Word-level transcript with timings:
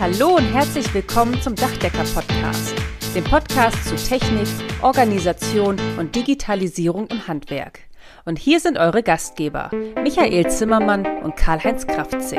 Hallo 0.00 0.36
und 0.36 0.44
herzlich 0.44 0.94
willkommen 0.94 1.42
zum 1.42 1.56
Dachdecker-Podcast, 1.56 2.72
dem 3.16 3.24
Podcast 3.24 3.84
zu 3.84 3.96
Technik, 3.96 4.46
Organisation 4.80 5.76
und 5.98 6.14
Digitalisierung 6.14 7.08
im 7.08 7.26
Handwerk. 7.26 7.80
Und 8.24 8.38
hier 8.38 8.60
sind 8.60 8.78
eure 8.78 9.02
Gastgeber, 9.02 9.72
Michael 10.00 10.48
Zimmermann 10.52 11.04
und 11.24 11.34
Karl-Heinz 11.34 11.84
Kraftzig. 11.88 12.38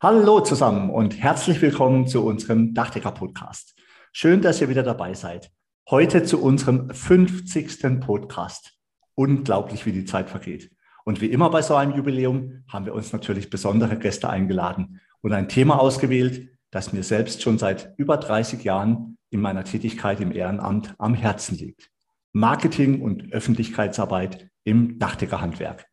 Hallo 0.00 0.40
zusammen 0.40 0.90
und 0.90 1.16
herzlich 1.16 1.62
willkommen 1.62 2.08
zu 2.08 2.26
unserem 2.26 2.74
Dachdecker-Podcast. 2.74 3.76
Schön, 4.10 4.42
dass 4.42 4.60
ihr 4.60 4.68
wieder 4.68 4.82
dabei 4.82 5.14
seid. 5.14 5.52
Heute 5.88 6.24
zu 6.24 6.42
unserem 6.42 6.90
50. 6.90 8.00
Podcast. 8.00 8.72
Unglaublich, 9.14 9.86
wie 9.86 9.92
die 9.92 10.04
Zeit 10.04 10.28
vergeht. 10.28 10.73
Und 11.04 11.20
wie 11.20 11.26
immer 11.26 11.50
bei 11.50 11.62
so 11.62 11.74
einem 11.74 11.94
Jubiläum 11.94 12.64
haben 12.68 12.86
wir 12.86 12.94
uns 12.94 13.12
natürlich 13.12 13.50
besondere 13.50 13.98
Gäste 13.98 14.28
eingeladen 14.30 15.00
und 15.20 15.32
ein 15.32 15.48
Thema 15.48 15.78
ausgewählt, 15.78 16.48
das 16.70 16.92
mir 16.92 17.02
selbst 17.02 17.42
schon 17.42 17.58
seit 17.58 17.94
über 17.98 18.16
30 18.16 18.64
Jahren 18.64 19.18
in 19.30 19.40
meiner 19.40 19.64
Tätigkeit 19.64 20.20
im 20.20 20.32
Ehrenamt 20.32 20.94
am 20.98 21.14
Herzen 21.14 21.56
liegt. 21.56 21.90
Marketing 22.32 23.00
und 23.00 23.32
Öffentlichkeitsarbeit 23.32 24.48
im 24.64 24.98
Dachdeckerhandwerk. 24.98 25.86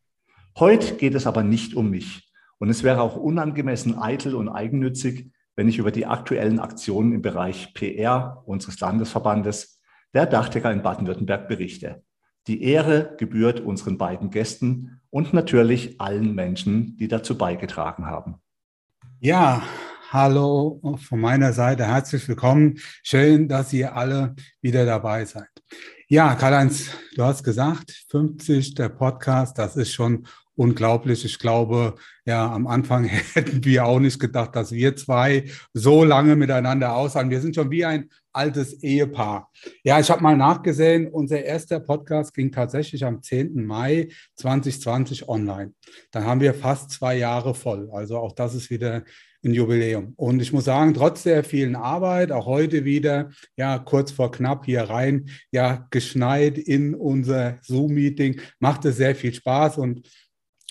Heute 0.58 0.96
geht 0.96 1.14
es 1.14 1.26
aber 1.26 1.42
nicht 1.42 1.74
um 1.74 1.90
mich. 1.90 2.32
Und 2.58 2.68
es 2.68 2.82
wäre 2.82 3.00
auch 3.00 3.16
unangemessen 3.16 3.98
eitel 3.98 4.34
und 4.34 4.48
eigennützig, 4.48 5.30
wenn 5.56 5.68
ich 5.68 5.78
über 5.78 5.90
die 5.90 6.06
aktuellen 6.06 6.58
Aktionen 6.58 7.12
im 7.12 7.22
Bereich 7.22 7.74
PR 7.74 8.42
unseres 8.46 8.80
Landesverbandes 8.80 9.80
der 10.14 10.26
Dachdecker 10.26 10.72
in 10.72 10.82
Baden-Württemberg 10.82 11.48
berichte. 11.48 12.02
Die 12.48 12.64
Ehre 12.64 13.14
gebührt 13.18 13.60
unseren 13.60 13.98
beiden 13.98 14.30
Gästen 14.30 15.00
und 15.10 15.32
natürlich 15.32 16.00
allen 16.00 16.34
Menschen, 16.34 16.96
die 16.96 17.06
dazu 17.06 17.38
beigetragen 17.38 18.06
haben. 18.06 18.34
Ja, 19.20 19.62
hallo 20.10 20.98
von 21.06 21.20
meiner 21.20 21.52
Seite, 21.52 21.86
herzlich 21.86 22.26
willkommen. 22.26 22.78
Schön, 23.04 23.46
dass 23.46 23.72
ihr 23.72 23.94
alle 23.94 24.34
wieder 24.60 24.84
dabei 24.84 25.24
seid. 25.24 25.50
Ja, 26.08 26.34
Karl-Heinz, 26.34 26.90
du 27.14 27.22
hast 27.22 27.44
gesagt, 27.44 27.92
50 28.10 28.74
der 28.74 28.88
Podcast, 28.88 29.56
das 29.56 29.76
ist 29.76 29.92
schon 29.92 30.26
unglaublich. 30.56 31.24
Ich 31.24 31.38
glaube, 31.38 31.94
ja, 32.24 32.50
am 32.50 32.66
Anfang 32.66 33.04
hätten 33.34 33.64
wir 33.64 33.86
auch 33.86 34.00
nicht 34.00 34.20
gedacht, 34.20 34.54
dass 34.56 34.72
wir 34.72 34.96
zwei 34.96 35.44
so 35.72 36.04
lange 36.04 36.36
miteinander 36.36 36.94
aushalten. 36.94 37.30
Wir 37.30 37.40
sind 37.40 37.54
schon 37.54 37.70
wie 37.70 37.84
ein 37.84 38.10
altes 38.32 38.82
Ehepaar. 38.82 39.50
Ja, 39.84 40.00
ich 40.00 40.10
habe 40.10 40.22
mal 40.22 40.36
nachgesehen, 40.36 41.08
unser 41.08 41.42
erster 41.42 41.80
Podcast 41.80 42.34
ging 42.34 42.50
tatsächlich 42.50 43.04
am 43.04 43.22
10. 43.22 43.64
Mai 43.64 44.08
2020 44.36 45.28
online. 45.28 45.74
Dann 46.10 46.24
haben 46.24 46.40
wir 46.40 46.54
fast 46.54 46.90
zwei 46.90 47.16
Jahre 47.16 47.54
voll. 47.54 47.90
Also 47.92 48.18
auch 48.18 48.32
das 48.32 48.54
ist 48.54 48.70
wieder 48.70 49.02
ein 49.44 49.54
Jubiläum. 49.54 50.14
Und 50.16 50.40
ich 50.40 50.52
muss 50.52 50.64
sagen, 50.64 50.94
trotz 50.94 51.24
der 51.24 51.42
vielen 51.42 51.74
Arbeit, 51.74 52.30
auch 52.30 52.46
heute 52.46 52.84
wieder, 52.84 53.30
ja, 53.56 53.78
kurz 53.78 54.12
vor 54.12 54.30
knapp 54.30 54.64
hier 54.64 54.82
rein, 54.82 55.28
ja, 55.50 55.86
geschneit 55.90 56.58
in 56.58 56.94
unser 56.94 57.58
Zoom-Meeting, 57.62 58.40
macht 58.60 58.84
es 58.84 58.96
sehr 58.96 59.16
viel 59.16 59.34
Spaß 59.34 59.78
und 59.78 60.08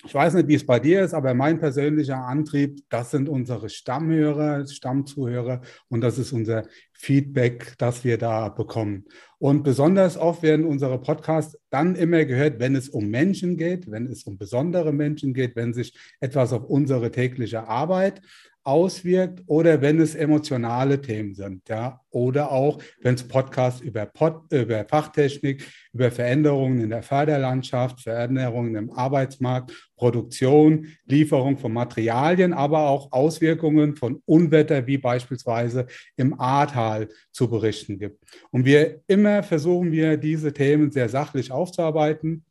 ich 0.04 0.14
weiß 0.14 0.34
nicht, 0.34 0.48
wie 0.48 0.54
es 0.54 0.66
bei 0.66 0.80
dir 0.80 1.02
ist, 1.02 1.14
aber 1.14 1.32
mein 1.34 1.58
persönlicher 1.58 2.18
Antrieb, 2.18 2.80
das 2.88 3.12
sind 3.12 3.28
unsere 3.28 3.68
Stammhörer, 3.68 4.66
Stammzuhörer 4.66 5.60
und 5.88 6.00
das 6.00 6.18
ist 6.18 6.32
unser 6.32 6.64
Feedback, 6.92 7.74
das 7.78 8.04
wir 8.04 8.18
da 8.18 8.48
bekommen. 8.48 9.04
Und 9.38 9.62
besonders 9.62 10.16
oft 10.16 10.42
werden 10.42 10.64
unsere 10.64 11.00
Podcasts 11.00 11.56
dann 11.70 11.94
immer 11.94 12.24
gehört, 12.24 12.58
wenn 12.58 12.74
es 12.74 12.88
um 12.88 13.08
Menschen 13.08 13.56
geht, 13.56 13.90
wenn 13.90 14.06
es 14.06 14.24
um 14.24 14.38
besondere 14.38 14.92
Menschen 14.92 15.34
geht, 15.34 15.56
wenn 15.56 15.72
sich 15.72 15.96
etwas 16.20 16.52
auf 16.52 16.64
unsere 16.64 17.10
tägliche 17.10 17.68
Arbeit 17.68 18.22
auswirkt 18.64 19.42
oder 19.46 19.80
wenn 19.80 20.00
es 20.00 20.14
emotionale 20.14 21.00
Themen 21.00 21.34
sind, 21.34 21.68
ja, 21.68 22.00
oder 22.10 22.52
auch 22.52 22.80
wenn 23.00 23.14
es 23.14 23.26
Podcasts 23.26 23.80
über, 23.80 24.06
Pod, 24.06 24.42
über 24.52 24.84
Fachtechnik, 24.84 25.66
über 25.92 26.10
Veränderungen 26.10 26.80
in 26.80 26.90
der 26.90 27.02
Förderlandschaft, 27.02 28.00
Veränderungen 28.00 28.76
im 28.76 28.92
Arbeitsmarkt, 28.92 29.72
Produktion, 29.96 30.86
Lieferung 31.06 31.58
von 31.58 31.72
Materialien, 31.72 32.52
aber 32.52 32.88
auch 32.88 33.10
Auswirkungen 33.12 33.96
von 33.96 34.22
Unwetter 34.26 34.86
wie 34.86 34.98
beispielsweise 34.98 35.86
im 36.16 36.38
Ahrtal 36.38 37.08
zu 37.32 37.48
berichten 37.48 37.98
gibt. 37.98 38.22
Und 38.50 38.64
wir 38.64 39.00
immer 39.08 39.42
versuchen 39.42 39.90
wir 39.90 40.16
diese 40.16 40.52
Themen 40.52 40.90
sehr 40.92 41.08
sachlich 41.08 41.50
aufzuarbeiten 41.50 42.44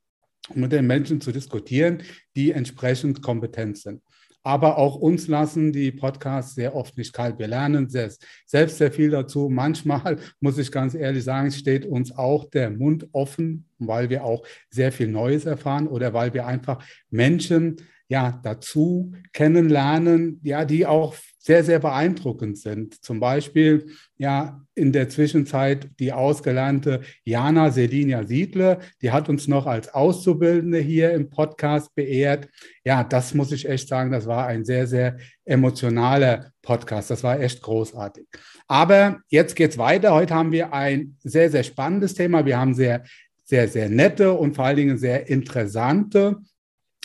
und 0.50 0.62
mit 0.62 0.72
den 0.72 0.88
Menschen 0.88 1.22
zu 1.22 1.32
diskutieren, 1.32 2.04
die 2.36 2.52
entsprechend 2.52 3.22
kompetent 3.22 3.78
sind 3.78 4.02
aber 4.44 4.78
auch 4.78 4.96
uns 4.96 5.28
lassen 5.28 5.72
die 5.72 5.92
Podcasts 5.92 6.56
sehr 6.56 6.76
oft 6.76 6.98
nicht 6.98 7.14
kalt. 7.14 7.38
Wir 7.40 7.48
lernen 7.48 7.90
selbst, 7.90 8.26
selbst 8.46 8.78
sehr 8.78 8.92
viel 8.92 9.10
dazu. 9.10 9.50
Manchmal, 9.50 10.18
muss 10.40 10.58
ich 10.58 10.72
ganz 10.72 10.96
ehrlich 10.96 11.24
sagen, 11.24 11.52
steht 11.52 11.86
uns 11.86 12.16
auch 12.16 12.50
der 12.50 12.72
Mund 12.72 13.08
offen, 13.12 13.66
weil 13.78 14.10
wir 14.10 14.24
auch 14.24 14.44
sehr 14.70 14.92
viel 14.92 15.08
Neues 15.08 15.46
erfahren 15.46 15.88
oder 15.88 16.14
weil 16.14 16.34
wir 16.34 16.46
einfach 16.48 16.84
Menschen 17.10 17.78
ja 18.08 18.40
dazu 18.44 19.14
kennenlernen, 19.32 20.40
ja, 20.44 20.66
die 20.66 20.86
auch 20.86 21.16
sehr, 21.44 21.64
sehr 21.64 21.80
beeindruckend 21.80 22.60
sind. 22.60 23.04
Zum 23.04 23.20
Beispiel 23.20 23.88
ja 24.18 24.62
in 24.76 24.92
der 24.92 25.10
Zwischenzeit 25.10 25.90
die 26.00 26.14
ausgelernte 26.14 27.02
Jana 27.24 27.72
Selinia 27.72 28.24
Siedle, 28.24 28.78
die 29.02 29.12
hat 29.12 29.28
uns 29.28 29.48
noch 29.48 29.66
als 29.66 29.92
Auszubildende 29.92 30.78
hier 30.78 31.12
im 31.14 31.32
Podcast 31.32 31.96
beehrt. 31.96 32.48
Ja, 32.86 33.04
das 33.04 33.34
muss 33.34 33.52
ich 33.52 33.68
echt 33.68 33.88
sagen, 33.88 34.12
das 34.12 34.28
war 34.28 34.46
ein 34.46 34.66
sehr, 34.66 34.86
sehr 34.86 35.18
emotionaler 35.44 36.52
Podcast. 36.62 37.10
Das 37.10 37.24
war 37.24 37.40
echt 37.40 37.62
großartig. 37.64 38.28
Aber 38.68 39.20
jetzt 39.28 39.56
geht's 39.56 39.80
weiter. 39.80 40.14
Heute 40.14 40.36
haben 40.36 40.52
wir 40.52 40.74
ein 40.74 41.18
sehr, 41.24 41.50
sehr 41.50 41.64
spannendes 41.64 42.14
Thema. 42.14 42.46
Wir 42.46 42.60
haben 42.60 42.76
sehr, 42.76 43.04
sehr, 43.44 43.68
sehr 43.68 43.90
nette 43.90 44.34
und 44.34 44.56
vor 44.56 44.66
allen 44.66 44.78
Dingen 44.78 44.98
sehr 45.00 45.28
interessante 45.28 46.38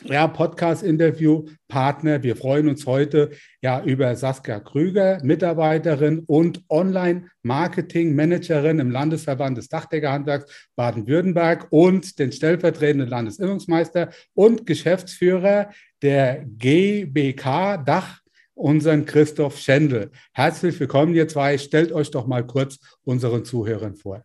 ja, 0.05 0.27
Podcast-Interview-Partner. 0.27 2.23
Wir 2.23 2.37
freuen 2.37 2.69
uns 2.69 2.85
heute 2.87 3.31
ja 3.63 3.83
über 3.83 4.15
Saskia 4.15 4.61
Krüger, 4.61 5.21
Mitarbeiterin 5.23 6.23
und 6.27 6.63
Online-Marketing-Managerin 6.69 8.79
im 8.79 8.91
Landesverband 8.91 9.57
des 9.57 9.69
Dachdeckerhandwerks 9.69 10.69
Baden-Württemberg 10.77 11.69
und 11.71 12.19
den 12.19 12.33
stellvertretenden 12.33 13.09
Landesinnungsmeister 13.09 14.11
und 14.35 14.67
Geschäftsführer 14.67 15.71
der 16.03 16.45
GBK 16.45 17.83
Dach, 17.85 18.21
unseren 18.55 19.07
Christoph 19.07 19.59
Schendl. 19.59 20.11
Herzlich 20.33 20.79
willkommen, 20.79 21.15
ihr 21.15 21.29
zwei. 21.29 21.57
Stellt 21.59 21.93
euch 21.93 22.11
doch 22.11 22.27
mal 22.27 22.47
kurz 22.47 22.79
unseren 23.05 23.45
Zuhörern 23.45 23.97
vor. 23.97 24.23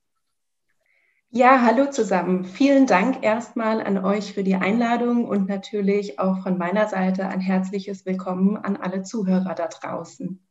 Ja, 1.33 1.61
hallo 1.61 1.89
zusammen. 1.89 2.43
Vielen 2.43 2.87
Dank 2.87 3.23
erstmal 3.23 3.79
an 3.79 4.03
euch 4.03 4.33
für 4.33 4.43
die 4.43 4.55
Einladung 4.55 5.23
und 5.23 5.47
natürlich 5.47 6.19
auch 6.19 6.43
von 6.43 6.57
meiner 6.57 6.89
Seite 6.89 7.25
ein 7.25 7.39
herzliches 7.39 8.05
Willkommen 8.05 8.57
an 8.57 8.75
alle 8.75 9.03
Zuhörer 9.03 9.55
da 9.55 9.67
draußen. 9.67 10.45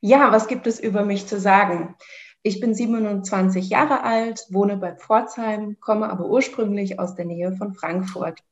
Ja, 0.00 0.30
was 0.30 0.46
gibt 0.46 0.68
es 0.68 0.78
über 0.78 1.04
mich 1.04 1.26
zu 1.26 1.40
sagen? 1.40 1.96
Ich 2.44 2.60
bin 2.60 2.76
27 2.76 3.70
Jahre 3.70 4.04
alt, 4.04 4.46
wohne 4.50 4.76
bei 4.76 4.94
Pforzheim, 4.94 5.78
komme 5.80 6.08
aber 6.10 6.26
ursprünglich 6.26 7.00
aus 7.00 7.16
der 7.16 7.24
Nähe 7.24 7.56
von 7.56 7.74
Frankfurt. 7.74 8.44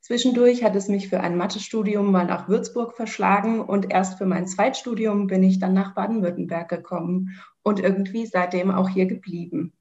Zwischendurch 0.00 0.64
hat 0.64 0.74
es 0.74 0.88
mich 0.88 1.08
für 1.08 1.20
ein 1.20 1.36
Mathestudium 1.36 2.10
mal 2.10 2.26
nach 2.26 2.48
Würzburg 2.48 2.96
verschlagen 2.96 3.60
und 3.60 3.92
erst 3.92 4.18
für 4.18 4.26
mein 4.26 4.48
Zweitstudium 4.48 5.28
bin 5.28 5.44
ich 5.44 5.60
dann 5.60 5.72
nach 5.72 5.94
Baden-Württemberg 5.94 6.68
gekommen 6.68 7.40
und 7.62 7.78
irgendwie 7.78 8.26
seitdem 8.26 8.72
auch 8.72 8.88
hier 8.88 9.06
geblieben. 9.06 9.72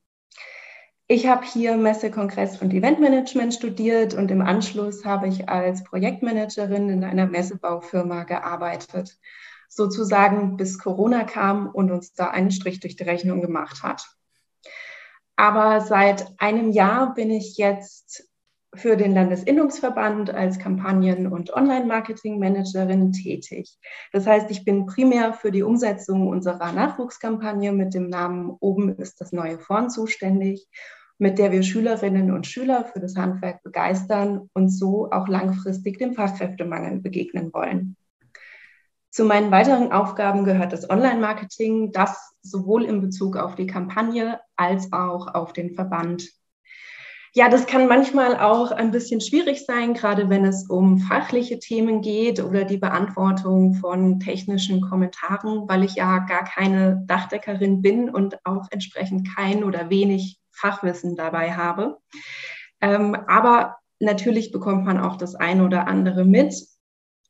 Ich 1.12 1.26
habe 1.26 1.44
hier 1.44 1.76
Messe, 1.76 2.12
Kongress 2.12 2.62
und 2.62 2.72
Eventmanagement 2.72 3.56
studiert 3.56 4.14
und 4.14 4.30
im 4.30 4.44
Anschluss 4.44 5.06
habe 5.06 5.28
ich 5.28 5.50
als 5.50 5.84
Projektmanagerin 5.84 6.88
in 6.88 7.04
einer 7.04 7.26
Messebaufirma 7.26 8.26
gearbeitet. 8.26 9.18
Sozusagen 9.68 10.56
bis 10.56 10.78
Corona 10.78 11.24
kam 11.24 11.68
und 11.68 11.90
uns 11.90 12.14
da 12.14 12.28
einen 12.28 12.52
Strich 12.52 12.80
durch 12.80 12.96
die 12.96 13.06
Rechnung 13.06 13.42
gemacht 13.42 13.82
hat. 13.82 14.08
Aber 15.36 15.82
seit 15.82 16.28
einem 16.38 16.70
Jahr 16.70 17.16
bin 17.16 17.32
ich 17.32 17.58
jetzt 17.58 18.30
für 18.76 18.96
den 18.96 19.16
Landesinnungsverband 19.16 20.30
als 20.30 20.60
Kampagnen- 20.60 21.26
und 21.26 21.52
Online-Marketing-Managerin 21.52 23.14
tätig. 23.14 23.80
Das 24.12 24.28
heißt, 24.28 24.52
ich 24.52 24.64
bin 24.64 24.86
primär 24.86 25.34
für 25.34 25.50
die 25.50 25.64
Umsetzung 25.64 26.28
unserer 26.28 26.72
Nachwuchskampagne 26.72 27.72
mit 27.72 27.96
dem 27.96 28.10
Namen 28.10 28.56
Oben 28.60 28.96
ist 28.96 29.20
das 29.22 29.32
neue 29.32 29.58
Vorn 29.58 29.90
zuständig 29.90 30.68
mit 31.20 31.38
der 31.38 31.52
wir 31.52 31.64
Schülerinnen 31.64 32.32
und 32.32 32.48
Schüler 32.48 32.86
für 32.86 33.00
das 33.00 33.16
Handwerk 33.16 33.62
begeistern 33.62 34.50
und 34.54 34.70
so 34.70 35.12
auch 35.12 35.28
langfristig 35.28 36.00
dem 36.00 36.14
Fachkräftemangel 36.14 37.00
begegnen 37.00 37.54
wollen. 37.54 37.98
Zu 39.12 39.26
meinen 39.26 39.52
weiteren 39.52 39.92
Aufgaben 39.92 40.46
gehört 40.46 40.72
das 40.72 40.90
Online-Marketing, 40.90 41.92
das 41.92 42.36
sowohl 42.42 42.86
in 42.86 43.02
Bezug 43.02 43.36
auf 43.36 43.56
die 43.56 43.68
Kampagne 43.68 44.40
als 44.56 44.94
auch 44.94 45.34
auf 45.34 45.52
den 45.52 45.76
Verband. 45.76 46.30
Ja, 47.34 47.48
das 47.48 47.68
kann 47.68 47.88
manchmal 47.88 48.40
auch 48.40 48.72
ein 48.72 48.92
bisschen 48.92 49.22
schwierig 49.22 49.66
sein, 49.66 49.94
gerade 49.94 50.30
wenn 50.30 50.46
es 50.46 50.68
um 50.68 50.98
fachliche 51.00 51.60
Themen 51.60 52.02
geht 52.02 52.44
oder 52.44 52.64
die 52.64 52.78
Beantwortung 52.78 53.76
von 53.76 54.20
technischen 54.20 54.82
Kommentaren, 54.82 55.68
weil 55.68 55.84
ich 55.84 55.96
ja 55.96 56.20
gar 56.20 56.44
keine 56.46 57.04
Dachdeckerin 57.06 57.82
bin 57.82 58.10
und 58.10 58.38
auch 58.46 58.68
entsprechend 58.72 59.28
kein 59.36 59.64
oder 59.64 59.92
wenig 59.92 60.39
Fachwissen 60.60 61.16
dabei 61.16 61.54
habe. 61.54 61.98
Ähm, 62.82 63.16
aber 63.28 63.78
natürlich 64.00 64.52
bekommt 64.52 64.86
man 64.86 65.00
auch 65.00 65.16
das 65.16 65.36
eine 65.36 65.66
oder 65.66 65.88
andere 65.88 66.26
mit, 66.26 66.54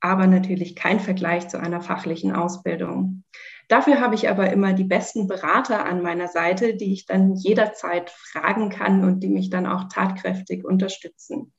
aber 0.02 0.28
natürlich 0.28 0.76
kein 0.76 1.00
Vergleich 1.00 1.48
zu 1.48 1.60
einer 1.60 1.82
fachlichen 1.82 2.34
Ausbildung. 2.34 3.24
Dafür 3.68 4.00
habe 4.00 4.16
ich 4.16 4.30
aber 4.30 4.52
immer 4.52 4.74
die 4.74 4.84
besten 4.84 5.28
Berater 5.28 5.86
an 5.86 6.02
meiner 6.02 6.28
Seite, 6.28 6.76
die 6.76 6.92
ich 6.92 7.06
dann 7.06 7.36
jederzeit 7.36 8.10
fragen 8.10 8.70
kann 8.70 9.04
und 9.04 9.20
die 9.20 9.30
mich 9.30 9.50
dann 9.52 9.68
auch 9.68 9.86
tatkräftig 9.90 10.66
unterstützen. 10.66 11.54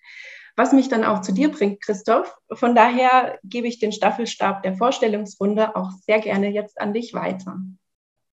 Was 0.56 0.72
mich 0.72 0.88
dann 0.88 1.04
auch 1.04 1.20
zu 1.20 1.32
dir 1.32 1.50
bringt, 1.50 1.80
Christoph. 1.80 2.36
Von 2.52 2.74
daher 2.74 3.38
gebe 3.44 3.68
ich 3.68 3.78
den 3.78 3.92
Staffelstab 3.92 4.62
der 4.62 4.74
Vorstellungsrunde 4.74 5.76
auch 5.76 5.90
sehr 6.04 6.18
gerne 6.18 6.50
jetzt 6.50 6.80
an 6.80 6.92
dich 6.92 7.14
weiter. 7.14 7.56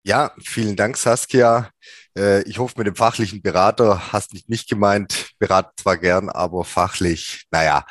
Ja, 0.05 0.33
vielen 0.43 0.75
Dank, 0.75 0.97
Saskia. 0.97 1.71
Äh, 2.19 2.43
ich 2.43 2.59
hoffe, 2.59 2.75
mit 2.77 2.89
dem 2.89 2.97
fachlichen 2.97 3.41
Berater 3.41 4.13
hast 4.13 4.35
nicht 4.35 4.49
mich 4.49 4.67
gemeint. 4.67 5.31
Berat 5.39 5.79
zwar 5.79 5.97
gern, 5.97 6.29
aber 6.29 6.65
fachlich, 6.65 7.47
naja. 7.53 7.87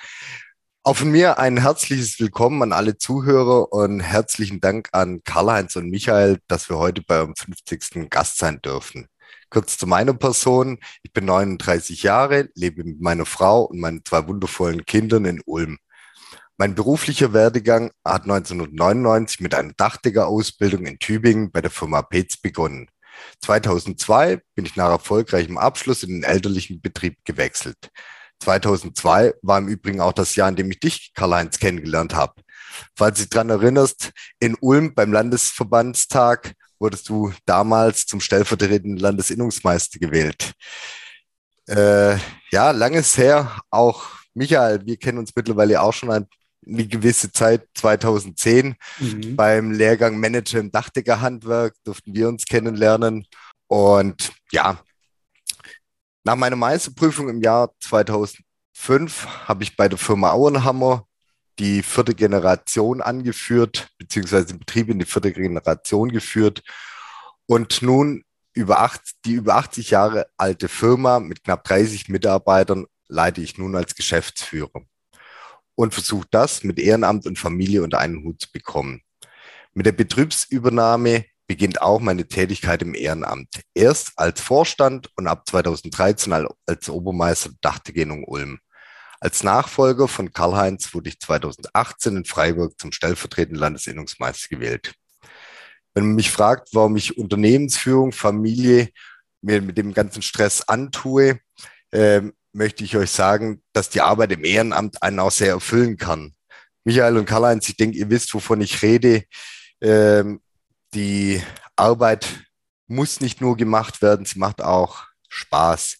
Auch 0.83 0.97
von 0.97 1.09
mir 1.11 1.39
ein 1.39 1.57
herzliches 1.61 2.19
Willkommen 2.19 2.63
an 2.63 2.73
alle 2.73 2.97
Zuhörer 2.97 3.71
und 3.71 4.01
herzlichen 4.01 4.59
Dank 4.59 4.89
an 4.91 5.23
Karl-Heinz 5.23 5.77
und 5.77 5.89
Michael, 5.89 6.39
dass 6.47 6.69
wir 6.69 6.79
heute 6.79 7.01
bei 7.01 7.19
eurem 7.19 7.35
50. 7.35 8.09
Gast 8.09 8.37
sein 8.39 8.61
dürfen. 8.61 9.07
Kurz 9.49 9.77
zu 9.77 9.87
meiner 9.87 10.13
Person. 10.13 10.79
Ich 11.03 11.13
bin 11.13 11.25
39 11.25 12.03
Jahre, 12.03 12.49
lebe 12.55 12.83
mit 12.83 12.99
meiner 12.99 13.25
Frau 13.25 13.63
und 13.63 13.79
meinen 13.79 14.03
zwei 14.03 14.27
wundervollen 14.27 14.85
Kindern 14.85 15.23
in 15.23 15.41
Ulm. 15.45 15.77
Mein 16.61 16.75
beruflicher 16.75 17.33
Werdegang 17.33 17.89
hat 18.05 18.21
1999 18.21 19.39
mit 19.39 19.55
einer 19.55 19.73
Dachdecker-Ausbildung 19.73 20.85
in 20.85 20.99
Tübingen 20.99 21.49
bei 21.49 21.59
der 21.59 21.71
Firma 21.71 22.03
Petz 22.03 22.37
begonnen. 22.37 22.87
2002 23.39 24.41
bin 24.53 24.67
ich 24.67 24.75
nach 24.75 24.91
erfolgreichem 24.91 25.57
Abschluss 25.57 26.03
in 26.03 26.09
den 26.09 26.23
elterlichen 26.23 26.79
Betrieb 26.79 27.17
gewechselt. 27.25 27.89
2002 28.41 29.33
war 29.41 29.57
im 29.57 29.69
Übrigen 29.69 30.01
auch 30.01 30.13
das 30.13 30.35
Jahr, 30.35 30.49
in 30.49 30.55
dem 30.55 30.69
ich 30.69 30.79
dich, 30.79 31.13
Karl-Heinz, 31.15 31.57
kennengelernt 31.57 32.13
habe. 32.13 32.43
Falls 32.95 33.17
du 33.17 33.23
dich 33.23 33.31
daran 33.31 33.49
erinnerst, 33.49 34.11
in 34.39 34.55
Ulm 34.61 34.93
beim 34.93 35.11
Landesverbandstag 35.11 36.53
wurdest 36.77 37.09
du 37.09 37.33
damals 37.47 38.05
zum 38.05 38.21
stellvertretenden 38.21 38.97
Landesinnungsmeister 38.97 39.97
gewählt. 39.97 40.53
Äh, 41.67 42.17
ja, 42.51 42.69
langes 42.69 43.17
her. 43.17 43.51
Auch 43.71 44.09
Michael, 44.35 44.85
wir 44.85 44.97
kennen 44.97 45.17
uns 45.17 45.35
mittlerweile 45.35 45.81
auch 45.81 45.93
schon 45.93 46.11
ein, 46.11 46.27
eine 46.71 46.87
gewisse 46.87 47.31
Zeit, 47.31 47.67
2010. 47.75 48.75
Mhm. 48.99 49.35
Beim 49.35 49.71
Lehrgang 49.71 50.19
Manager 50.19 50.59
im 50.59 50.71
Dachdeckerhandwerk 50.71 51.75
durften 51.83 52.13
wir 52.13 52.27
uns 52.27 52.45
kennenlernen. 52.45 53.25
Und 53.67 54.31
ja, 54.51 54.79
nach 56.23 56.35
meiner 56.35 56.55
Meisterprüfung 56.55 57.29
im 57.29 57.41
Jahr 57.41 57.71
2005 57.79 59.27
habe 59.47 59.63
ich 59.63 59.75
bei 59.75 59.87
der 59.87 59.97
Firma 59.97 60.31
Auenhammer 60.31 61.07
die 61.59 61.83
vierte 61.83 62.15
Generation 62.15 63.01
angeführt, 63.01 63.89
beziehungsweise 63.97 64.47
den 64.47 64.59
Betrieb 64.59 64.89
in 64.89 64.99
die 64.99 65.05
vierte 65.05 65.31
Generation 65.31 66.09
geführt 66.09 66.63
und 67.45 67.81
nun 67.81 68.23
über 68.53 68.81
acht, 68.81 69.01
die 69.25 69.33
über 69.33 69.55
80 69.55 69.91
Jahre 69.91 70.27
alte 70.37 70.67
Firma 70.67 71.19
mit 71.19 71.43
knapp 71.43 71.63
30 71.63 72.09
Mitarbeitern 72.09 72.85
leite 73.07 73.41
ich 73.41 73.57
nun 73.57 73.75
als 73.75 73.95
Geschäftsführer 73.95 74.85
und 75.75 75.93
versuche 75.93 76.27
das 76.31 76.63
mit 76.63 76.79
Ehrenamt 76.79 77.25
und 77.25 77.39
Familie 77.39 77.83
unter 77.83 77.99
einen 77.99 78.23
Hut 78.23 78.41
zu 78.41 78.51
bekommen. 78.51 79.01
Mit 79.73 79.85
der 79.85 79.93
Betriebsübernahme 79.93 81.25
beginnt 81.47 81.81
auch 81.81 81.99
meine 81.99 82.27
Tätigkeit 82.27 82.81
im 82.81 82.93
Ehrenamt. 82.93 83.49
Erst 83.73 84.13
als 84.15 84.41
Vorstand 84.41 85.09
und 85.15 85.27
ab 85.27 85.47
2013 85.47 86.47
als 86.65 86.89
Obermeister 86.89 87.49
der 87.49 87.57
Dachdegenung 87.61 88.23
Ulm. 88.25 88.59
Als 89.19 89.43
Nachfolger 89.43 90.07
von 90.07 90.33
Karl-Heinz 90.33 90.93
wurde 90.93 91.09
ich 91.09 91.19
2018 91.19 92.17
in 92.17 92.25
Freiburg 92.25 92.79
zum 92.79 92.91
stellvertretenden 92.91 93.59
Landesinnungsmeister 93.59 94.47
gewählt. 94.49 94.95
Wenn 95.93 96.07
man 96.07 96.15
mich 96.15 96.31
fragt, 96.31 96.69
warum 96.73 96.95
ich 96.95 97.17
Unternehmensführung, 97.17 98.13
Familie 98.13 98.89
mir 99.41 99.61
mit 99.61 99.77
dem 99.77 99.93
ganzen 99.93 100.21
Stress 100.21 100.61
antue, 100.61 101.39
äh, 101.91 102.21
möchte 102.53 102.83
ich 102.83 102.95
euch 102.97 103.11
sagen, 103.11 103.61
dass 103.73 103.89
die 103.89 104.01
Arbeit 104.01 104.31
im 104.31 104.43
Ehrenamt 104.43 105.01
einen 105.01 105.19
auch 105.19 105.31
sehr 105.31 105.49
erfüllen 105.49 105.97
kann. 105.97 106.33
Michael 106.83 107.17
und 107.17 107.25
Karl-Heinz, 107.25 107.69
ich 107.69 107.77
denke, 107.77 107.97
ihr 107.97 108.09
wisst, 108.09 108.33
wovon 108.33 108.61
ich 108.61 108.81
rede. 108.81 109.23
Ähm, 109.81 110.41
die 110.93 111.41
Arbeit 111.75 112.27
muss 112.87 113.21
nicht 113.21 113.41
nur 113.41 113.55
gemacht 113.55 114.01
werden, 114.01 114.25
sie 114.25 114.39
macht 114.39 114.61
auch 114.61 115.05
Spaß. 115.29 115.97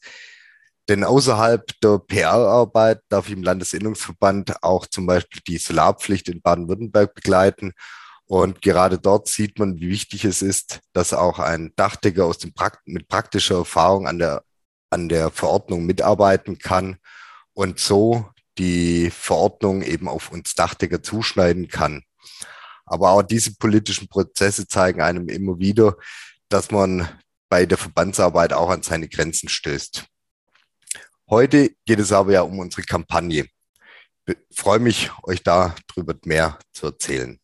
Denn 0.89 1.03
außerhalb 1.03 1.79
der 1.81 1.99
PR-Arbeit 1.99 3.01
darf 3.07 3.27
ich 3.27 3.33
im 3.33 3.43
Landesinnungsverband 3.43 4.61
auch 4.63 4.87
zum 4.87 5.05
Beispiel 5.05 5.41
die 5.47 5.57
Solarpflicht 5.57 6.27
in 6.27 6.41
Baden-Württemberg 6.41 7.13
begleiten. 7.13 7.73
Und 8.25 8.61
gerade 8.61 8.97
dort 8.97 9.27
sieht 9.27 9.59
man, 9.59 9.77
wie 9.79 9.89
wichtig 9.89 10.25
es 10.25 10.41
ist, 10.41 10.79
dass 10.93 11.13
auch 11.13 11.39
ein 11.39 11.71
Dachdecker 11.75 12.25
aus 12.25 12.39
dem 12.39 12.53
Prakt 12.53 12.87
mit 12.87 13.07
praktischer 13.07 13.59
Erfahrung 13.59 14.07
an 14.07 14.19
der, 14.19 14.43
an 14.91 15.09
der 15.09 15.31
Verordnung 15.31 15.85
mitarbeiten 15.85 16.59
kann 16.59 16.97
und 17.53 17.79
so 17.79 18.29
die 18.57 19.09
Verordnung 19.09 19.81
eben 19.81 20.07
auf 20.07 20.31
uns 20.31 20.53
Dachdecker 20.53 21.01
zuschneiden 21.01 21.67
kann. 21.67 22.03
Aber 22.85 23.11
auch 23.11 23.23
diese 23.23 23.55
politischen 23.55 24.07
Prozesse 24.07 24.67
zeigen 24.67 25.01
einem 25.01 25.29
immer 25.29 25.57
wieder, 25.59 25.95
dass 26.49 26.71
man 26.71 27.07
bei 27.49 27.65
der 27.65 27.77
Verbandsarbeit 27.77 28.53
auch 28.53 28.69
an 28.69 28.83
seine 28.83 29.07
Grenzen 29.07 29.49
stößt. 29.49 30.05
Heute 31.29 31.71
geht 31.85 31.99
es 31.99 32.11
aber 32.11 32.33
ja 32.33 32.41
um 32.41 32.59
unsere 32.59 32.83
Kampagne. 32.83 33.47
Ich 34.27 34.35
freue 34.53 34.79
mich, 34.79 35.09
euch 35.23 35.41
darüber 35.43 36.15
mehr 36.25 36.59
zu 36.73 36.87
erzählen. 36.87 37.40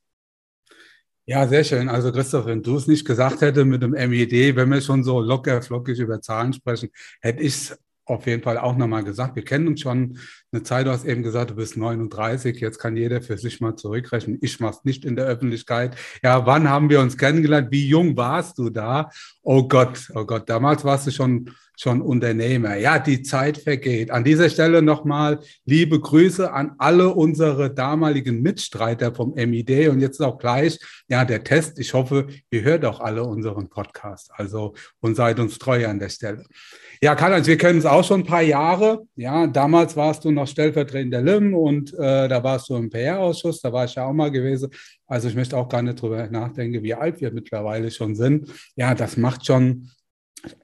Ja, 1.30 1.46
sehr 1.46 1.66
schön. 1.66 1.90
Also 1.90 2.14
Christoph, 2.14 2.46
wenn 2.46 2.64
du 2.64 2.78
es 2.78 2.88
nicht 2.88 3.06
gesagt 3.06 3.42
hättest 3.42 3.66
mit 3.66 3.84
dem 3.84 3.92
MED, 3.92 4.56
wenn 4.56 4.70
wir 4.70 4.80
schon 4.80 5.04
so 5.04 5.20
locker 5.20 5.62
flockig 5.62 6.00
über 6.00 6.22
Zahlen 6.22 6.54
sprechen, 6.54 6.90
hätte 7.20 7.44
ich 7.44 7.54
es 7.54 7.80
auf 8.06 8.26
jeden 8.28 8.42
Fall 8.42 8.58
auch 8.58 8.78
nochmal 8.78 9.04
gesagt. 9.04 9.36
Wir 9.36 9.44
kennen 9.44 9.68
uns 9.68 9.82
schon 9.82 10.18
eine 10.54 10.64
Zeit, 10.64 10.86
du 10.88 10.92
hast 10.92 11.04
eben 11.04 11.24
gesagt, 11.24 11.52
du 11.52 11.56
bist 11.56 11.76
39, 11.76 12.62
jetzt 12.62 12.80
kann 12.80 12.96
jeder 12.96 13.22
für 13.22 13.38
sich 13.38 13.60
mal 13.60 13.76
zurückrechnen. 13.76 14.38
Ich 14.42 14.62
mach's 14.62 14.86
nicht 14.86 15.04
in 15.04 15.18
der 15.18 15.26
Öffentlichkeit. 15.26 15.98
Ja, 16.24 16.46
wann 16.46 16.70
haben 16.70 16.90
wir 16.90 17.02
uns 17.02 17.18
kennengelernt? 17.18 17.72
Wie 17.72 17.90
jung 17.90 18.16
warst 18.16 18.58
du 18.58 18.70
da? 18.70 19.10
Oh 19.44 19.68
Gott, 19.68 20.10
oh 20.16 20.24
Gott, 20.24 20.50
damals 20.50 20.86
warst 20.86 21.08
du 21.08 21.12
schon 21.12 21.52
schon 21.78 22.02
Unternehmer. 22.02 22.76
Ja, 22.76 23.00
die 23.00 23.22
Zeit 23.22 23.60
vergeht. 23.60 24.10
An 24.12 24.24
dieser 24.24 24.50
Stelle 24.50 24.82
nochmal 24.82 25.40
liebe 25.64 26.00
Grüße 26.00 26.52
an 26.52 26.74
alle 26.80 27.14
unsere 27.14 27.74
damaligen 27.74 28.42
Mitstreiter 28.42 29.14
vom 29.14 29.34
MID 29.36 29.90
und 29.90 30.02
jetzt 30.02 30.22
auch 30.22 30.40
gleich, 30.40 30.80
ja, 31.08 31.24
der 31.24 31.44
Test. 31.44 31.80
Ich 31.80 31.94
hoffe, 31.94 32.28
ihr 32.50 32.64
hört 32.64 32.84
auch 32.84 33.00
alle 33.00 33.24
unseren 33.24 33.70
Podcast. 33.70 34.32
Also 34.34 34.74
und 35.00 35.16
seid 35.16 35.40
uns 35.40 35.60
treu 35.60 35.88
an 35.88 36.00
der 36.00 36.10
Stelle. 36.10 36.44
Ja, 37.00 37.14
Karl-Heinz, 37.14 37.46
wir 37.46 37.58
kennen 37.60 37.78
es 37.78 37.86
auch 37.86 38.04
schon 38.04 38.22
ein 38.22 38.26
paar 38.26 38.42
Jahre. 38.42 39.04
Ja, 39.16 39.46
damals 39.46 39.96
warst 39.96 40.26
du 40.26 40.32
noch 40.32 40.48
stellvertretender 40.48 41.22
LIM 41.22 41.54
und 41.54 41.94
äh, 41.94 42.28
da 42.28 42.44
warst 42.44 42.70
du 42.70 42.76
im 42.76 42.90
PR-Ausschuss, 42.90 43.62
da 43.62 43.72
war 43.72 43.86
ich 43.86 43.94
ja 43.94 44.06
auch 44.06 44.14
mal 44.14 44.32
gewesen. 44.32 44.72
Also 45.06 45.28
ich 45.28 45.36
möchte 45.36 45.56
auch 45.56 45.70
gar 45.70 45.84
nicht 45.84 46.02
drüber 46.02 46.28
nachdenken, 46.28 46.82
wie 46.82 46.96
alt 46.96 47.22
wir 47.22 47.32
mittlerweile 47.32 47.92
schon 47.92 48.16
sind. 48.16 48.50
Ja, 48.76 48.96
das 48.96 49.16
macht 49.16 49.46
schon 49.46 49.90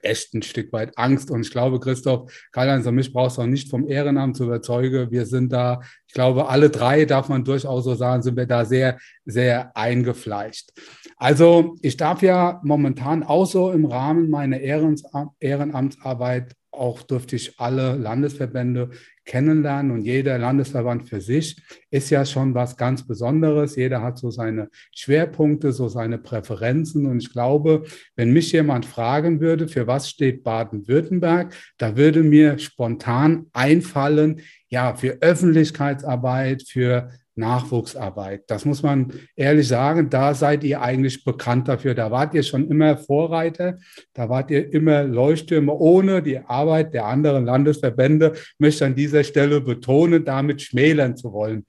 echt 0.02 0.34
ein 0.34 0.42
Stück 0.42 0.72
weit 0.72 0.96
Angst. 0.96 1.30
Und 1.30 1.42
ich 1.42 1.50
glaube, 1.50 1.80
Christoph, 1.80 2.32
Karl-Heinz 2.52 2.86
und 2.86 2.94
mich 2.94 3.12
brauchst 3.12 3.38
du 3.38 3.42
auch 3.42 3.46
nicht 3.46 3.70
vom 3.70 3.88
Ehrenamt 3.88 4.36
zu 4.36 4.44
überzeugen. 4.44 5.10
Wir 5.10 5.26
sind 5.26 5.52
da, 5.52 5.80
ich 6.06 6.14
glaube, 6.14 6.48
alle 6.48 6.70
drei, 6.70 7.04
darf 7.04 7.28
man 7.28 7.44
durchaus 7.44 7.84
so 7.84 7.94
sagen, 7.94 8.22
sind 8.22 8.36
wir 8.36 8.46
da 8.46 8.64
sehr, 8.64 8.98
sehr 9.24 9.76
eingefleischt. 9.76 10.70
Also 11.16 11.76
ich 11.82 11.96
darf 11.96 12.22
ja 12.22 12.60
momentan 12.64 13.22
auch 13.22 13.46
so 13.46 13.70
im 13.72 13.84
Rahmen 13.84 14.30
meiner 14.30 14.58
Ehrenamtsarbeit 14.60 16.54
auch 16.74 17.02
dürfte 17.02 17.36
ich 17.36 17.58
alle 17.58 17.96
Landesverbände 17.96 18.90
kennenlernen 19.24 19.92
und 19.92 20.02
jeder 20.02 20.38
Landesverband 20.38 21.08
für 21.08 21.20
sich 21.20 21.56
ist 21.90 22.10
ja 22.10 22.26
schon 22.26 22.54
was 22.54 22.76
ganz 22.76 23.06
Besonderes. 23.06 23.76
Jeder 23.76 24.02
hat 24.02 24.18
so 24.18 24.30
seine 24.30 24.68
Schwerpunkte, 24.94 25.72
so 25.72 25.88
seine 25.88 26.18
Präferenzen 26.18 27.06
und 27.06 27.18
ich 27.18 27.32
glaube, 27.32 27.84
wenn 28.16 28.32
mich 28.32 28.52
jemand 28.52 28.84
fragen 28.86 29.40
würde, 29.40 29.68
für 29.68 29.86
was 29.86 30.10
steht 30.10 30.44
Baden-Württemberg, 30.44 31.54
da 31.78 31.96
würde 31.96 32.22
mir 32.22 32.58
spontan 32.58 33.46
einfallen, 33.52 34.40
ja, 34.68 34.94
für 34.94 35.18
Öffentlichkeitsarbeit, 35.22 36.64
für 36.68 37.10
Nachwuchsarbeit. 37.36 38.44
Das 38.48 38.64
muss 38.64 38.82
man 38.82 39.12
ehrlich 39.36 39.68
sagen, 39.68 40.10
da 40.10 40.34
seid 40.34 40.64
ihr 40.64 40.82
eigentlich 40.82 41.24
bekannt 41.24 41.68
dafür. 41.68 41.94
Da 41.94 42.10
wart 42.10 42.34
ihr 42.34 42.42
schon 42.42 42.68
immer 42.68 42.96
Vorreiter, 42.96 43.78
da 44.12 44.28
wart 44.28 44.50
ihr 44.50 44.72
immer 44.72 45.04
Leuchttürme 45.04 45.72
ohne 45.72 46.22
die 46.22 46.38
Arbeit 46.38 46.94
der 46.94 47.06
anderen 47.06 47.44
Landesverbände, 47.44 48.34
möchte 48.58 48.86
an 48.86 48.94
dieser 48.94 49.24
Stelle 49.24 49.60
betonen, 49.60 50.24
damit 50.24 50.62
schmälern 50.62 51.16
zu 51.16 51.32
wollen. 51.32 51.64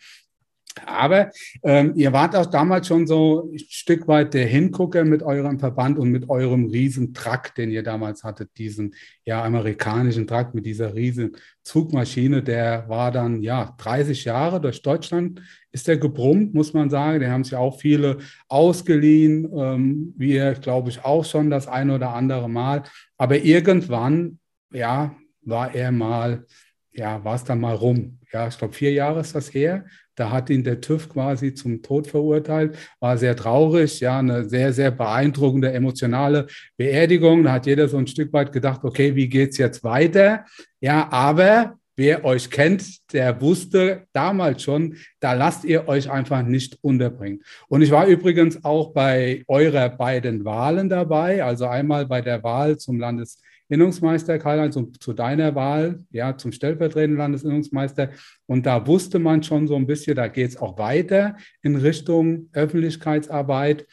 Aber 0.86 1.32
ähm, 1.64 1.94
ihr 1.96 2.12
wart 2.14 2.36
auch 2.36 2.46
damals 2.46 2.88
schon 2.88 3.08
so 3.08 3.52
ein 3.54 3.60
Stück 3.60 4.08
weit 4.08 4.34
der 4.34 4.46
Hingucker 4.46 5.06
mit 5.06 5.24
eurem 5.24 5.60
Verband 5.60 5.98
und 5.98 6.10
mit 6.10 6.30
eurem 6.30 6.66
riesen 6.66 7.14
Truck, 7.14 7.56
den 7.56 7.72
ihr 7.72 7.84
damals 7.84 8.24
hattet, 8.24 8.58
diesen 8.58 8.94
ja 9.24 9.44
amerikanischen 9.44 10.28
Truck 10.28 10.54
mit 10.54 10.66
dieser 10.66 10.96
riesen 10.96 11.38
Zugmaschine, 11.64 12.44
der 12.44 12.90
war 12.90 13.12
dann 13.12 13.42
ja 13.42 13.74
30 13.78 14.26
Jahre 14.26 14.62
durch 14.62 14.82
Deutschland 14.82 15.42
ist 15.76 15.90
der 15.90 15.98
gebrummt, 15.98 16.54
muss 16.54 16.74
man 16.74 16.90
sagen. 16.90 17.20
Den 17.20 17.32
haben 17.32 17.44
sich 17.44 17.56
auch 17.56 17.78
viele 17.78 18.20
ausgeliehen, 18.48 19.52
ähm, 19.54 20.14
wir 20.16 20.54
glaube 20.54 20.90
ich 20.90 21.04
auch 21.04 21.26
schon 21.26 21.50
das 21.50 21.68
ein 21.68 21.90
oder 21.92 22.14
andere 22.14 22.50
Mal. 22.50 22.84
Aber 23.18 23.38
irgendwann, 23.38 24.40
ja, 24.72 25.14
war 25.42 25.76
er 25.76 25.92
mal, 25.92 26.46
ja, 26.94 27.22
war 27.26 27.36
es 27.36 27.44
dann 27.44 27.60
mal 27.60 27.76
rum. 27.76 28.20
Ja, 28.32 28.48
ich 28.48 28.58
glaube, 28.58 28.74
vier 28.74 28.94
Jahre 28.94 29.20
ist 29.20 29.36
das 29.36 29.54
her. 29.54 29.86
Da 30.16 30.32
hat 30.32 30.50
ihn 30.50 30.64
der 30.64 30.82
TÜV 30.82 31.10
quasi 31.10 31.54
zum 31.54 31.82
Tod 31.82 32.08
verurteilt. 32.08 32.78
War 33.00 33.18
sehr 33.18 33.36
traurig, 33.36 34.00
ja, 34.00 34.20
eine 34.20 34.48
sehr, 34.50 34.74
sehr 34.74 34.92
beeindruckende 34.92 35.72
emotionale 35.72 36.48
Beerdigung. 36.78 37.44
Da 37.44 37.54
hat 37.54 37.66
jeder 37.66 37.88
so 37.88 37.98
ein 37.98 38.08
Stück 38.08 38.32
weit 38.34 38.52
gedacht, 38.52 38.84
okay, 38.84 39.16
wie 39.16 39.28
geht's 39.28 39.58
jetzt 39.58 39.84
weiter? 39.84 40.46
Ja, 40.80 41.10
aber 41.12 41.78
wer 41.96 42.26
euch 42.26 42.50
kennt, 42.50 43.12
der 43.14 43.40
wusste 43.42 44.08
damals 44.14 44.64
schon, 44.64 44.98
da 45.20 45.34
lasst 45.34 45.64
ihr 45.64 45.88
euch 45.88 46.10
einfach 46.10 46.44
nicht 46.44 46.78
unterbringen. 46.82 47.42
Und 47.68 47.82
ich 47.82 47.92
war 47.92 48.06
übrigens 48.08 48.64
auch 48.64 48.94
bei 48.94 49.44
eurer 49.48 49.90
beiden 49.90 50.46
Wahlen 50.46 50.90
dabei, 50.90 51.44
also 51.44 51.66
einmal 51.68 52.06
bei 52.06 52.22
der 52.22 52.44
Wahl 52.44 52.78
zum 52.78 53.00
Landes 53.00 53.42
Innungsmeister, 53.70 54.38
Karl-Heinz, 54.38 54.76
und 54.76 55.02
zu 55.02 55.14
deiner 55.14 55.56
Wahl, 55.56 56.00
ja, 56.12 56.38
zum 56.38 56.52
stellvertretenden 56.52 57.18
Landesinnungsmeister. 57.18 58.12
Und 58.46 58.66
da 58.66 58.86
wusste 58.86 59.20
man 59.20 59.44
schon 59.44 59.68
so 59.68 59.76
ein 59.76 59.88
bisschen, 59.88 60.16
da 60.16 60.28
geht 60.28 60.50
es 60.50 60.58
auch 60.58 60.78
weiter 60.78 61.38
in 61.62 61.76
Richtung 61.76 62.50
Öffentlichkeitsarbeit. 62.54 63.88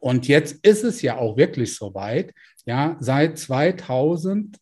Und 0.00 0.28
jetzt 0.28 0.64
ist 0.64 0.84
es 0.84 1.02
ja 1.02 1.18
auch 1.18 1.36
wirklich 1.36 1.74
soweit. 1.74 2.32
Ja, 2.64 2.96
seit 3.00 3.38
2000, 3.38 4.56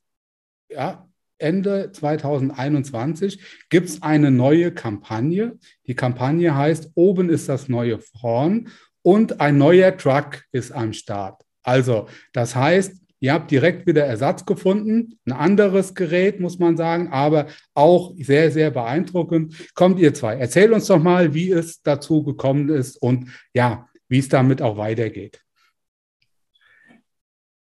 ja, 0.68 1.08
Ende 1.38 1.90
2021 1.92 3.40
gibt 3.68 3.88
es 3.88 4.02
eine 4.02 4.30
neue 4.30 4.72
Kampagne. 4.72 5.58
Die 5.86 5.94
Kampagne 5.94 6.56
heißt 6.56 6.92
Oben 6.94 7.28
ist 7.28 7.48
das 7.48 7.68
neue 7.68 7.98
Vorn 7.98 8.68
und 9.02 9.40
ein 9.40 9.58
neuer 9.58 9.96
Truck 9.96 10.44
ist 10.52 10.72
am 10.72 10.92
Start. 10.92 11.42
Also, 11.62 12.08
das 12.32 12.54
heißt, 12.54 13.03
Ihr 13.24 13.32
habt 13.32 13.50
direkt 13.50 13.86
wieder 13.86 14.04
Ersatz 14.04 14.44
gefunden, 14.44 15.18
ein 15.24 15.32
anderes 15.32 15.94
Gerät, 15.94 16.40
muss 16.40 16.58
man 16.58 16.76
sagen, 16.76 17.08
aber 17.10 17.46
auch 17.72 18.12
sehr, 18.18 18.50
sehr 18.50 18.70
beeindruckend. 18.70 19.54
Kommt 19.74 19.98
ihr 19.98 20.12
zwei, 20.12 20.34
erzähl 20.34 20.70
uns 20.74 20.88
doch 20.88 21.02
mal, 21.02 21.32
wie 21.32 21.50
es 21.50 21.80
dazu 21.80 22.22
gekommen 22.22 22.68
ist 22.68 23.00
und 23.00 23.30
ja, 23.54 23.88
wie 24.08 24.18
es 24.18 24.28
damit 24.28 24.60
auch 24.60 24.76
weitergeht. 24.76 25.40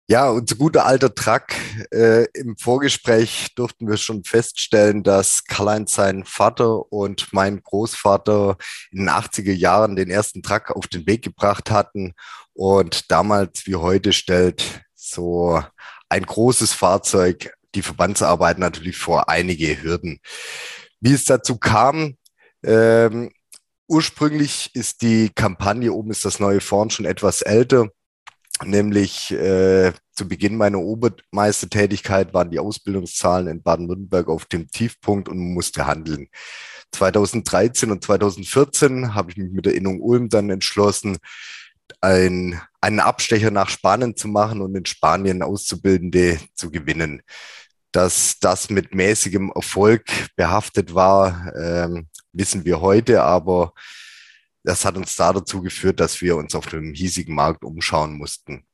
Ja, 0.07 0.31
unser 0.31 0.55
guter 0.55 0.87
alter 0.87 1.13
Truck. 1.13 1.47
Äh, 1.91 2.27
Im 2.35 2.57
Vorgespräch 2.57 3.49
durften 3.57 3.89
wir 3.89 3.97
schon 3.97 4.23
feststellen, 4.23 5.03
dass 5.03 5.43
Karl-Heinz 5.45 5.93
sein 5.93 6.25
Vater 6.25 6.93
und 6.93 7.33
mein 7.33 7.61
Großvater 7.65 8.57
in 8.93 9.01
den 9.01 9.11
80er 9.11 9.53
Jahren 9.53 9.97
den 9.97 10.09
ersten 10.09 10.41
Truck 10.41 10.71
auf 10.71 10.87
den 10.87 11.05
Weg 11.09 11.23
gebracht 11.25 11.73
hatten. 11.73 12.15
Und 12.53 13.11
damals 13.11 13.67
wie 13.67 13.75
heute 13.75 14.13
stellt 14.13 14.85
so 15.11 15.63
ein 16.09 16.25
großes 16.25 16.73
Fahrzeug, 16.73 17.55
die 17.75 17.83
Verbandsarbeit 17.83 18.59
natürlich 18.59 18.97
vor 18.97 19.29
einige 19.29 19.83
Hürden. 19.83 20.21
Wie 21.01 21.13
es 21.13 21.25
dazu 21.25 21.59
kam, 21.59 22.17
ähm, 22.65 23.31
ursprünglich 23.87 24.71
ist 24.75 25.03
die 25.03 25.31
Kampagne 25.35 25.93
Oben 25.93 26.11
ist 26.11 26.25
das 26.25 26.41
neue 26.41 26.61
Vorn 26.61 26.91
schon 26.91 27.07
etwas 27.07 27.43
älter. 27.43 27.89
Nämlich 28.65 29.31
äh, 29.31 29.93
zu 30.13 30.27
Beginn 30.27 30.57
meiner 30.57 30.81
Obermeistertätigkeit 30.81 32.35
waren 32.35 32.51
die 32.51 32.59
Ausbildungszahlen 32.59 33.47
in 33.47 33.63
Baden-Württemberg 33.63 34.29
auf 34.29 34.47
dem 34.47 34.69
Tiefpunkt 34.69 35.29
und 35.29 35.39
man 35.39 35.55
musste 35.55 35.87
handeln. 35.87 36.29
2013 36.93 37.91
und 37.93 38.03
2014 38.03 39.15
habe 39.15 39.31
ich 39.31 39.37
mich 39.37 39.53
mit 39.53 39.67
der 39.67 39.75
Innung 39.75 40.01
Ulm 40.01 40.29
dann 40.29 40.51
entschlossen, 40.51 41.19
ein, 42.01 42.61
einen 42.81 43.01
Abstecher 43.01 43.51
nach 43.51 43.69
Spanien 43.69 44.17
zu 44.17 44.29
machen 44.29 44.61
und 44.61 44.75
in 44.75 44.87
Spanien 44.87 45.43
Auszubildende 45.43 46.39
zu 46.55 46.71
gewinnen. 46.71 47.23
Dass 47.93 48.39
das 48.41 48.71
mit 48.71 48.95
mäßigem 48.95 49.51
Erfolg 49.55 50.05
behaftet 50.37 50.95
war, 50.95 51.53
ähm, 51.57 52.09
wissen 52.33 52.65
wir 52.65 52.81
heute, 52.81 53.23
aber 53.23 53.73
das 54.63 54.85
hat 54.85 54.97
uns 54.97 55.17
da 55.17 55.33
dazu 55.33 55.63
geführt, 55.63 55.99
dass 55.99 56.21
wir 56.21 56.37
uns 56.37 56.55
auf 56.55 56.67
dem 56.67 56.93
hiesigen 56.93 57.35
Markt 57.35 57.65
umschauen 57.65 58.17
mussten. 58.17 58.67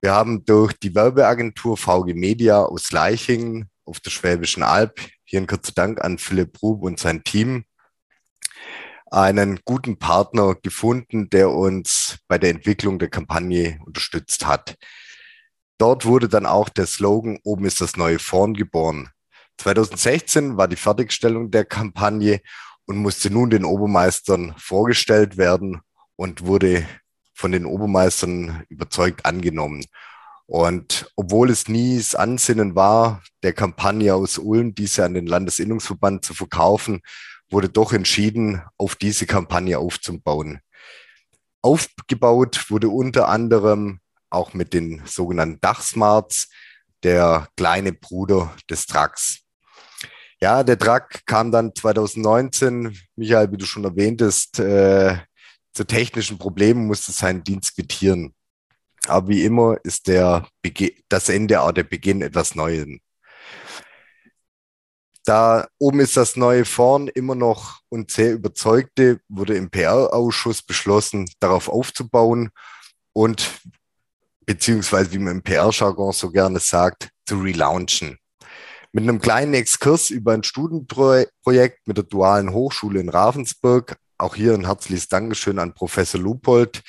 Wir 0.00 0.14
haben 0.14 0.44
durch 0.44 0.72
die 0.72 0.94
Werbeagentur 0.94 1.76
VG 1.76 2.14
Media 2.14 2.62
aus 2.62 2.90
Leiching 2.90 3.66
auf 3.84 4.00
der 4.00 4.10
Schwäbischen 4.10 4.62
Alb, 4.62 5.00
hier 5.24 5.40
ein 5.40 5.46
kurzer 5.46 5.72
Dank 5.72 6.00
an 6.00 6.18
Philipp 6.18 6.62
Rub 6.62 6.82
und 6.82 6.98
sein 6.98 7.22
Team, 7.24 7.64
einen 9.12 9.60
guten 9.64 9.98
Partner 9.98 10.54
gefunden, 10.54 11.28
der 11.28 11.50
uns 11.50 12.18
bei 12.28 12.38
der 12.38 12.50
Entwicklung 12.50 12.98
der 12.98 13.10
Kampagne 13.10 13.78
unterstützt 13.84 14.46
hat. 14.46 14.76
Dort 15.76 16.06
wurde 16.06 16.28
dann 16.28 16.46
auch 16.46 16.70
der 16.70 16.86
Slogan 16.86 17.38
Oben 17.44 17.66
ist 17.66 17.80
das 17.80 17.96
neue 17.96 18.18
Vorn 18.18 18.54
geboren. 18.54 19.10
2016 19.58 20.56
war 20.56 20.66
die 20.66 20.76
Fertigstellung 20.76 21.50
der 21.50 21.66
Kampagne 21.66 22.40
und 22.86 22.96
musste 22.96 23.30
nun 23.30 23.50
den 23.50 23.64
Obermeistern 23.64 24.54
vorgestellt 24.56 25.36
werden 25.36 25.82
und 26.16 26.46
wurde 26.46 26.86
von 27.34 27.52
den 27.52 27.66
Obermeistern 27.66 28.64
überzeugt 28.70 29.26
angenommen. 29.26 29.84
Und 30.46 31.10
obwohl 31.16 31.50
es 31.50 31.68
nie 31.68 31.98
das 31.98 32.14
Ansinnen 32.14 32.74
war, 32.74 33.22
der 33.42 33.52
Kampagne 33.52 34.14
aus 34.14 34.38
Ulm 34.38 34.74
diese 34.74 35.04
an 35.04 35.14
den 35.14 35.26
Landesinnungsverband 35.26 36.24
zu 36.24 36.34
verkaufen, 36.34 37.02
wurde 37.52 37.68
doch 37.68 37.92
entschieden, 37.92 38.62
auf 38.78 38.96
diese 38.96 39.26
Kampagne 39.26 39.78
aufzubauen. 39.78 40.60
Aufgebaut 41.62 42.70
wurde 42.70 42.88
unter 42.88 43.28
anderem 43.28 44.00
auch 44.30 44.54
mit 44.54 44.72
den 44.72 45.02
sogenannten 45.04 45.60
Dachsmarts, 45.60 46.48
der 47.02 47.48
kleine 47.56 47.92
Bruder 47.92 48.54
des 48.70 48.86
Trucks. 48.86 49.40
Ja, 50.40 50.64
der 50.64 50.78
Truck 50.78 51.24
kam 51.26 51.52
dann 51.52 51.72
2019, 51.74 52.98
Michael, 53.14 53.52
wie 53.52 53.56
du 53.58 53.64
schon 53.64 53.84
erwähntest, 53.84 54.58
äh, 54.58 55.18
zu 55.72 55.84
technischen 55.84 56.38
Problemen, 56.38 56.86
musste 56.86 57.12
seinen 57.12 57.44
Dienst 57.44 57.76
quittieren. 57.76 58.34
Aber 59.06 59.28
wie 59.28 59.44
immer 59.44 59.76
ist 59.84 60.08
der 60.08 60.48
das 61.08 61.28
Ende 61.28 61.60
auch 61.60 61.72
der 61.72 61.84
Beginn 61.84 62.22
etwas 62.22 62.54
Neues. 62.54 62.88
Da 65.24 65.68
oben 65.78 66.00
ist 66.00 66.16
das 66.16 66.36
neue 66.36 66.64
Vorn 66.64 67.08
immer 67.08 67.36
noch 67.36 67.80
und 67.88 68.10
sehr 68.10 68.32
überzeugte, 68.32 69.20
wurde 69.28 69.56
im 69.56 69.70
PR-Ausschuss 69.70 70.62
beschlossen, 70.62 71.30
darauf 71.38 71.68
aufzubauen 71.68 72.50
und 73.12 73.60
beziehungsweise, 74.46 75.12
wie 75.12 75.18
man 75.18 75.36
im 75.36 75.42
PR-Jargon 75.42 76.12
so 76.12 76.30
gerne 76.30 76.58
sagt, 76.58 77.10
zu 77.24 77.38
relaunchen. 77.38 78.18
Mit 78.92 79.04
einem 79.04 79.20
kleinen 79.20 79.54
Exkurs 79.54 80.10
über 80.10 80.32
ein 80.32 80.42
Studienprojekt 80.42 81.86
mit 81.86 81.96
der 81.96 82.04
Dualen 82.04 82.52
Hochschule 82.52 83.00
in 83.00 83.08
Ravensburg. 83.08 83.96
Auch 84.18 84.34
hier 84.34 84.54
ein 84.54 84.66
herzliches 84.66 85.08
Dankeschön 85.08 85.58
an 85.58 85.72
Professor 85.72 86.20
Lupold, 86.20 86.82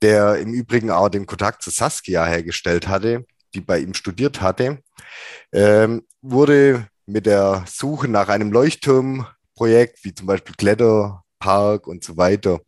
der 0.00 0.36
im 0.36 0.54
Übrigen 0.54 0.90
auch 0.90 1.08
den 1.08 1.26
Kontakt 1.26 1.62
zu 1.62 1.70
Saskia 1.70 2.24
hergestellt 2.24 2.88
hatte, 2.88 3.26
die 3.52 3.60
bei 3.60 3.78
ihm 3.78 3.94
studiert 3.94 4.40
hatte, 4.40 4.82
ähm, 5.52 6.06
wurde 6.22 6.88
mit 7.06 7.26
der 7.26 7.64
Suche 7.66 8.08
nach 8.08 8.28
einem 8.28 8.52
Leuchtturmprojekt, 8.52 10.04
wie 10.04 10.14
zum 10.14 10.26
Beispiel 10.26 10.54
Kletterpark 10.56 11.86
und 11.86 12.04
so 12.04 12.16
weiter, 12.16 12.60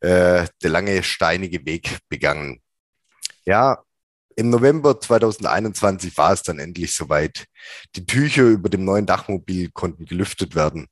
äh, 0.00 0.46
der 0.62 0.70
lange 0.70 1.02
steinige 1.02 1.64
Weg 1.66 1.98
begangen. 2.08 2.60
Ja, 3.44 3.82
im 4.36 4.50
November 4.50 5.00
2021 5.00 6.16
war 6.16 6.32
es 6.32 6.44
dann 6.44 6.60
endlich 6.60 6.94
soweit. 6.94 7.46
Die 7.96 8.06
Tücher 8.06 8.44
über 8.44 8.68
dem 8.68 8.84
neuen 8.84 9.04
Dachmobil 9.04 9.70
konnten 9.72 10.04
gelüftet 10.04 10.54
werden. 10.54 10.86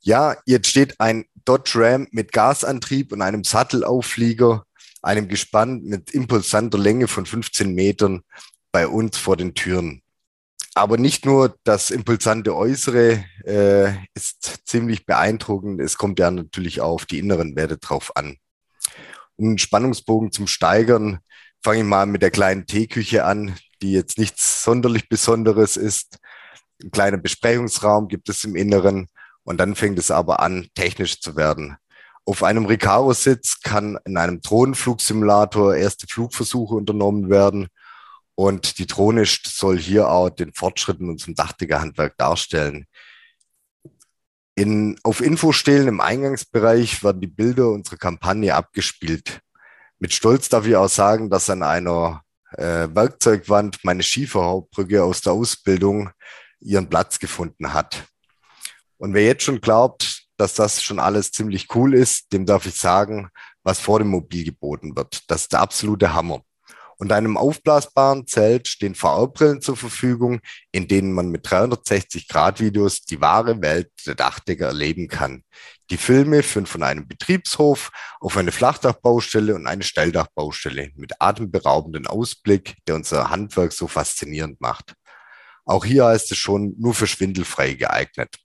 Ja, 0.00 0.36
jetzt 0.44 0.68
steht 0.68 1.00
ein 1.00 1.24
Dodge 1.46 1.72
Ram 1.76 2.06
mit 2.10 2.32
Gasantrieb 2.32 3.12
und 3.12 3.22
einem 3.22 3.44
Sattelauflieger, 3.44 4.64
einem 5.00 5.26
Gespann 5.26 5.82
mit 5.84 6.10
impulsanter 6.10 6.78
Länge 6.78 7.08
von 7.08 7.24
15 7.24 7.74
Metern 7.74 8.22
bei 8.72 8.86
uns 8.86 9.16
vor 9.16 9.38
den 9.38 9.54
Türen. 9.54 10.02
Aber 10.76 10.98
nicht 10.98 11.24
nur 11.24 11.56
das 11.64 11.90
impulsante 11.90 12.54
Äußere 12.54 13.24
äh, 13.46 13.94
ist 14.12 14.60
ziemlich 14.66 15.06
beeindruckend, 15.06 15.80
es 15.80 15.96
kommt 15.96 16.18
ja 16.18 16.30
natürlich 16.30 16.82
auch 16.82 16.92
auf 16.92 17.06
die 17.06 17.18
inneren 17.18 17.56
Werte 17.56 17.78
drauf 17.78 18.14
an. 18.14 18.36
Um 19.36 19.48
einen 19.48 19.58
Spannungsbogen 19.58 20.32
zum 20.32 20.46
Steigern, 20.46 21.20
fange 21.64 21.78
ich 21.78 21.84
mal 21.84 22.04
mit 22.04 22.20
der 22.20 22.30
kleinen 22.30 22.66
Teeküche 22.66 23.24
an, 23.24 23.56
die 23.80 23.92
jetzt 23.92 24.18
nichts 24.18 24.62
sonderlich 24.62 25.08
Besonderes 25.08 25.78
ist. 25.78 26.18
Ein 26.82 26.90
kleiner 26.90 27.16
Besprechungsraum 27.16 28.08
gibt 28.08 28.28
es 28.28 28.44
im 28.44 28.54
Inneren 28.54 29.08
und 29.44 29.58
dann 29.58 29.76
fängt 29.76 29.98
es 29.98 30.10
aber 30.10 30.40
an, 30.40 30.68
technisch 30.74 31.22
zu 31.22 31.36
werden. 31.36 31.76
Auf 32.26 32.42
einem 32.42 32.66
Recaro-Sitz 32.66 33.62
kann 33.62 33.98
in 34.04 34.18
einem 34.18 34.42
Drohnenflugsimulator 34.42 35.74
erste 35.74 36.06
Flugversuche 36.06 36.74
unternommen 36.74 37.30
werden 37.30 37.68
und 38.36 38.78
die 38.78 38.86
Drohne 38.86 39.24
soll 39.26 39.78
hier 39.78 40.08
auch 40.08 40.30
den 40.30 40.52
Fortschritt 40.52 41.00
in 41.00 41.08
unserem 41.08 41.34
Dachdeckerhandwerk 41.34 42.16
darstellen. 42.18 42.86
In, 44.54 44.98
auf 45.02 45.20
Infostelen 45.20 45.88
im 45.88 46.00
Eingangsbereich 46.00 47.02
werden 47.02 47.20
die 47.20 47.26
Bilder 47.26 47.70
unserer 47.70 47.96
Kampagne 47.96 48.54
abgespielt. 48.54 49.40
Mit 49.98 50.12
Stolz 50.12 50.48
darf 50.48 50.66
ich 50.66 50.76
auch 50.76 50.88
sagen, 50.88 51.30
dass 51.30 51.50
an 51.50 51.62
einer 51.62 52.22
äh, 52.52 52.88
Werkzeugwand 52.90 53.78
meine 53.82 54.02
Schieferhauptbrücke 54.02 55.02
aus 55.02 55.22
der 55.22 55.32
Ausbildung 55.32 56.10
ihren 56.60 56.88
Platz 56.88 57.18
gefunden 57.18 57.72
hat. 57.72 58.04
Und 58.98 59.14
wer 59.14 59.24
jetzt 59.24 59.44
schon 59.44 59.60
glaubt, 59.60 60.24
dass 60.36 60.54
das 60.54 60.82
schon 60.82 60.98
alles 60.98 61.32
ziemlich 61.32 61.74
cool 61.74 61.94
ist, 61.94 62.32
dem 62.32 62.44
darf 62.44 62.66
ich 62.66 62.74
sagen, 62.74 63.30
was 63.62 63.80
vor 63.80 63.98
dem 63.98 64.08
Mobil 64.08 64.44
geboten 64.44 64.94
wird. 64.94 65.22
Das 65.30 65.42
ist 65.42 65.52
der 65.52 65.60
absolute 65.60 66.12
Hammer. 66.12 66.42
Und 66.98 67.12
einem 67.12 67.36
aufblasbaren 67.36 68.26
Zelt 68.26 68.68
stehen 68.68 68.94
VR-Brillen 68.94 69.60
zur 69.60 69.76
Verfügung, 69.76 70.40
in 70.72 70.88
denen 70.88 71.12
man 71.12 71.28
mit 71.28 71.46
360-Grad-Videos 71.46 73.02
die 73.02 73.20
wahre 73.20 73.60
Welt 73.60 73.90
der 74.06 74.14
Dachdecker 74.14 74.66
erleben 74.66 75.08
kann. 75.08 75.44
Die 75.90 75.98
Filme 75.98 76.42
führen 76.42 76.66
von 76.66 76.82
einem 76.82 77.06
Betriebshof 77.06 77.90
auf 78.20 78.36
eine 78.36 78.50
Flachdachbaustelle 78.50 79.54
und 79.54 79.66
eine 79.66 79.82
Stelldachbaustelle 79.82 80.90
mit 80.96 81.20
atemberaubenden 81.20 82.06
Ausblick, 82.06 82.76
der 82.88 82.94
unser 82.94 83.30
Handwerk 83.30 83.72
so 83.72 83.86
faszinierend 83.86 84.60
macht. 84.60 84.94
Auch 85.66 85.84
hier 85.84 86.06
heißt 86.06 86.32
es 86.32 86.38
schon 86.38 86.74
nur 86.78 86.94
für 86.94 87.06
Schwindelfrei 87.06 87.74
geeignet. 87.74 88.36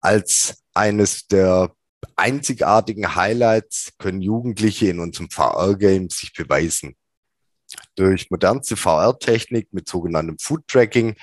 Als 0.00 0.64
eines 0.74 1.26
der 1.28 1.74
einzigartigen 2.16 3.14
Highlights 3.14 3.92
können 3.98 4.20
Jugendliche 4.20 4.88
in 4.88 5.00
unserem 5.00 5.30
VR-Game 5.30 6.10
sich 6.10 6.32
beweisen. 6.32 6.96
Durch 7.96 8.30
modernste 8.30 8.76
VR-Technik 8.76 9.72
mit 9.72 9.88
sogenanntem 9.88 10.38
Food 10.38 10.66
Tracking 10.68 11.16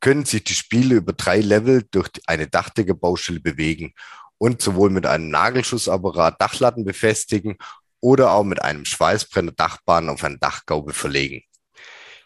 können 0.00 0.24
sich 0.24 0.44
die 0.44 0.54
Spiele 0.54 0.96
über 0.96 1.12
drei 1.12 1.40
Level 1.40 1.84
durch 1.90 2.10
eine 2.26 2.46
Dachdeckerbaustelle 2.46 3.40
bewegen 3.40 3.94
und 4.38 4.60
sowohl 4.60 4.90
mit 4.90 5.06
einem 5.06 5.30
Nagelschussapparat 5.30 6.40
Dachlatten 6.40 6.84
befestigen 6.84 7.56
oder 8.00 8.32
auch 8.32 8.44
mit 8.44 8.62
einem 8.62 8.84
Schweißbrenner 8.84 9.52
Dachbahn 9.52 10.08
auf 10.08 10.22
eine 10.24 10.38
Dachgaube 10.38 10.92
verlegen. 10.92 11.42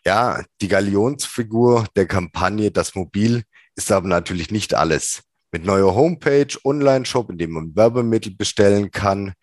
Ja, 0.04 0.42
die 0.60 0.68
Galionsfigur 0.68 1.86
der 1.94 2.06
Kampagne 2.06 2.70
Das 2.70 2.94
Mobil 2.94 3.44
ist 3.76 3.92
aber 3.92 4.08
natürlich 4.08 4.50
nicht 4.50 4.74
alles. 4.74 5.22
Mit 5.52 5.64
neuer 5.64 5.94
Homepage, 5.94 6.48
Online-Shop, 6.64 7.30
in 7.30 7.38
dem 7.38 7.52
man 7.52 7.76
Werbemittel 7.76 8.34
bestellen 8.34 8.90
kann, 8.90 9.34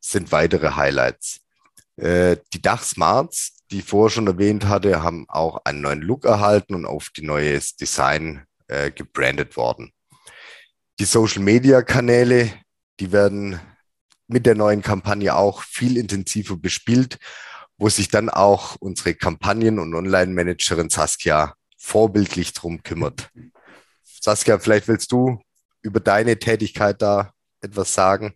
sind 0.00 0.32
weitere 0.32 0.70
Highlights. 0.70 1.40
Äh, 1.96 2.36
die 2.52 2.62
Dach 2.62 2.82
Smarts, 2.82 3.52
die 3.72 3.78
ich 3.78 3.84
vorher 3.84 4.10
schon 4.10 4.26
erwähnt 4.26 4.68
hatte, 4.68 5.02
haben 5.02 5.24
auch 5.28 5.64
einen 5.64 5.80
neuen 5.80 6.02
Look 6.02 6.26
erhalten 6.26 6.74
und 6.74 6.84
auf 6.84 7.08
die 7.16 7.22
neues 7.22 7.74
Design 7.74 8.44
äh, 8.68 8.90
gebrandet 8.90 9.56
worden. 9.56 9.92
Die 10.98 11.06
Social-Media-Kanäle, 11.06 12.52
die 13.00 13.12
werden 13.12 13.58
mit 14.28 14.44
der 14.46 14.54
neuen 14.54 14.82
Kampagne 14.82 15.34
auch 15.34 15.62
viel 15.62 15.96
intensiver 15.96 16.56
bespielt, 16.56 17.18
wo 17.78 17.88
sich 17.88 18.08
dann 18.08 18.28
auch 18.28 18.76
unsere 18.78 19.14
Kampagnen- 19.14 19.78
und 19.78 19.94
Online-Managerin 19.94 20.90
Saskia 20.90 21.54
vorbildlich 21.78 22.52
drum 22.52 22.82
kümmert. 22.82 23.30
Saskia, 24.04 24.58
vielleicht 24.58 24.86
willst 24.86 25.10
du 25.12 25.42
über 25.80 25.98
deine 25.98 26.38
Tätigkeit 26.38 27.00
da 27.00 27.32
etwas 27.60 27.94
sagen? 27.94 28.34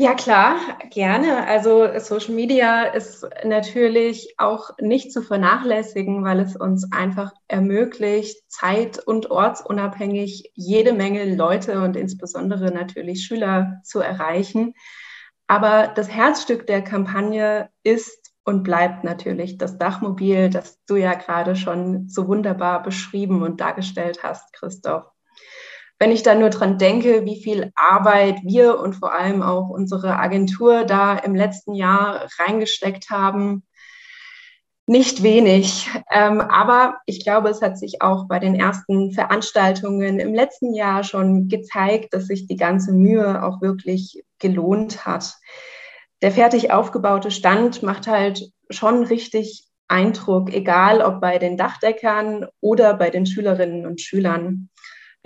Ja, 0.00 0.14
klar, 0.14 0.56
gerne. 0.90 1.44
Also 1.48 1.98
Social 1.98 2.32
Media 2.34 2.84
ist 2.84 3.26
natürlich 3.44 4.32
auch 4.38 4.70
nicht 4.80 5.12
zu 5.12 5.22
vernachlässigen, 5.22 6.22
weil 6.24 6.38
es 6.38 6.54
uns 6.54 6.92
einfach 6.92 7.32
ermöglicht, 7.48 8.48
zeit- 8.48 9.00
und 9.04 9.32
ortsunabhängig 9.32 10.52
jede 10.54 10.92
Menge 10.92 11.34
Leute 11.34 11.80
und 11.82 11.96
insbesondere 11.96 12.70
natürlich 12.70 13.24
Schüler 13.24 13.80
zu 13.82 13.98
erreichen. 13.98 14.74
Aber 15.48 15.88
das 15.88 16.08
Herzstück 16.08 16.66
der 16.68 16.82
Kampagne 16.82 17.68
ist 17.82 18.32
und 18.44 18.62
bleibt 18.62 19.02
natürlich 19.02 19.58
das 19.58 19.78
Dachmobil, 19.78 20.48
das 20.48 20.78
du 20.86 20.94
ja 20.94 21.14
gerade 21.14 21.56
schon 21.56 22.08
so 22.08 22.28
wunderbar 22.28 22.84
beschrieben 22.84 23.42
und 23.42 23.60
dargestellt 23.60 24.22
hast, 24.22 24.52
Christoph 24.52 25.06
wenn 25.98 26.12
ich 26.12 26.22
da 26.22 26.34
nur 26.34 26.50
dran 26.50 26.78
denke, 26.78 27.24
wie 27.24 27.42
viel 27.42 27.72
Arbeit 27.74 28.36
wir 28.44 28.78
und 28.78 28.94
vor 28.94 29.12
allem 29.12 29.42
auch 29.42 29.68
unsere 29.68 30.16
Agentur 30.16 30.84
da 30.84 31.16
im 31.16 31.34
letzten 31.34 31.74
Jahr 31.74 32.26
reingesteckt 32.38 33.10
haben, 33.10 33.64
nicht 34.86 35.22
wenig. 35.22 35.88
Ähm, 36.10 36.40
aber 36.40 36.98
ich 37.04 37.22
glaube, 37.22 37.50
es 37.50 37.60
hat 37.60 37.78
sich 37.78 38.00
auch 38.00 38.26
bei 38.26 38.38
den 38.38 38.54
ersten 38.54 39.12
Veranstaltungen 39.12 40.18
im 40.18 40.34
letzten 40.34 40.72
Jahr 40.72 41.04
schon 41.04 41.48
gezeigt, 41.48 42.14
dass 42.14 42.26
sich 42.26 42.46
die 42.46 42.56
ganze 42.56 42.92
Mühe 42.92 43.44
auch 43.44 43.60
wirklich 43.60 44.24
gelohnt 44.38 45.04
hat. 45.04 45.36
Der 46.22 46.32
fertig 46.32 46.72
aufgebaute 46.72 47.30
Stand 47.30 47.82
macht 47.82 48.06
halt 48.06 48.50
schon 48.70 49.04
richtig 49.04 49.66
Eindruck, 49.88 50.52
egal 50.52 51.02
ob 51.02 51.20
bei 51.20 51.38
den 51.38 51.56
Dachdeckern 51.56 52.46
oder 52.60 52.94
bei 52.94 53.10
den 53.10 53.26
Schülerinnen 53.26 53.86
und 53.86 54.00
Schülern. 54.00 54.70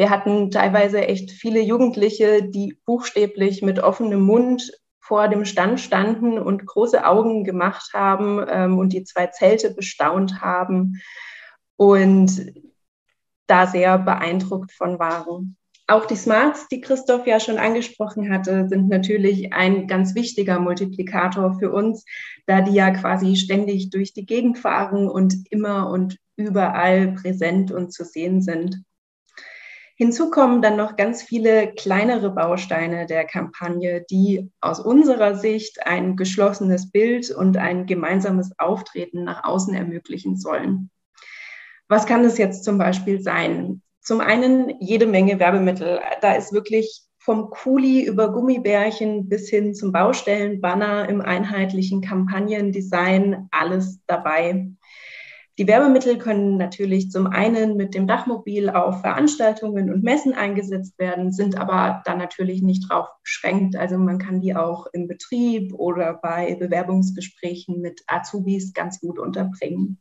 Wir 0.02 0.10
hatten 0.10 0.50
teilweise 0.50 1.06
echt 1.06 1.30
viele 1.30 1.60
Jugendliche, 1.60 2.42
die 2.42 2.76
buchstäblich 2.86 3.62
mit 3.62 3.78
offenem 3.78 4.22
Mund 4.22 4.72
vor 4.98 5.28
dem 5.28 5.44
Stand 5.44 5.78
standen 5.78 6.40
und 6.40 6.66
große 6.66 7.06
Augen 7.06 7.44
gemacht 7.44 7.90
haben 7.94 8.44
ähm, 8.50 8.78
und 8.80 8.92
die 8.92 9.04
zwei 9.04 9.28
Zelte 9.28 9.72
bestaunt 9.72 10.40
haben 10.40 11.00
und 11.76 12.52
da 13.46 13.68
sehr 13.68 13.96
beeindruckt 13.96 14.72
von 14.72 14.98
waren. 14.98 15.56
Auch 15.86 16.04
die 16.06 16.16
Smarts, 16.16 16.66
die 16.66 16.80
Christoph 16.80 17.28
ja 17.28 17.38
schon 17.38 17.58
angesprochen 17.58 18.34
hatte, 18.34 18.66
sind 18.66 18.88
natürlich 18.88 19.52
ein 19.52 19.86
ganz 19.86 20.16
wichtiger 20.16 20.58
Multiplikator 20.58 21.60
für 21.60 21.70
uns, 21.70 22.04
da 22.46 22.60
die 22.60 22.74
ja 22.74 22.90
quasi 22.90 23.36
ständig 23.36 23.90
durch 23.90 24.14
die 24.14 24.26
Gegend 24.26 24.58
fahren 24.58 25.08
und 25.08 25.46
immer 25.50 25.90
und 25.90 26.18
überall 26.34 27.12
präsent 27.12 27.70
und 27.70 27.92
zu 27.92 28.04
sehen 28.04 28.42
sind. 28.42 28.82
Hinzu 29.96 30.30
kommen 30.30 30.62
dann 30.62 30.76
noch 30.76 30.96
ganz 30.96 31.22
viele 31.22 31.72
kleinere 31.74 32.30
Bausteine 32.30 33.06
der 33.06 33.24
Kampagne, 33.24 34.04
die 34.10 34.50
aus 34.60 34.80
unserer 34.80 35.36
Sicht 35.36 35.86
ein 35.86 36.16
geschlossenes 36.16 36.90
Bild 36.90 37.30
und 37.30 37.56
ein 37.56 37.86
gemeinsames 37.86 38.58
Auftreten 38.58 39.24
nach 39.24 39.44
außen 39.44 39.74
ermöglichen 39.74 40.36
sollen. 40.36 40.90
Was 41.88 42.06
kann 42.06 42.24
es 42.24 42.38
jetzt 42.38 42.64
zum 42.64 42.78
Beispiel 42.78 43.20
sein? 43.20 43.82
Zum 44.00 44.20
einen 44.20 44.80
jede 44.80 45.06
Menge 45.06 45.38
Werbemittel. 45.38 46.00
Da 46.22 46.32
ist 46.32 46.52
wirklich 46.52 47.02
vom 47.18 47.50
Kuli 47.50 48.04
über 48.04 48.32
Gummibärchen 48.32 49.28
bis 49.28 49.48
hin 49.48 49.74
zum 49.74 49.92
Baustellenbanner 49.92 51.08
im 51.08 51.20
einheitlichen 51.20 52.00
Kampagnendesign 52.00 53.46
alles 53.52 54.00
dabei. 54.06 54.72
Die 55.58 55.66
Werbemittel 55.66 56.16
können 56.16 56.56
natürlich 56.56 57.10
zum 57.10 57.26
einen 57.26 57.76
mit 57.76 57.94
dem 57.94 58.06
Dachmobil 58.06 58.70
auf 58.70 59.02
Veranstaltungen 59.02 59.92
und 59.92 60.02
Messen 60.02 60.32
eingesetzt 60.32 60.98
werden, 60.98 61.30
sind 61.30 61.58
aber 61.58 62.00
dann 62.06 62.16
natürlich 62.16 62.62
nicht 62.62 62.90
darauf 62.90 63.08
beschränkt. 63.22 63.76
Also 63.76 63.98
man 63.98 64.18
kann 64.18 64.40
die 64.40 64.56
auch 64.56 64.86
im 64.94 65.08
Betrieb 65.08 65.74
oder 65.74 66.14
bei 66.14 66.54
Bewerbungsgesprächen 66.54 67.82
mit 67.82 68.02
Azubis 68.06 68.72
ganz 68.72 68.98
gut 69.00 69.18
unterbringen. 69.18 69.98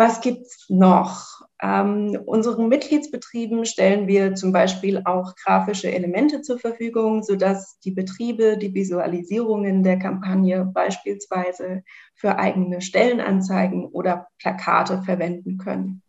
Was 0.00 0.22
gibt 0.22 0.46
es 0.46 0.64
noch? 0.70 1.42
Ähm, 1.60 2.18
unseren 2.24 2.68
Mitgliedsbetrieben 2.68 3.66
stellen 3.66 4.08
wir 4.08 4.34
zum 4.34 4.50
Beispiel 4.50 5.02
auch 5.04 5.34
grafische 5.36 5.92
Elemente 5.92 6.40
zur 6.40 6.58
Verfügung, 6.58 7.22
sodass 7.22 7.78
die 7.80 7.90
Betriebe 7.90 8.56
die 8.56 8.72
Visualisierungen 8.72 9.82
der 9.82 9.98
Kampagne 9.98 10.64
beispielsweise 10.64 11.82
für 12.14 12.38
eigene 12.38 12.80
Stellenanzeigen 12.80 13.84
oder 13.88 14.28
Plakate 14.38 15.02
verwenden 15.02 15.58
können. 15.58 16.02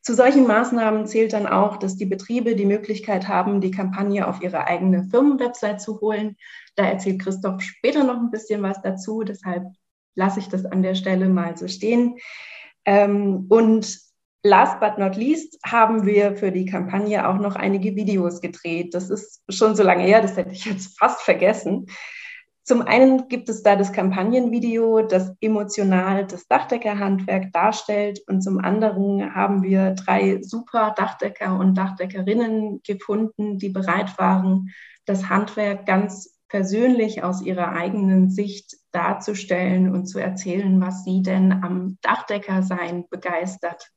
Zu 0.00 0.14
solchen 0.14 0.46
Maßnahmen 0.46 1.08
zählt 1.08 1.32
dann 1.32 1.48
auch, 1.48 1.76
dass 1.76 1.96
die 1.96 2.06
Betriebe 2.06 2.54
die 2.54 2.66
Möglichkeit 2.66 3.26
haben, 3.26 3.60
die 3.60 3.72
Kampagne 3.72 4.28
auf 4.28 4.40
ihre 4.42 4.68
eigene 4.68 5.08
Firmenwebsite 5.10 5.78
zu 5.78 6.00
holen. 6.00 6.36
Da 6.76 6.84
erzählt 6.84 7.20
Christoph 7.20 7.62
später 7.62 8.04
noch 8.04 8.18
ein 8.18 8.30
bisschen 8.30 8.62
was 8.62 8.80
dazu, 8.80 9.24
deshalb 9.24 9.64
lasse 10.16 10.40
ich 10.40 10.48
das 10.48 10.64
an 10.64 10.82
der 10.82 10.94
Stelle 10.94 11.28
mal 11.28 11.56
so 11.56 11.68
stehen. 11.68 12.16
Ähm, 12.84 13.46
und 13.48 13.98
last 14.42 14.80
but 14.80 14.98
not 14.98 15.16
least 15.16 15.58
haben 15.64 16.06
wir 16.06 16.36
für 16.36 16.50
die 16.50 16.66
Kampagne 16.66 17.28
auch 17.28 17.38
noch 17.38 17.56
einige 17.56 17.94
Videos 17.94 18.40
gedreht. 18.40 18.94
Das 18.94 19.10
ist 19.10 19.42
schon 19.48 19.76
so 19.76 19.82
lange 19.82 20.04
her, 20.04 20.22
das 20.22 20.36
hätte 20.36 20.52
ich 20.52 20.64
jetzt 20.64 20.98
fast 20.98 21.20
vergessen. 21.22 21.86
Zum 22.64 22.82
einen 22.82 23.28
gibt 23.28 23.48
es 23.48 23.62
da 23.62 23.76
das 23.76 23.92
Kampagnenvideo, 23.92 25.02
das 25.02 25.32
emotional 25.40 26.26
das 26.26 26.48
Dachdeckerhandwerk 26.48 27.52
darstellt. 27.52 28.20
Und 28.26 28.40
zum 28.42 28.58
anderen 28.58 29.36
haben 29.36 29.62
wir 29.62 29.92
drei 29.92 30.40
super 30.42 30.92
Dachdecker 30.96 31.56
und 31.60 31.74
Dachdeckerinnen 31.74 32.80
gefunden, 32.84 33.58
die 33.58 33.68
bereit 33.68 34.18
waren, 34.18 34.70
das 35.04 35.28
Handwerk 35.28 35.86
ganz 35.86 36.35
persönlich 36.56 37.22
aus 37.22 37.42
ihrer 37.42 37.72
eigenen 37.72 38.30
Sicht 38.30 38.78
darzustellen 38.90 39.92
und 39.92 40.06
zu 40.06 40.18
erzählen, 40.18 40.80
was 40.80 41.04
sie 41.04 41.20
denn 41.20 41.52
am 41.52 41.98
Dachdeckersein 42.00 43.04
begeistert. 43.10 43.90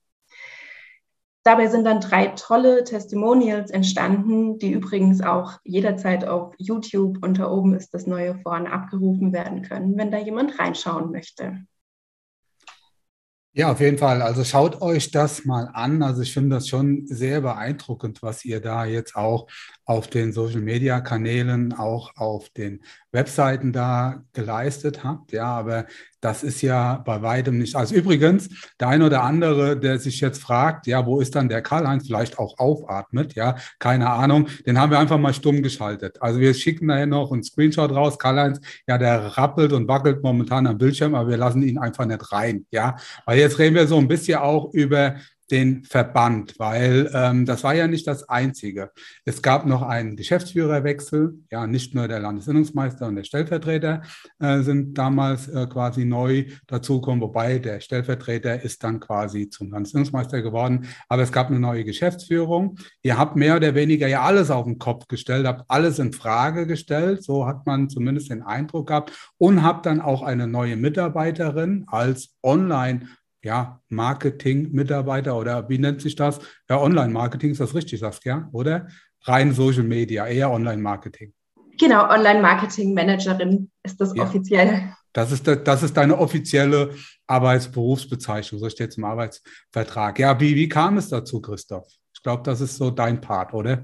Dabei 1.43 1.67
sind 1.67 1.85
dann 1.85 2.01
drei 2.01 2.27
tolle 2.27 2.83
Testimonials 2.83 3.71
entstanden, 3.71 4.59
die 4.59 4.73
übrigens 4.73 5.21
auch 5.21 5.53
jederzeit 5.63 6.27
auf 6.27 6.53
YouTube 6.57 7.19
unter 7.23 7.49
oben 7.49 7.75
ist 7.75 7.93
das 7.93 8.07
neue 8.07 8.37
vorne 8.39 8.69
abgerufen 8.73 9.31
werden 9.31 9.61
können, 9.61 9.97
wenn 9.97 10.11
da 10.11 10.17
jemand 10.17 10.59
reinschauen 10.59 11.11
möchte. 11.11 11.63
Ja, 13.53 13.71
auf 13.71 13.79
jeden 13.79 13.97
Fall. 13.97 14.21
Also 14.21 14.43
schaut 14.43 14.81
euch 14.81 15.11
das 15.11 15.43
mal 15.43 15.69
an. 15.73 16.03
Also 16.03 16.21
ich 16.21 16.33
finde 16.33 16.57
das 16.57 16.67
schon 16.67 17.07
sehr 17.07 17.41
beeindruckend, 17.41 18.21
was 18.21 18.45
ihr 18.45 18.61
da 18.61 18.85
jetzt 18.85 19.15
auch 19.15 19.47
auf 19.89 20.07
den 20.07 20.33
Social-Media-Kanälen, 20.33 21.73
auch 21.73 22.15
auf 22.15 22.49
den 22.49 22.83
Webseiten 23.11 23.73
da 23.73 24.21
geleistet 24.33 25.03
habt. 25.03 25.31
Ja, 25.31 25.45
aber 25.45 25.87
das 26.21 26.43
ist 26.43 26.61
ja 26.61 26.97
bei 26.97 27.23
weitem 27.23 27.57
nicht. 27.57 27.75
Also 27.75 27.95
übrigens, 27.95 28.49
der 28.79 28.89
eine 28.89 29.07
oder 29.07 29.23
andere, 29.23 29.79
der 29.79 29.97
sich 29.97 30.21
jetzt 30.21 30.43
fragt, 30.43 30.85
ja, 30.85 31.07
wo 31.07 31.19
ist 31.19 31.33
dann 31.33 31.49
der 31.49 31.63
Karl-Heinz, 31.63 32.05
vielleicht 32.05 32.37
auch 32.37 32.59
aufatmet, 32.59 33.33
ja, 33.33 33.55
keine 33.79 34.11
Ahnung, 34.11 34.47
den 34.67 34.79
haben 34.79 34.91
wir 34.91 34.99
einfach 34.99 35.17
mal 35.17 35.33
stumm 35.33 35.63
geschaltet. 35.63 36.21
Also 36.21 36.39
wir 36.39 36.53
schicken 36.53 36.87
daher 36.87 37.07
noch 37.07 37.31
einen 37.31 37.41
Screenshot 37.41 37.89
raus. 37.89 38.19
Karl-Heinz, 38.19 38.61
ja, 38.87 38.99
der 38.99 39.37
rappelt 39.37 39.73
und 39.73 39.87
wackelt 39.87 40.21
momentan 40.21 40.67
am 40.67 40.77
Bildschirm, 40.77 41.15
aber 41.15 41.29
wir 41.29 41.37
lassen 41.37 41.63
ihn 41.63 41.79
einfach 41.79 42.05
nicht 42.05 42.31
rein, 42.31 42.67
ja. 42.69 42.95
Weil 43.25 43.39
jetzt 43.39 43.57
reden 43.57 43.73
wir 43.73 43.87
so 43.87 43.97
ein 43.97 44.07
bisschen 44.07 44.37
auch 44.37 44.71
über 44.71 45.15
den 45.51 45.83
Verband, 45.83 46.55
weil 46.59 47.09
ähm, 47.13 47.45
das 47.45 47.63
war 47.63 47.73
ja 47.73 47.87
nicht 47.87 48.07
das 48.07 48.27
Einzige. 48.29 48.91
Es 49.25 49.41
gab 49.41 49.65
noch 49.65 49.81
einen 49.81 50.15
Geschäftsführerwechsel. 50.15 51.39
Ja, 51.51 51.67
nicht 51.67 51.95
nur 51.95 52.07
der 52.07 52.19
Landesinnungsmeister 52.19 53.07
und 53.07 53.15
der 53.15 53.23
Stellvertreter 53.23 54.01
äh, 54.39 54.61
sind 54.61 54.97
damals 54.97 55.47
äh, 55.47 55.67
quasi 55.67 56.05
neu 56.05 56.45
dazugekommen, 56.67 57.21
wobei 57.21 57.59
der 57.59 57.81
Stellvertreter 57.81 58.61
ist 58.61 58.83
dann 58.83 58.99
quasi 58.99 59.49
zum 59.49 59.71
Landesinnungsmeister 59.71 60.41
geworden. 60.41 60.87
Aber 61.07 61.23
es 61.23 61.31
gab 61.31 61.47
eine 61.47 61.59
neue 61.59 61.83
Geschäftsführung. 61.83 62.77
Ihr 63.01 63.17
habt 63.17 63.35
mehr 63.35 63.55
oder 63.55 63.75
weniger 63.75 64.07
ja 64.07 64.21
alles 64.21 64.51
auf 64.51 64.65
den 64.65 64.79
Kopf 64.79 65.07
gestellt, 65.07 65.47
habt 65.47 65.65
alles 65.69 65.99
in 65.99 66.13
Frage 66.13 66.67
gestellt. 66.67 67.23
So 67.23 67.45
hat 67.47 67.65
man 67.65 67.89
zumindest 67.89 68.29
den 68.29 68.43
Eindruck 68.43 68.87
gehabt 68.87 69.11
und 69.37 69.63
habt 69.63 69.85
dann 69.85 70.01
auch 70.01 70.21
eine 70.21 70.47
neue 70.47 70.75
Mitarbeiterin 70.75 71.85
als 71.87 72.35
Online- 72.43 73.07
ja, 73.43 73.81
Marketing-Mitarbeiter 73.89 75.37
oder 75.37 75.69
wie 75.69 75.77
nennt 75.77 76.01
sich 76.01 76.15
das? 76.15 76.39
Ja, 76.69 76.79
Online-Marketing 76.79 77.51
ist 77.51 77.61
das 77.61 77.73
richtig, 77.73 77.99
Saskia, 77.99 78.49
oder? 78.51 78.87
Rein 79.23 79.53
Social 79.53 79.83
Media, 79.83 80.27
eher 80.27 80.51
Online-Marketing. 80.51 81.33
Genau, 81.77 82.09
Online-Marketing-Managerin 82.09 83.71
ist 83.83 83.99
das 84.01 84.13
ja. 84.15 84.23
offiziell. 84.23 84.93
Das 85.13 85.31
ist, 85.31 85.47
das 85.47 85.83
ist 85.83 85.95
deine 85.95 86.17
offizielle 86.17 86.93
Arbeitsberufsbezeichnung, 87.25 88.59
so 88.59 88.69
steht 88.69 88.91
es 88.91 88.97
im 88.97 89.05
Arbeitsvertrag. 89.05 90.19
Ja, 90.19 90.39
wie, 90.39 90.55
wie 90.55 90.69
kam 90.69 90.97
es 90.97 91.09
dazu, 91.09 91.41
Christoph? 91.41 91.87
Ich 92.13 92.21
glaube, 92.21 92.43
das 92.43 92.61
ist 92.61 92.75
so 92.75 92.91
dein 92.91 93.21
Part, 93.21 93.53
oder? 93.53 93.83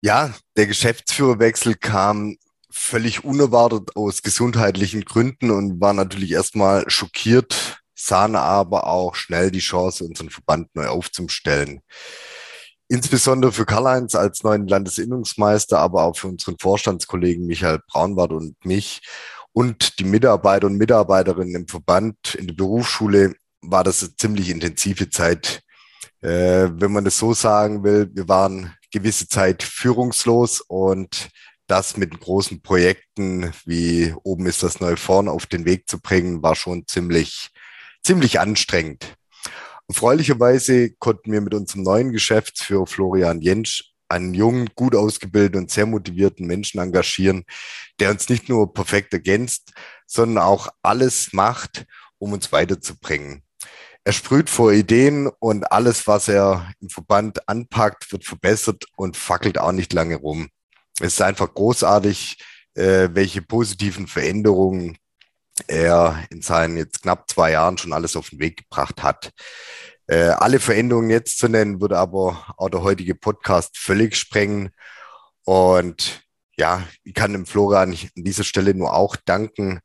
Ja, 0.00 0.32
der 0.56 0.66
Geschäftsführerwechsel 0.66 1.74
kam 1.74 2.36
völlig 2.70 3.24
unerwartet 3.24 3.96
aus 3.96 4.22
gesundheitlichen 4.22 5.04
Gründen 5.04 5.50
und 5.50 5.80
war 5.80 5.92
natürlich 5.92 6.30
erstmal 6.30 6.88
schockiert, 6.88 7.80
sahen 7.98 8.36
aber 8.36 8.86
auch 8.86 9.14
schnell 9.14 9.50
die 9.50 9.58
Chance, 9.58 10.04
unseren 10.04 10.30
Verband 10.30 10.74
neu 10.74 10.86
aufzustellen. 10.86 11.80
Insbesondere 12.88 13.52
für 13.52 13.66
Karl-Heinz 13.66 14.14
als 14.14 14.42
neuen 14.42 14.66
Landesinnungsmeister, 14.66 15.78
aber 15.78 16.04
auch 16.04 16.16
für 16.16 16.28
unseren 16.28 16.56
Vorstandskollegen 16.58 17.46
Michael 17.46 17.80
Braunwart 17.86 18.32
und 18.32 18.64
mich 18.64 19.02
und 19.52 19.98
die 19.98 20.04
Mitarbeiter 20.04 20.68
und 20.68 20.76
Mitarbeiterinnen 20.76 21.54
im 21.54 21.68
Verband, 21.68 22.34
in 22.34 22.46
der 22.46 22.54
Berufsschule, 22.54 23.34
war 23.60 23.84
das 23.84 24.02
eine 24.02 24.16
ziemlich 24.16 24.50
intensive 24.50 25.10
Zeit. 25.10 25.62
Äh, 26.20 26.70
wenn 26.72 26.92
man 26.92 27.04
das 27.04 27.18
so 27.18 27.34
sagen 27.34 27.82
will, 27.84 28.08
wir 28.14 28.28
waren 28.28 28.74
gewisse 28.92 29.28
Zeit 29.28 29.62
führungslos 29.62 30.60
und 30.60 31.28
das 31.66 31.96
mit 31.96 32.18
großen 32.18 32.62
Projekten 32.62 33.52
wie 33.66 34.14
oben 34.22 34.46
ist 34.46 34.62
das 34.62 34.80
neue 34.80 34.96
Vorn 34.96 35.28
auf 35.28 35.46
den 35.46 35.66
Weg 35.66 35.88
zu 35.90 36.00
bringen, 36.00 36.42
war 36.42 36.54
schon 36.54 36.86
ziemlich 36.86 37.50
ziemlich 38.02 38.40
anstrengend. 38.40 39.16
Erfreulicherweise 39.88 40.90
konnten 40.98 41.32
wir 41.32 41.40
mit 41.40 41.54
unserem 41.54 41.82
neuen 41.82 42.12
Geschäftsführer 42.12 42.86
Florian 42.86 43.40
Jentsch 43.40 43.94
einen 44.08 44.34
jungen, 44.34 44.70
gut 44.74 44.94
ausgebildeten 44.94 45.62
und 45.62 45.70
sehr 45.70 45.86
motivierten 45.86 46.46
Menschen 46.46 46.80
engagieren, 46.80 47.44
der 48.00 48.10
uns 48.10 48.28
nicht 48.28 48.48
nur 48.48 48.72
perfekt 48.72 49.12
ergänzt, 49.12 49.72
sondern 50.06 50.44
auch 50.44 50.68
alles 50.82 51.32
macht, 51.32 51.86
um 52.18 52.32
uns 52.32 52.52
weiterzubringen. 52.52 53.42
Er 54.04 54.12
sprüht 54.12 54.48
vor 54.48 54.72
Ideen 54.72 55.28
und 55.38 55.70
alles, 55.70 56.06
was 56.06 56.28
er 56.28 56.72
im 56.80 56.88
Verband 56.88 57.46
anpackt, 57.48 58.10
wird 58.10 58.24
verbessert 58.24 58.86
und 58.96 59.16
fackelt 59.16 59.58
auch 59.58 59.72
nicht 59.72 59.92
lange 59.92 60.16
rum. 60.16 60.48
Es 61.00 61.14
ist 61.14 61.22
einfach 61.22 61.52
großartig, 61.52 62.42
äh, 62.74 63.10
welche 63.12 63.42
positiven 63.42 64.06
Veränderungen 64.06 64.96
er 65.66 66.24
in 66.30 66.42
seinen 66.42 66.76
jetzt 66.76 67.02
knapp 67.02 67.28
zwei 67.30 67.52
Jahren 67.52 67.78
schon 67.78 67.92
alles 67.92 68.16
auf 68.16 68.30
den 68.30 68.38
Weg 68.38 68.58
gebracht 68.58 69.02
hat. 69.02 69.30
Äh, 70.06 70.28
alle 70.28 70.60
Veränderungen 70.60 71.10
jetzt 71.10 71.38
zu 71.38 71.48
nennen, 71.48 71.80
würde 71.80 71.98
aber 71.98 72.54
auch 72.56 72.70
der 72.70 72.82
heutige 72.82 73.14
Podcast 73.14 73.76
völlig 73.76 74.16
sprengen. 74.16 74.70
Und 75.44 76.22
ja, 76.56 76.82
ich 77.04 77.14
kann 77.14 77.32
dem 77.32 77.46
Florian 77.46 77.92
an 77.92 78.24
dieser 78.24 78.44
Stelle 78.44 78.74
nur 78.74 78.94
auch 78.94 79.16
danken, 79.16 79.80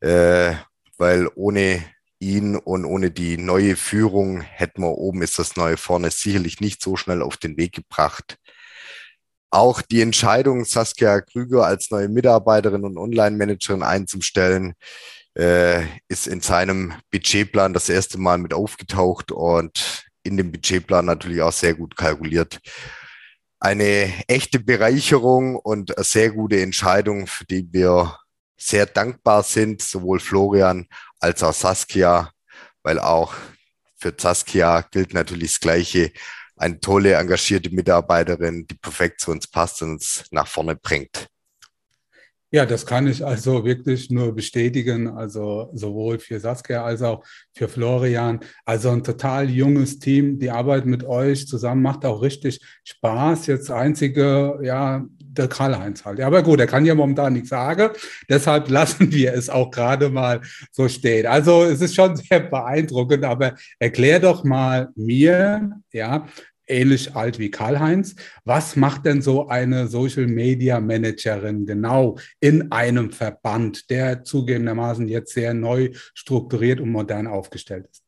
äh, 0.00 0.54
weil 0.98 1.28
ohne 1.34 1.84
ihn 2.18 2.56
und 2.56 2.84
ohne 2.84 3.10
die 3.10 3.36
neue 3.36 3.76
Führung 3.76 4.40
hätten 4.40 4.82
wir 4.82 4.96
oben 4.96 5.22
ist 5.22 5.38
das 5.38 5.56
neue 5.56 5.76
vorne 5.76 6.10
sicherlich 6.10 6.60
nicht 6.60 6.80
so 6.80 6.96
schnell 6.96 7.20
auf 7.20 7.36
den 7.36 7.56
Weg 7.56 7.72
gebracht. 7.72 8.36
Auch 9.54 9.82
die 9.82 10.00
Entscheidung, 10.00 10.64
Saskia 10.64 11.20
Krüger 11.20 11.66
als 11.66 11.90
neue 11.90 12.08
Mitarbeiterin 12.08 12.84
und 12.84 12.96
Online-Managerin 12.96 13.82
einzustellen, 13.82 14.72
äh, 15.34 15.84
ist 16.08 16.26
in 16.26 16.40
seinem 16.40 16.94
Budgetplan 17.10 17.74
das 17.74 17.90
erste 17.90 18.16
Mal 18.16 18.38
mit 18.38 18.54
aufgetaucht 18.54 19.30
und 19.30 20.04
in 20.22 20.38
dem 20.38 20.52
Budgetplan 20.52 21.04
natürlich 21.04 21.42
auch 21.42 21.52
sehr 21.52 21.74
gut 21.74 21.96
kalkuliert. 21.98 22.60
Eine 23.60 24.10
echte 24.26 24.58
Bereicherung 24.58 25.56
und 25.56 25.98
eine 25.98 26.04
sehr 26.04 26.30
gute 26.30 26.62
Entscheidung, 26.62 27.26
für 27.26 27.44
die 27.44 27.68
wir 27.70 28.16
sehr 28.56 28.86
dankbar 28.86 29.42
sind, 29.42 29.82
sowohl 29.82 30.18
Florian 30.18 30.86
als 31.20 31.42
auch 31.42 31.52
Saskia, 31.52 32.30
weil 32.82 32.98
auch 32.98 33.34
für 33.96 34.14
Saskia 34.16 34.80
gilt 34.90 35.12
natürlich 35.12 35.52
das 35.52 35.60
Gleiche 35.60 36.10
eine 36.56 36.80
tolle, 36.80 37.14
engagierte 37.14 37.70
Mitarbeiterin, 37.70 38.66
die 38.66 38.74
perfekt 38.74 39.20
zu 39.20 39.30
uns 39.30 39.46
passt 39.46 39.82
und 39.82 39.92
uns 39.92 40.24
nach 40.30 40.46
vorne 40.46 40.76
bringt. 40.76 41.31
Ja, 42.54 42.66
das 42.66 42.84
kann 42.84 43.06
ich 43.06 43.24
also 43.24 43.64
wirklich 43.64 44.10
nur 44.10 44.34
bestätigen. 44.34 45.08
Also 45.08 45.70
sowohl 45.72 46.18
für 46.18 46.38
Saskia 46.38 46.84
als 46.84 47.00
auch 47.00 47.24
für 47.54 47.66
Florian. 47.66 48.40
Also 48.66 48.90
ein 48.90 49.02
total 49.02 49.48
junges 49.48 49.98
Team. 49.98 50.38
Die 50.38 50.50
Arbeit 50.50 50.84
mit 50.84 51.02
euch 51.02 51.48
zusammen 51.48 51.80
macht 51.80 52.04
auch 52.04 52.20
richtig 52.20 52.60
Spaß. 52.84 53.46
Jetzt 53.46 53.70
einzige, 53.70 54.58
ja, 54.62 55.02
der 55.18 55.48
Karl-Heinz 55.48 56.04
halt. 56.04 56.20
Aber 56.20 56.42
gut, 56.42 56.60
er 56.60 56.66
kann 56.66 56.84
ja 56.84 56.94
momentan 56.94 57.32
nichts 57.32 57.48
sagen. 57.48 57.88
Deshalb 58.28 58.68
lassen 58.68 59.10
wir 59.10 59.32
es 59.32 59.48
auch 59.48 59.70
gerade 59.70 60.10
mal 60.10 60.42
so 60.72 60.88
stehen. 60.88 61.26
Also 61.26 61.64
es 61.64 61.80
ist 61.80 61.94
schon 61.94 62.16
sehr 62.16 62.40
beeindruckend, 62.40 63.24
aber 63.24 63.54
erklär 63.78 64.20
doch 64.20 64.44
mal 64.44 64.90
mir, 64.94 65.70
ja, 65.90 66.26
ähnlich 66.72 67.14
alt 67.14 67.38
wie 67.38 67.50
Karl-Heinz. 67.50 68.16
Was 68.44 68.74
macht 68.76 69.06
denn 69.06 69.22
so 69.22 69.48
eine 69.48 69.86
Social 69.86 70.26
Media 70.26 70.80
Managerin 70.80 71.66
genau 71.66 72.18
in 72.40 72.72
einem 72.72 73.12
Verband, 73.12 73.90
der 73.90 74.24
zugegebenermaßen 74.24 75.06
jetzt 75.06 75.34
sehr 75.34 75.54
neu 75.54 75.90
strukturiert 76.14 76.80
und 76.80 76.90
modern 76.90 77.26
aufgestellt 77.26 77.86
ist? 77.90 78.02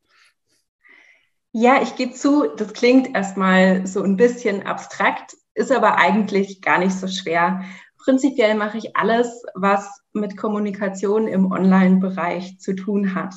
Ja, 1.52 1.80
ich 1.82 1.94
gebe 1.94 2.14
zu, 2.14 2.48
das 2.56 2.72
klingt 2.72 3.14
erstmal 3.14 3.86
so 3.86 4.02
ein 4.02 4.16
bisschen 4.16 4.66
abstrakt, 4.66 5.36
ist 5.54 5.70
aber 5.70 5.98
eigentlich 5.98 6.60
gar 6.62 6.80
nicht 6.80 6.94
so 6.94 7.06
schwer. 7.06 7.62
Prinzipiell 7.98 8.56
mache 8.56 8.78
ich 8.78 8.96
alles, 8.96 9.44
was 9.54 9.88
mit 10.12 10.36
Kommunikation 10.36 11.28
im 11.28 11.52
Online-Bereich 11.52 12.58
zu 12.58 12.74
tun 12.74 13.14
hat. 13.14 13.34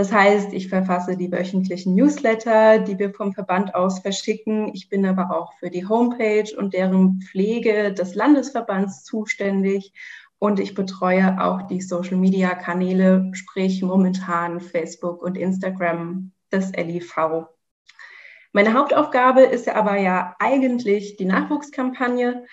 Das 0.00 0.12
heißt, 0.12 0.54
ich 0.54 0.70
verfasse 0.70 1.14
die 1.14 1.30
wöchentlichen 1.30 1.94
Newsletter, 1.94 2.78
die 2.78 2.98
wir 2.98 3.12
vom 3.12 3.34
Verband 3.34 3.74
aus 3.74 3.98
verschicken. 3.98 4.70
Ich 4.72 4.88
bin 4.88 5.04
aber 5.04 5.30
auch 5.30 5.52
für 5.58 5.68
die 5.68 5.86
Homepage 5.86 6.50
und 6.56 6.72
deren 6.72 7.20
Pflege 7.20 7.92
des 7.92 8.14
Landesverbands 8.14 9.04
zuständig. 9.04 9.92
Und 10.38 10.58
ich 10.58 10.74
betreue 10.74 11.38
auch 11.38 11.66
die 11.66 11.82
Social-Media-Kanäle, 11.82 13.30
sprich 13.34 13.82
momentan 13.82 14.60
Facebook 14.60 15.22
und 15.22 15.36
Instagram 15.36 16.32
des 16.50 16.72
LIV. 16.72 17.44
Meine 18.52 18.72
Hauptaufgabe 18.72 19.42
ist 19.42 19.68
aber 19.68 19.98
ja 19.98 20.34
eigentlich 20.38 21.18
die 21.18 21.26
Nachwuchskampagne. 21.26 22.46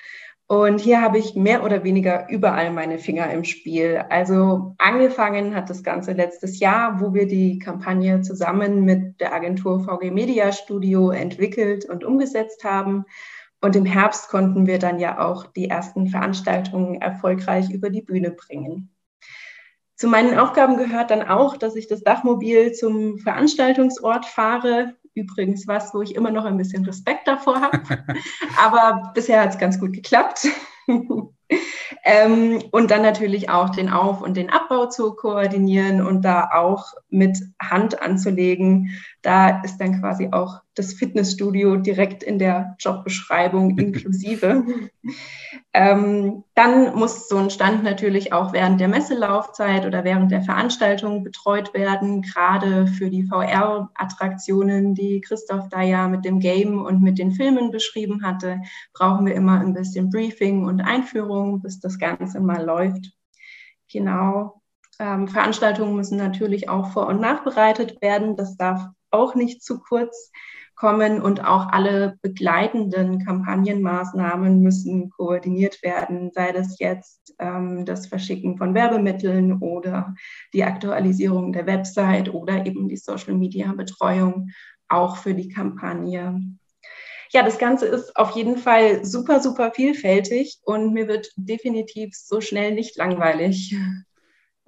Und 0.50 0.80
hier 0.80 1.02
habe 1.02 1.18
ich 1.18 1.36
mehr 1.36 1.66
oder 1.66 1.84
weniger 1.84 2.30
überall 2.30 2.72
meine 2.72 3.00
Finger 3.00 3.30
im 3.32 3.44
Spiel. 3.44 4.06
Also 4.10 4.76
angefangen 4.78 5.54
hat 5.54 5.70
das 5.70 5.84
Ganze 5.84 6.14
letztes 6.14 6.60
Jahr, 6.60 7.02
wo 7.02 7.14
wir 7.14 7.28
die 7.28 7.60
Kampagne 7.60 8.22
zusammen 8.22 8.86
mit 8.86 9.20
der 9.20 9.34
Agentur 9.34 9.82
VG 9.82 10.10
Media 10.10 10.54
Studio 10.54 11.12
entwickelt 11.12 11.84
und 11.84 12.06
umgesetzt 12.06 12.64
haben. 12.64 13.04
Und 13.60 13.76
im 13.76 13.84
Herbst 13.84 14.30
konnten 14.30 14.68
wir 14.68 14.80
dann 14.80 15.00
ja 15.00 15.20
auch 15.20 15.48
die 15.48 15.68
ersten 15.68 16.08
Veranstaltungen 16.08 17.02
erfolgreich 17.02 17.70
über 17.70 17.90
die 17.90 18.04
Bühne 18.04 18.32
bringen. 18.32 18.90
Zu 19.96 20.08
meinen 20.08 20.38
Aufgaben 20.38 20.78
gehört 20.78 21.12
dann 21.12 21.24
auch, 21.24 21.58
dass 21.58 21.76
ich 21.76 21.88
das 21.88 22.04
Dachmobil 22.04 22.72
zum 22.72 23.18
Veranstaltungsort 23.18 24.26
fahre. 24.26 24.94
Übrigens 25.18 25.68
was, 25.68 25.94
wo 25.94 26.02
ich 26.02 26.16
immer 26.16 26.32
noch 26.32 26.46
ein 26.46 26.58
bisschen 26.58 26.86
Respekt 26.86 27.28
davor 27.28 27.60
habe. 27.62 27.82
Aber 28.58 29.12
bisher 29.16 29.42
hat 29.42 29.50
es 29.50 29.58
ganz 29.58 29.80
gut 29.80 29.94
geklappt. 29.94 30.48
Ähm, 32.04 32.64
und 32.72 32.92
dann 32.92 33.02
natürlich 33.02 33.50
auch 33.50 33.70
den 33.70 33.90
Auf- 33.90 34.22
und 34.22 34.38
den 34.38 34.50
Abbau 34.50 34.88
zu 34.88 35.14
koordinieren 35.14 36.02
und 36.02 36.24
da 36.24 36.50
auch 36.54 36.94
mit 37.10 37.38
Hand 37.62 38.02
anzulegen. 38.02 38.92
Da 39.22 39.62
ist 39.64 39.78
dann 39.78 40.00
quasi 40.00 40.30
auch 40.32 40.62
das 40.78 40.94
Fitnessstudio 40.94 41.78
direkt 41.78 42.24
in 42.24 42.40
der 42.40 42.76
Jobbeschreibung 42.80 43.78
inklusive. 43.78 44.64
ähm, 45.74 46.44
dann 46.54 46.96
muss 46.96 47.28
so 47.28 47.38
ein 47.38 47.50
Stand 47.50 47.84
natürlich 47.84 48.34
auch 48.34 48.54
während 48.54 48.80
der 48.80 48.88
Messelaufzeit 48.88 49.86
oder 49.86 50.04
während 50.04 50.32
der 50.32 50.42
Veranstaltung 50.42 51.24
betreut 51.24 51.74
werden, 51.74 52.22
gerade 52.22 52.88
für 52.88 53.10
die 53.10 53.24
VR-Attraktionen, 53.24 54.96
die 54.96 55.22
Christoph 55.22 55.70
da 55.70 55.82
ja 55.82 56.08
mit 56.08 56.26
dem 56.26 56.40
Game 56.40 56.82
und 56.82 57.02
mit 57.02 57.18
den 57.18 57.32
Filmen 57.32 57.72
beschrieben 57.72 58.24
hatte, 58.24 58.62
brauchen 58.94 59.26
wir 59.26 59.36
immer 59.36 59.60
ein 59.60 59.74
bisschen 59.74 60.10
Briefing 60.10 60.66
und 60.66 60.82
Einführung, 60.82 61.37
bis 61.62 61.80
das 61.80 61.98
Ganze 61.98 62.40
mal 62.40 62.64
läuft. 62.64 63.12
Genau. 63.92 64.62
Ähm, 65.00 65.28
Veranstaltungen 65.28 65.96
müssen 65.96 66.18
natürlich 66.18 66.70
auch 66.70 66.92
vor- 66.92 67.08
und 67.08 67.22
nachbereitet 67.22 68.02
werden. 68.02 68.36
Das 68.36 68.58
darf 68.58 68.88
auch 69.12 69.36
nicht 69.36 69.64
zu 69.64 69.80
kurz 69.80 70.32
kommen 70.78 71.22
und 71.22 71.44
auch 71.44 71.70
alle 71.70 72.18
begleitenden 72.22 73.26
Kampagnenmaßnahmen 73.26 74.62
müssen 74.62 75.10
koordiniert 75.10 75.82
werden, 75.82 76.32
sei 76.34 76.52
das 76.52 76.78
jetzt 76.78 77.34
ähm, 77.40 77.84
das 77.84 78.06
Verschicken 78.06 78.58
von 78.58 78.76
Werbemitteln 78.76 79.60
oder 79.60 80.14
die 80.54 80.64
Aktualisierung 80.64 81.52
der 81.52 81.66
Website 81.66 82.32
oder 82.32 82.66
eben 82.66 82.88
die 82.88 82.98
Social-Media-Betreuung 82.98 84.52
auch 84.88 85.18
für 85.18 85.34
die 85.34 85.50
Kampagne. 85.50 86.40
Ja, 87.32 87.44
das 87.44 87.58
Ganze 87.58 87.86
ist 87.88 88.16
auf 88.16 88.36
jeden 88.36 88.58
Fall 88.58 89.06
super, 89.06 89.40
super 89.42 89.72
vielfältig 89.72 90.60
und 90.64 90.94
mir 90.94 91.08
wird 91.08 91.32
definitiv 91.36 92.16
so 92.16 92.42
schnell 92.42 92.74
nicht 92.74 92.98
langweilig. 92.98 93.76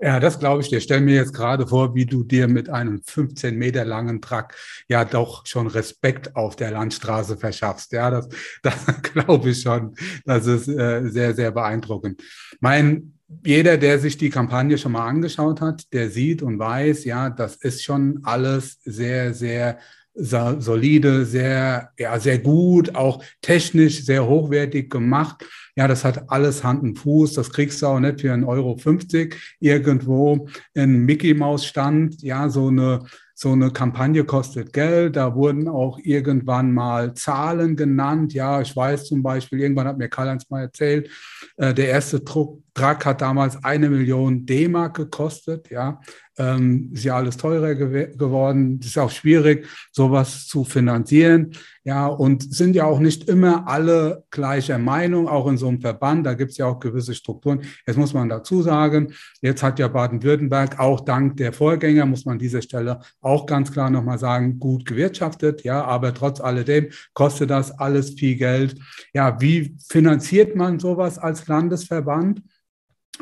Ja, 0.01 0.21
das 0.21 0.39
glaube 0.39 0.61
ich 0.61 0.69
dir. 0.69 0.79
Stell 0.79 1.01
mir 1.01 1.15
jetzt 1.15 1.33
gerade 1.33 1.67
vor, 1.67 1.93
wie 1.93 2.05
du 2.05 2.23
dir 2.23 2.47
mit 2.47 2.69
einem 2.69 3.01
15 3.03 3.57
Meter 3.57 3.83
langen 3.83 4.21
Truck 4.21 4.53
ja 4.87 5.03
doch 5.03 5.45
schon 5.45 5.67
Respekt 5.67 6.37
auf 6.37 6.55
der 6.55 6.71
Landstraße 6.71 7.35
verschaffst. 7.35 7.91
Ja, 7.91 8.09
das, 8.09 8.29
das 8.63 8.85
glaube 9.01 9.49
ich 9.49 9.61
schon. 9.61 9.95
Das 10.25 10.45
ist 10.45 10.69
äh, 10.69 11.09
sehr, 11.09 11.33
sehr 11.33 11.51
beeindruckend. 11.51 12.21
Mein, 12.61 13.19
jeder, 13.45 13.77
der 13.77 13.99
sich 13.99 14.17
die 14.17 14.29
Kampagne 14.29 14.77
schon 14.77 14.93
mal 14.93 15.05
angeschaut 15.05 15.59
hat, 15.59 15.91
der 15.91 16.09
sieht 16.09 16.41
und 16.41 16.57
weiß, 16.57 17.03
ja, 17.03 17.29
das 17.29 17.57
ist 17.57 17.83
schon 17.83 18.21
alles 18.23 18.79
sehr, 18.83 19.33
sehr 19.33 19.79
solide, 20.13 21.25
sehr, 21.25 21.91
ja, 21.97 22.19
sehr 22.19 22.39
gut, 22.39 22.95
auch 22.95 23.23
technisch 23.41 24.03
sehr 24.03 24.27
hochwertig 24.27 24.89
gemacht. 24.89 25.45
Ja, 25.75 25.87
das 25.87 26.03
hat 26.03 26.29
alles 26.29 26.63
Hand 26.63 26.83
und 26.83 26.99
Fuß. 26.99 27.33
Das 27.33 27.51
kriegst 27.51 27.81
du 27.81 27.87
auch 27.87 27.99
nicht 27.99 28.21
für 28.21 28.33
1,50 28.33 28.45
Euro 28.47 29.37
irgendwo 29.59 30.47
in 30.73 31.05
Mickey 31.05 31.33
Maus 31.33 31.65
Stand. 31.65 32.21
Ja, 32.21 32.49
so 32.49 32.67
eine, 32.67 32.99
so 33.33 33.53
eine 33.53 33.71
Kampagne 33.71 34.25
kostet 34.25 34.73
Geld. 34.73 35.15
Da 35.15 35.33
wurden 35.35 35.69
auch 35.69 35.97
irgendwann 36.03 36.73
mal 36.73 37.13
Zahlen 37.13 37.77
genannt. 37.77 38.33
Ja, 38.33 38.59
ich 38.59 38.75
weiß 38.75 39.05
zum 39.05 39.23
Beispiel, 39.23 39.61
irgendwann 39.61 39.87
hat 39.87 39.97
mir 39.97 40.09
Karl-Heinz 40.09 40.49
mal 40.49 40.63
erzählt, 40.63 41.09
äh, 41.55 41.73
der 41.73 41.87
erste 41.87 42.19
Druck, 42.19 42.61
Truck 42.73 43.05
hat 43.05 43.21
damals 43.21 43.63
eine 43.63 43.89
Million 43.89 44.45
D-Mark 44.45 44.97
gekostet. 44.97 45.69
Ja, 45.69 46.01
ähm, 46.39 46.91
ist 46.93 47.03
ja 47.03 47.17
alles 47.17 47.37
teurer 47.37 47.75
gew 47.75 48.07
geworden. 48.17 48.79
Ist 48.81 48.97
auch 48.97 49.11
schwierig, 49.11 49.67
sowas 49.91 50.47
zu 50.47 50.63
finanzieren. 50.63 51.51
Ja, 51.83 52.07
und 52.07 52.53
sind 52.53 52.75
ja 52.75 52.85
auch 52.85 52.99
nicht 52.99 53.27
immer 53.27 53.67
alle 53.67 54.23
gleicher 54.31 54.77
Meinung, 54.77 55.27
auch 55.27 55.47
in 55.47 55.57
so 55.57 55.67
einem 55.67 55.81
Verband. 55.81 56.25
Da 56.25 56.33
gibt 56.33 56.51
es 56.51 56.57
ja 56.57 56.65
auch 56.67 56.79
gewisse 56.79 57.13
Strukturen. 57.13 57.61
Jetzt 57.85 57.97
muss 57.97 58.13
man 58.13 58.29
dazu 58.29 58.61
sagen, 58.61 59.13
jetzt 59.41 59.63
hat 59.63 59.79
ja 59.79 59.87
Baden-Württemberg 59.89 60.79
auch 60.79 61.01
dank 61.01 61.37
der 61.37 61.51
Vorgänger, 61.51 62.05
muss 62.05 62.25
man 62.25 62.33
an 62.33 62.39
dieser 62.39 62.61
Stelle 62.61 62.99
auch 63.21 63.45
ganz 63.45 63.71
klar 63.71 63.89
nochmal 63.89 64.19
sagen, 64.19 64.59
gut 64.59 64.85
gewirtschaftet. 64.85 65.63
Ja, 65.63 65.83
aber 65.83 66.13
trotz 66.13 66.39
alledem 66.39 66.87
kostet 67.13 67.49
das 67.49 67.71
alles 67.71 68.11
viel 68.11 68.37
Geld. 68.37 68.79
Ja, 69.13 69.41
wie 69.41 69.75
finanziert 69.89 70.55
man 70.55 70.79
sowas 70.79 71.17
als 71.17 71.47
Landesverband? 71.47 72.41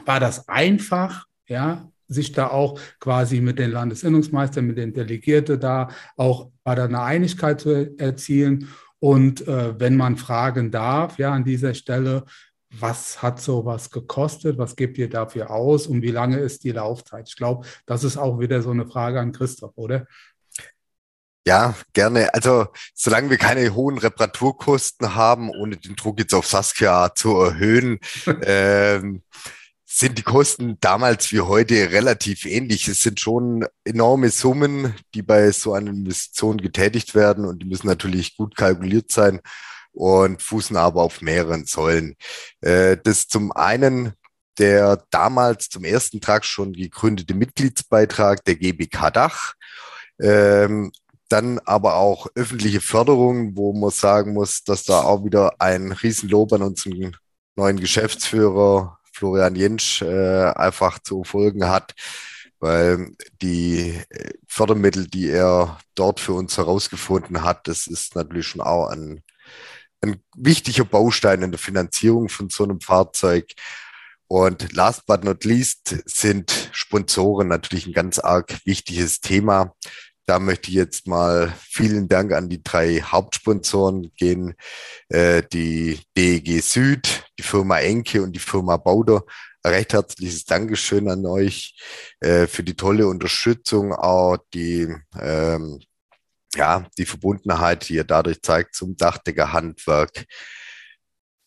War 0.05 0.19
das 0.19 0.47
einfach? 0.47 1.25
Ja, 1.47 1.89
sich 2.07 2.31
da 2.31 2.47
auch 2.47 2.79
quasi 2.99 3.41
mit 3.41 3.59
den 3.59 3.71
Landesinnungsmeistern, 3.71 4.65
mit 4.65 4.77
den 4.77 4.93
Delegierten 4.93 5.59
da 5.59 5.89
auch 6.15 6.51
bei 6.63 6.75
da 6.75 6.85
eine 6.85 7.01
Einigkeit 7.01 7.61
zu 7.61 7.97
erzielen. 7.97 8.69
Und 8.99 9.47
äh, 9.47 9.79
wenn 9.79 9.95
man 9.95 10.17
fragen 10.17 10.71
darf, 10.71 11.17
ja, 11.19 11.31
an 11.31 11.43
dieser 11.43 11.73
Stelle, 11.73 12.23
was 12.69 13.21
hat 13.21 13.41
sowas 13.41 13.91
gekostet? 13.91 14.57
Was 14.57 14.75
gebt 14.75 14.97
ihr 14.97 15.09
dafür 15.09 15.51
aus? 15.51 15.87
Und 15.87 16.01
wie 16.01 16.11
lange 16.11 16.37
ist 16.37 16.63
die 16.63 16.71
Laufzeit? 16.71 17.29
Ich 17.29 17.35
glaube, 17.35 17.65
das 17.85 18.03
ist 18.03 18.17
auch 18.17 18.39
wieder 18.39 18.61
so 18.61 18.71
eine 18.71 18.85
Frage 18.85 19.19
an 19.19 19.31
Christoph, 19.31 19.73
oder? 19.75 20.05
Ja, 21.47 21.75
gerne. 21.93 22.33
Also 22.33 22.67
solange 22.93 23.29
wir 23.29 23.37
keine 23.37 23.73
hohen 23.73 23.97
Reparaturkosten 23.97 25.15
haben, 25.15 25.49
ohne 25.49 25.77
den 25.77 25.95
Druck 25.95 26.19
jetzt 26.19 26.33
auf 26.33 26.45
Saskia 26.45 27.15
zu 27.15 27.37
erhöhen, 27.37 27.99
ähm, 28.43 29.23
sind 29.89 30.17
die 30.17 30.23
Kosten 30.23 30.77
damals 30.81 31.31
wie 31.31 31.39
heute 31.39 31.91
relativ 31.91 32.45
ähnlich. 32.45 32.89
Es 32.89 33.01
sind 33.01 33.21
schon 33.21 33.65
enorme 33.85 34.29
Summen, 34.29 34.93
die 35.13 35.21
bei 35.21 35.49
so 35.51 35.73
einer 35.73 35.91
Investition 35.91 36.57
getätigt 36.57 37.15
werden 37.15 37.45
und 37.45 37.59
die 37.59 37.65
müssen 37.65 37.87
natürlich 37.87 38.35
gut 38.35 38.57
kalkuliert 38.57 39.11
sein 39.11 39.39
und 39.93 40.41
fußen 40.41 40.75
aber 40.75 41.03
auf 41.03 41.21
mehreren 41.21 41.65
Säulen. 41.65 42.15
Äh, 42.59 42.97
das 43.01 43.27
zum 43.27 43.53
einen 43.53 44.13
der 44.59 45.05
damals 45.11 45.69
zum 45.69 45.83
ersten 45.83 46.19
Tag 46.19 46.43
schon 46.43 46.73
gegründete 46.73 47.33
Mitgliedsbeitrag 47.33 48.43
der 48.43 48.55
GBK 48.55 49.11
Dach. 49.11 49.53
Ähm, 50.19 50.91
dann 51.29 51.59
aber 51.59 51.95
auch 51.95 52.27
öffentliche 52.35 52.81
Förderung, 52.81 53.55
wo 53.55 53.71
man 53.71 53.91
sagen 53.91 54.33
muss, 54.33 54.63
dass 54.63 54.83
da 54.83 55.01
auch 55.01 55.23
wieder 55.23 55.53
ein 55.59 55.91
Riesenlob 55.91 56.53
an 56.53 56.63
unseren 56.63 57.15
neuen 57.55 57.79
Geschäftsführer 57.79 58.96
Florian 59.17 59.55
Jentsch 59.55 60.01
äh, 60.03 60.51
einfach 60.51 60.99
zu 60.99 61.23
folgen 61.23 61.67
hat, 61.67 61.95
weil 62.59 63.15
die 63.41 63.99
äh, 64.09 64.33
Fördermittel, 64.47 65.07
die 65.07 65.29
er 65.29 65.79
dort 65.95 66.19
für 66.19 66.33
uns 66.33 66.57
herausgefunden 66.57 67.43
hat, 67.43 67.67
das 67.67 67.87
ist 67.87 68.15
natürlich 68.15 68.47
schon 68.47 68.61
auch 68.61 68.89
ein, 68.89 69.23
ein 70.01 70.21
wichtiger 70.35 70.85
Baustein 70.85 71.41
in 71.41 71.51
der 71.51 71.59
Finanzierung 71.59 72.29
von 72.29 72.49
so 72.49 72.63
einem 72.63 72.79
Fahrzeug. 72.79 73.51
Und 74.27 74.73
last 74.73 75.05
but 75.05 75.23
not 75.23 75.45
least 75.45 76.03
sind 76.05 76.69
Sponsoren 76.73 77.47
natürlich 77.47 77.87
ein 77.87 77.93
ganz 77.93 78.19
arg 78.19 78.59
wichtiges 78.65 79.21
Thema. 79.21 79.73
Da 80.29 80.39
möchte 80.39 80.69
ich 80.69 80.75
jetzt 80.75 81.07
mal 81.07 81.53
vielen 81.57 82.09
Dank 82.09 82.33
an 82.33 82.49
die 82.49 82.61
drei 82.61 82.99
Hauptsponsoren 82.99 84.11
gehen, 84.17 84.55
äh, 85.07 85.41
die 85.53 86.01
DEG 86.17 86.61
Süd, 86.61 87.23
die 87.39 87.43
Firma 87.43 87.79
Enke 87.79 88.21
und 88.21 88.33
die 88.33 88.39
Firma 88.39 88.75
Bauder. 88.75 89.23
Ein 89.63 89.73
recht 89.75 89.93
herzliches 89.93 90.43
Dankeschön 90.43 91.09
an 91.09 91.25
euch 91.25 91.79
äh, 92.19 92.45
für 92.45 92.63
die 92.63 92.75
tolle 92.75 93.07
Unterstützung, 93.07 93.93
auch 93.93 94.37
die, 94.53 94.93
ähm, 95.17 95.79
ja, 96.55 96.85
die 96.97 97.05
Verbundenheit, 97.05 97.87
die 97.87 97.93
ihr 97.93 98.03
dadurch 98.03 98.41
zeigt 98.41 98.75
zum 98.75 98.97
Dachdeckerhandwerk. 98.97 100.25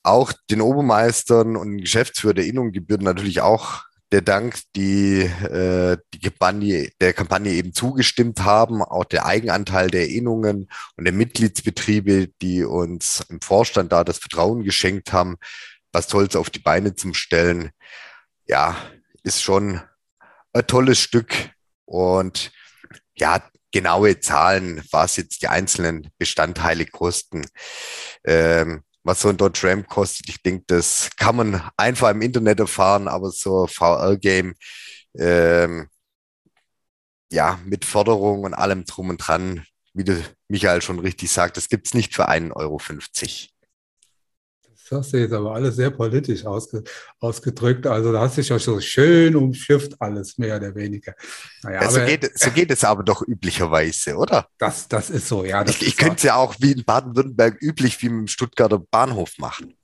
Auch 0.03 0.33
den 0.51 0.63
Obermeistern 0.63 1.55
und 1.57 1.83
Geschäftsführer 1.83 2.33
der 2.33 2.47
Innung 2.47 2.73
gebührt 2.73 3.03
natürlich 3.03 3.43
auch 3.43 3.83
der 4.13 4.23
Dank, 4.23 4.61
die, 4.75 5.21
äh, 5.21 5.97
die 6.13 6.21
Kampagne, 6.21 6.91
der 7.01 7.13
Kampagne 7.13 7.53
eben 7.53 7.73
zugestimmt 7.73 8.41
haben, 8.41 8.83
auch 8.83 9.05
der 9.05 9.27
Eigenanteil 9.27 9.91
der 9.91 10.09
Innungen 10.09 10.69
und 10.97 11.05
der 11.05 11.13
Mitgliedsbetriebe, 11.13 12.29
die 12.43 12.65
uns 12.65 13.25
im 13.29 13.41
Vorstand 13.41 13.93
da 13.93 14.03
das 14.03 14.19
Vertrauen 14.19 14.65
geschenkt 14.65 15.13
haben, 15.13 15.37
was 15.93 16.09
Tolles 16.09 16.37
auf 16.37 16.51
die 16.51 16.59
Beine 16.59 16.95
zu 16.95 17.15
stellen. 17.15 17.71
Ja, 18.47 18.77
ist 19.23 19.43
schon 19.43 19.81
ein 20.53 20.67
tolles 20.67 20.99
Stück. 20.99 21.35
Und 21.85 22.53
ja, 23.15 23.43
genaue 23.73 24.21
Zahlen, 24.21 24.83
was 24.91 25.17
jetzt 25.17 25.43
die 25.43 25.49
einzelnen 25.49 26.11
Bestandteile 26.19 26.87
kosten. 26.87 27.47
Ähm, 28.25 28.83
was 29.03 29.21
so 29.21 29.29
ein 29.29 29.37
Dodge 29.37 29.61
Ram 29.65 29.87
kostet. 29.87 30.29
Ich 30.29 30.43
denke, 30.43 30.65
das 30.67 31.11
kann 31.17 31.37
man 31.37 31.71
einfach 31.77 32.11
im 32.11 32.23
Internet 32.23 32.61
erfahren, 32.61 33.09
aber 33.09 33.31
so 33.31 33.67
VR-Game, 33.67 34.55
ähm, 35.19 35.89
ja, 37.33 37.59
mit 37.65 37.85
Förderung 37.85 38.45
und 38.45 38.55
allem 38.55 38.85
drum 38.85 39.11
und 39.11 39.19
dran, 39.19 39.65
wie 39.95 40.05
du 40.05 40.23
Michael 40.49 40.83
schon 40.83 40.99
richtig 40.99 41.31
sagt, 41.31 41.57
das 41.57 41.69
gibt 41.69 41.87
es 41.87 41.95
nicht 41.95 42.15
für 42.15 42.29
1,50 42.29 42.55
Euro. 42.57 42.79
Das 44.91 44.99
hast 44.99 45.13
du 45.13 45.19
jetzt 45.19 45.33
aber 45.33 45.55
alles 45.55 45.77
sehr 45.77 45.91
politisch 45.91 46.45
ausge, 46.45 46.83
ausgedrückt. 47.21 47.87
Also 47.87 48.13
da 48.13 48.23
hast 48.23 48.37
du 48.37 48.41
dich 48.41 48.51
ja 48.51 48.59
so 48.59 48.81
schön 48.81 49.37
umschifft 49.37 49.95
alles, 50.01 50.37
mehr 50.37 50.57
oder 50.57 50.75
weniger. 50.75 51.15
Naja, 51.63 51.83
ja, 51.83 51.91
so, 51.91 52.01
geht, 52.01 52.39
so 52.39 52.51
geht 52.51 52.73
es 52.73 52.83
aber 52.83 53.05
doch 53.05 53.23
üblicherweise, 53.23 54.17
oder? 54.17 54.49
Das, 54.59 54.89
das 54.89 55.11
ist 55.11 55.29
so, 55.29 55.45
ja. 55.45 55.65
ich 55.65 55.87
ich 55.87 55.97
könnte 55.97 56.17
es 56.17 56.23
ja 56.25 56.35
auch 56.35 56.57
wie 56.59 56.73
in 56.73 56.85
Baden-Württemberg 56.85 57.63
üblich 57.63 58.03
wie 58.03 58.07
im 58.07 58.27
Stuttgarter 58.27 58.81
Bahnhof 58.81 59.39
machen. 59.39 59.75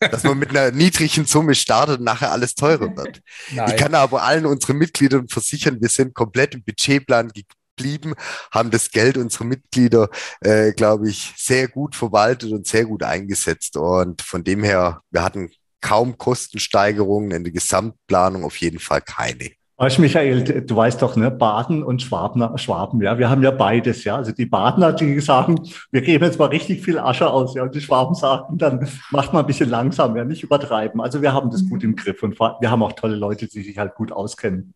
dass 0.00 0.24
man 0.24 0.38
mit 0.38 0.50
einer 0.50 0.72
niedrigen 0.72 1.24
Summe 1.24 1.54
startet 1.54 1.98
und 1.98 2.04
nachher 2.04 2.30
alles 2.30 2.54
teurer 2.54 2.94
wird. 2.96 3.22
Nein. 3.50 3.70
Ich 3.70 3.76
kann 3.76 3.94
aber 3.94 4.22
allen 4.22 4.44
unseren 4.44 4.76
Mitgliedern 4.76 5.28
versichern, 5.28 5.80
wir 5.80 5.88
sind 5.88 6.14
komplett 6.14 6.54
im 6.54 6.62
Budgetplan 6.62 7.32
geblieben, 7.76 8.14
haben 8.52 8.70
das 8.70 8.90
Geld 8.90 9.16
unserer 9.16 9.44
Mitglieder, 9.44 10.08
äh, 10.40 10.72
glaube 10.72 11.08
ich, 11.08 11.34
sehr 11.36 11.68
gut 11.68 11.94
verwaltet 11.94 12.52
und 12.52 12.66
sehr 12.66 12.84
gut 12.84 13.02
eingesetzt. 13.02 13.76
Und 13.76 14.22
von 14.22 14.44
dem 14.44 14.62
her, 14.62 15.02
wir 15.10 15.22
hatten 15.22 15.50
kaum 15.80 16.18
Kostensteigerungen 16.18 17.30
in 17.30 17.44
der 17.44 17.52
Gesamtplanung, 17.52 18.44
auf 18.44 18.56
jeden 18.56 18.78
Fall 18.78 19.02
keine. 19.02 19.50
Weißt 19.78 19.98
Michael, 19.98 20.64
du 20.64 20.74
weißt 20.74 21.02
doch, 21.02 21.16
ne, 21.16 21.30
Baden 21.30 21.82
und 21.82 22.00
Schwaben, 22.00 22.56
Schwaben, 22.56 23.02
ja, 23.02 23.18
wir 23.18 23.28
haben 23.28 23.42
ja 23.42 23.50
beides, 23.50 24.04
ja. 24.04 24.16
Also 24.16 24.32
die 24.32 24.46
Badener, 24.46 24.94
die 24.94 25.20
sagen, 25.20 25.60
wir 25.92 26.00
geben 26.00 26.24
jetzt 26.24 26.38
mal 26.38 26.46
richtig 26.46 26.82
viel 26.82 26.98
Asche 26.98 27.28
aus, 27.28 27.54
ja, 27.54 27.62
und 27.62 27.74
die 27.74 27.82
Schwaben 27.82 28.14
sagen, 28.14 28.56
dann 28.56 28.88
macht 29.10 29.34
mal 29.34 29.40
ein 29.40 29.46
bisschen 29.46 29.68
langsam, 29.68 30.16
ja, 30.16 30.24
nicht 30.24 30.42
übertreiben. 30.42 31.02
Also 31.02 31.20
wir 31.20 31.34
haben 31.34 31.50
das 31.50 31.68
gut 31.68 31.84
im 31.84 31.94
Griff 31.94 32.22
und 32.22 32.38
wir 32.40 32.70
haben 32.70 32.82
auch 32.82 32.92
tolle 32.92 33.16
Leute, 33.16 33.48
die 33.48 33.62
sich 33.62 33.76
halt 33.76 33.94
gut 33.94 34.12
auskennen. 34.12 34.72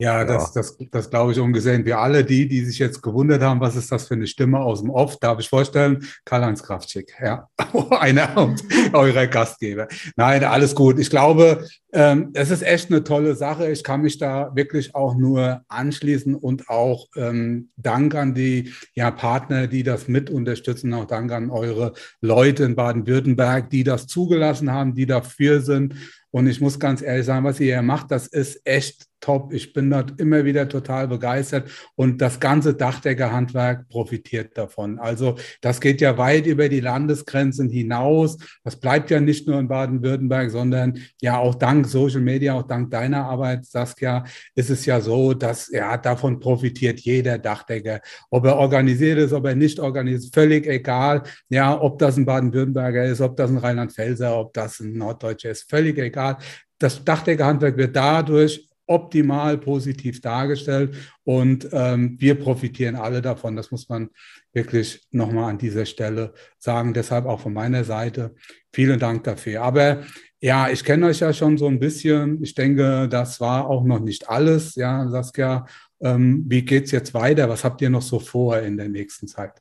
Ja, 0.00 0.24
das, 0.24 0.52
das, 0.52 0.78
das 0.90 1.10
glaube 1.10 1.32
ich 1.32 1.38
ungesehen. 1.38 1.84
Wir 1.84 1.98
alle, 1.98 2.24
die, 2.24 2.48
die 2.48 2.64
sich 2.64 2.78
jetzt 2.78 3.02
gewundert 3.02 3.42
haben, 3.42 3.60
was 3.60 3.76
ist 3.76 3.92
das 3.92 4.08
für 4.08 4.14
eine 4.14 4.26
Stimme 4.26 4.58
aus 4.58 4.80
dem 4.80 4.88
Off, 4.88 5.18
darf 5.18 5.38
ich 5.40 5.48
vorstellen, 5.50 6.02
Karl-Heinz 6.24 6.62
Kraftschick, 6.62 7.12
ja, 7.22 7.46
einer 8.00 8.54
eurer 8.94 9.26
Gastgeber. 9.26 9.88
Nein, 10.16 10.42
alles 10.42 10.74
gut. 10.74 10.98
Ich 10.98 11.10
glaube, 11.10 11.66
ähm, 11.92 12.30
es 12.32 12.50
ist 12.50 12.62
echt 12.62 12.90
eine 12.90 13.04
tolle 13.04 13.34
Sache. 13.34 13.70
Ich 13.70 13.84
kann 13.84 14.00
mich 14.00 14.16
da 14.16 14.56
wirklich 14.56 14.94
auch 14.94 15.14
nur 15.16 15.60
anschließen 15.68 16.34
und 16.34 16.70
auch 16.70 17.06
ähm, 17.14 17.68
Dank 17.76 18.14
an 18.14 18.32
die 18.32 18.72
ja, 18.94 19.10
Partner, 19.10 19.66
die 19.66 19.82
das 19.82 20.08
mit 20.08 20.30
unterstützen, 20.30 20.94
auch 20.94 21.04
Dank 21.04 21.30
an 21.30 21.50
eure 21.50 21.92
Leute 22.22 22.64
in 22.64 22.74
Baden-Württemberg, 22.74 23.68
die 23.68 23.84
das 23.84 24.06
zugelassen 24.06 24.72
haben, 24.72 24.94
die 24.94 25.04
dafür 25.04 25.60
sind. 25.60 25.94
Und 26.30 26.46
ich 26.46 26.62
muss 26.62 26.80
ganz 26.80 27.02
ehrlich 27.02 27.26
sagen, 27.26 27.44
was 27.44 27.60
ihr 27.60 27.74
hier 27.74 27.82
macht, 27.82 28.10
das 28.10 28.26
ist 28.28 28.62
echt 28.64 29.09
top. 29.20 29.52
Ich 29.52 29.72
bin 29.72 29.90
dort 29.90 30.20
immer 30.20 30.44
wieder 30.44 30.68
total 30.68 31.08
begeistert 31.08 31.70
und 31.94 32.20
das 32.20 32.40
ganze 32.40 32.74
Dachdeckerhandwerk 32.74 33.88
profitiert 33.88 34.56
davon. 34.56 34.98
Also 34.98 35.36
das 35.60 35.80
geht 35.80 36.00
ja 36.00 36.18
weit 36.18 36.46
über 36.46 36.68
die 36.68 36.80
Landesgrenzen 36.80 37.68
hinaus. 37.68 38.38
Das 38.64 38.76
bleibt 38.76 39.10
ja 39.10 39.20
nicht 39.20 39.46
nur 39.46 39.58
in 39.58 39.68
Baden-Württemberg, 39.68 40.50
sondern 40.50 40.98
ja 41.20 41.38
auch 41.38 41.54
dank 41.54 41.86
Social 41.86 42.20
Media, 42.20 42.54
auch 42.54 42.66
dank 42.66 42.90
deiner 42.90 43.26
Arbeit, 43.26 43.66
Saskia, 43.66 44.24
ist 44.54 44.70
es 44.70 44.86
ja 44.86 45.00
so, 45.00 45.34
dass 45.34 45.70
ja 45.70 45.96
davon 45.96 46.40
profitiert 46.40 47.00
jeder 47.00 47.38
Dachdecker. 47.38 48.00
Ob 48.30 48.46
er 48.46 48.56
organisiert 48.56 49.18
ist, 49.18 49.32
ob 49.32 49.46
er 49.46 49.54
nicht 49.54 49.78
organisiert 49.80 50.24
ist, 50.24 50.34
völlig 50.34 50.66
egal. 50.66 51.22
Ja, 51.48 51.80
ob 51.80 51.98
das 51.98 52.16
ein 52.16 52.26
Baden-Württemberger 52.26 53.04
ist, 53.04 53.20
ob 53.20 53.36
das 53.36 53.50
ein 53.50 53.58
Rheinland-Pfälzer, 53.58 54.38
ob 54.38 54.54
das 54.54 54.80
ein 54.80 54.94
Norddeutscher 54.94 55.50
ist, 55.50 55.68
völlig 55.68 55.98
egal. 55.98 56.38
Das 56.78 57.04
Dachdeckerhandwerk 57.04 57.76
wird 57.76 57.94
dadurch 57.94 58.69
optimal 58.90 59.56
positiv 59.56 60.20
dargestellt 60.20 60.96
und 61.22 61.68
ähm, 61.72 62.16
wir 62.18 62.34
profitieren 62.34 62.96
alle 62.96 63.22
davon. 63.22 63.54
Das 63.54 63.70
muss 63.70 63.88
man 63.88 64.10
wirklich 64.52 65.06
nochmal 65.12 65.50
an 65.50 65.58
dieser 65.58 65.86
Stelle 65.86 66.34
sagen. 66.58 66.92
Deshalb 66.92 67.26
auch 67.26 67.40
von 67.40 67.52
meiner 67.52 67.84
Seite 67.84 68.34
vielen 68.72 68.98
Dank 68.98 69.24
dafür. 69.24 69.62
Aber 69.62 70.02
ja, 70.40 70.68
ich 70.68 70.82
kenne 70.82 71.06
euch 71.06 71.20
ja 71.20 71.32
schon 71.32 71.56
so 71.56 71.68
ein 71.68 71.78
bisschen. 71.78 72.42
Ich 72.42 72.54
denke, 72.54 73.08
das 73.08 73.40
war 73.40 73.68
auch 73.68 73.84
noch 73.84 74.00
nicht 74.00 74.28
alles. 74.28 74.74
Ja, 74.74 75.08
Saskia, 75.08 75.66
ähm, 76.00 76.44
wie 76.48 76.64
geht 76.64 76.86
es 76.86 76.90
jetzt 76.90 77.14
weiter? 77.14 77.48
Was 77.48 77.62
habt 77.62 77.80
ihr 77.82 77.90
noch 77.90 78.02
so 78.02 78.18
vor 78.18 78.58
in 78.58 78.76
der 78.76 78.88
nächsten 78.88 79.28
Zeit? 79.28 79.52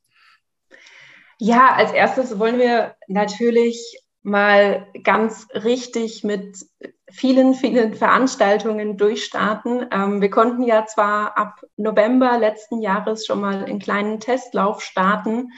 Ja, 1.37 1.75
als 1.75 1.91
erstes 1.91 2.39
wollen 2.39 2.57
wir 2.57 2.95
natürlich 3.07 4.01
mal 4.23 4.87
ganz 5.03 5.47
richtig 5.53 6.23
mit 6.23 6.57
vielen, 7.11 7.53
vielen 7.53 7.93
Veranstaltungen 7.93 8.97
durchstarten. 8.97 9.85
Ähm, 9.91 10.21
wir 10.21 10.29
konnten 10.29 10.63
ja 10.63 10.85
zwar 10.85 11.37
ab 11.37 11.61
November 11.77 12.37
letzten 12.37 12.81
Jahres 12.81 13.25
schon 13.25 13.41
mal 13.41 13.63
einen 13.65 13.79
kleinen 13.79 14.19
Testlauf 14.19 14.81
starten, 14.81 15.51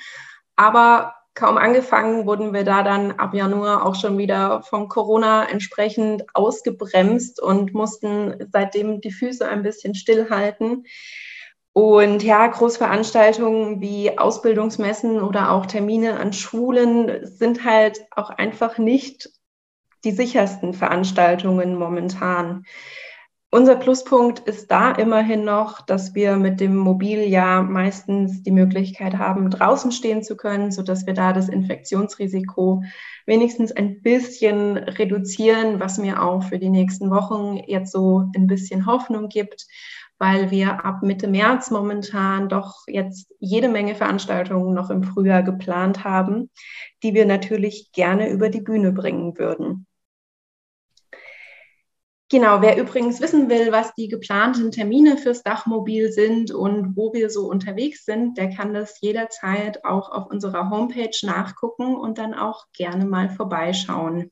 aber 0.56 1.16
kaum 1.34 1.58
angefangen 1.58 2.26
wurden 2.26 2.54
wir 2.54 2.64
da 2.64 2.84
dann 2.84 3.14
ab 3.14 3.34
Januar 3.34 3.86
auch 3.86 3.96
schon 3.96 4.18
wieder 4.18 4.64
von 4.64 4.88
Corona 4.88 5.46
entsprechend 5.50 6.24
ausgebremst 6.34 7.42
und 7.42 7.74
mussten 7.74 8.36
seitdem 8.52 9.02
die 9.02 9.12
Füße 9.12 9.48
ein 9.48 9.64
bisschen 9.64 9.96
stillhalten. 9.96 10.86
Und 11.74 12.22
ja, 12.22 12.48
Großveranstaltungen 12.48 13.80
wie 13.80 14.18
Ausbildungsmessen 14.18 15.22
oder 15.22 15.52
auch 15.52 15.66
Termine 15.66 16.20
an 16.20 16.34
Schulen 16.34 17.26
sind 17.26 17.64
halt 17.64 18.06
auch 18.12 18.30
einfach 18.30 18.78
nicht 18.78 19.30
die 20.04 20.12
sichersten 20.12 20.74
Veranstaltungen 20.74 21.76
momentan. 21.76 22.66
Unser 23.54 23.76
Pluspunkt 23.76 24.40
ist 24.40 24.72
da 24.72 24.92
immerhin 24.92 25.44
noch, 25.44 25.82
dass 25.82 26.16
wir 26.16 26.38
mit 26.38 26.62
dem 26.62 26.78
Mobil 26.78 27.20
ja 27.20 27.62
meistens 27.62 28.44
die 28.44 28.52
Möglichkeit 28.52 29.18
haben, 29.18 29.50
draußen 29.50 29.92
stehen 29.92 30.24
zu 30.24 30.38
können, 30.38 30.72
sodass 30.72 31.06
wir 31.06 31.14
da 31.14 31.34
das 31.34 31.50
Infektionsrisiko 31.50 32.84
wenigstens 33.26 33.74
ein 33.74 34.02
bisschen 34.02 34.78
reduzieren, 34.78 35.82
was 35.82 35.98
mir 35.98 36.24
auch 36.24 36.44
für 36.44 36.60
die 36.60 36.70
nächsten 36.70 37.12
Wochen 37.12 37.58
jetzt 37.68 37.92
so 37.92 38.30
ein 38.34 38.48
bisschen 38.48 38.86
Hoffnung 38.86 39.28
gibt 39.28 39.68
weil 40.22 40.52
wir 40.52 40.86
ab 40.86 41.02
Mitte 41.02 41.28
März 41.28 41.72
momentan 41.72 42.48
doch 42.48 42.84
jetzt 42.86 43.34
jede 43.40 43.68
Menge 43.70 43.96
Veranstaltungen 43.96 44.72
noch 44.72 44.92
im 44.92 45.02
Frühjahr 45.02 45.42
geplant 45.42 46.04
haben, 46.04 46.52
die 47.02 47.16
wir 47.16 47.26
natürlich 47.26 47.92
gerne 47.92 48.30
über 48.30 48.50
die 48.50 48.62
Bühne 48.62 48.92
bringen 48.92 49.40
würden. 49.40 49.88
Genau, 52.32 52.62
wer 52.62 52.78
übrigens 52.78 53.20
wissen 53.20 53.50
will, 53.50 53.74
was 53.74 53.94
die 53.94 54.08
geplanten 54.08 54.72
Termine 54.72 55.17
fürs 55.17 55.44
Dachmobil 55.44 56.13
sind 56.13 56.50
und 56.50 56.96
wo 56.96 57.12
wir 57.12 57.30
so 57.30 57.50
unterwegs 57.50 58.06
sind, 58.06 58.38
der 58.38 58.56
kann 58.56 58.74
das 58.74 59.02
jederzeit 59.02 59.84
auch 59.84 60.10
auf 60.10 60.28
unserer 60.28 60.70
Homepage 60.70 61.12
nachgucken 61.24 61.94
und 61.94 62.20
dann 62.20 62.34
auch 62.34 62.67
gerne 62.72 63.04
mal 63.04 63.30
vorbeischauen. 63.30 64.32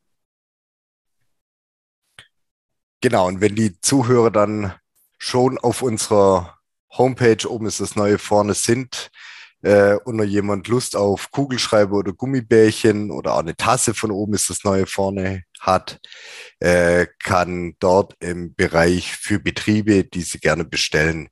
Genau, 3.01 3.27
und 3.27 3.41
wenn 3.41 3.55
die 3.55 3.77
Zuhörer 3.81 4.31
dann 4.31 4.73
schon 5.17 5.57
auf 5.57 5.81
unserer 5.81 6.57
Homepage 6.97 7.49
oben 7.49 7.65
ist 7.65 7.81
das 7.81 7.97
neue 7.97 8.17
vorne 8.17 8.53
sind 8.53 9.11
äh, 9.61 9.95
und 10.05 10.15
noch 10.15 10.23
jemand 10.23 10.69
Lust 10.69 10.95
auf 10.95 11.31
Kugelschreiber 11.31 11.97
oder 11.97 12.13
Gummibärchen 12.13 13.11
oder 13.11 13.33
auch 13.33 13.39
eine 13.39 13.57
Tasse 13.57 13.93
von 13.93 14.11
oben 14.11 14.35
ist 14.35 14.49
das 14.49 14.63
neue 14.63 14.85
vorne 14.85 15.43
hat, 15.59 15.99
äh, 16.59 17.07
kann 17.23 17.75
dort 17.79 18.15
im 18.19 18.55
Bereich 18.55 19.15
für 19.15 19.39
Betriebe 19.39 20.03
diese 20.03 20.39
gerne 20.39 20.65
bestellen. 20.65 21.29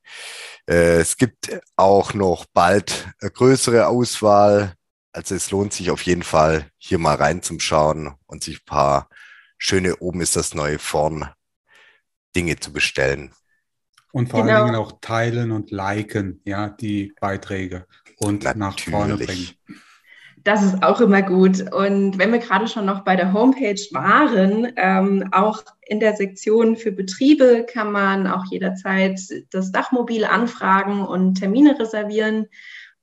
Äh, 0.68 0.98
es 0.98 1.18
gibt 1.18 1.60
auch 1.76 2.14
noch 2.14 2.46
bald 2.54 3.08
eine 3.22 3.32
größere 3.32 3.88
Auswahl. 3.88 4.74
Also 5.12 5.36
es 5.36 5.52
lohnt 5.52 5.74
sich 5.74 5.90
auf 5.90 6.02
jeden 6.04 6.24
Fall 6.24 6.70
hier 6.78 7.00
mal 7.00 7.16
reinzuschauen 7.16 8.16
und 8.26 8.44
sich 8.44 8.58
ein 8.58 8.66
paar 8.66 9.10
schöne 9.58 9.98
oben 9.98 10.22
ist 10.22 10.36
das 10.36 10.54
neue 10.54 10.80
vorn 10.80 11.30
Dinge 12.36 12.58
zu 12.60 12.72
bestellen. 12.72 13.32
Und 14.12 14.30
vor 14.30 14.44
genau. 14.44 14.56
allen 14.56 14.66
Dingen 14.68 14.80
auch 14.80 15.00
teilen 15.02 15.52
und 15.52 15.72
liken, 15.72 16.42
ja, 16.46 16.70
die 16.70 17.14
Beiträge 17.20 17.86
und 18.18 18.44
Natürlich. 18.44 18.58
nach 18.58 18.80
vorne 18.80 19.18
bringen. 19.18 19.50
Das 20.48 20.64
ist 20.64 20.82
auch 20.82 21.02
immer 21.02 21.24
gut. 21.24 21.74
Und 21.74 22.18
wenn 22.18 22.32
wir 22.32 22.40
gerade 22.40 22.70
schon 22.70 22.86
noch 22.86 23.02
bei 23.02 23.18
der 23.18 23.34
Homepage 23.34 23.82
waren, 23.92 24.72
ähm, 24.78 25.28
auch 25.34 25.62
in 25.86 26.00
der 26.00 26.16
Sektion 26.16 26.78
für 26.78 26.94
Betriebe 26.94 27.66
kann 27.70 27.92
man 27.92 28.28
auch 28.28 28.46
jederzeit 28.50 29.20
das 29.50 29.74
Dachmobil 29.74 30.24
anfragen 30.24 31.02
und 31.02 31.36
Termine 31.36 31.78
reservieren. 31.78 32.46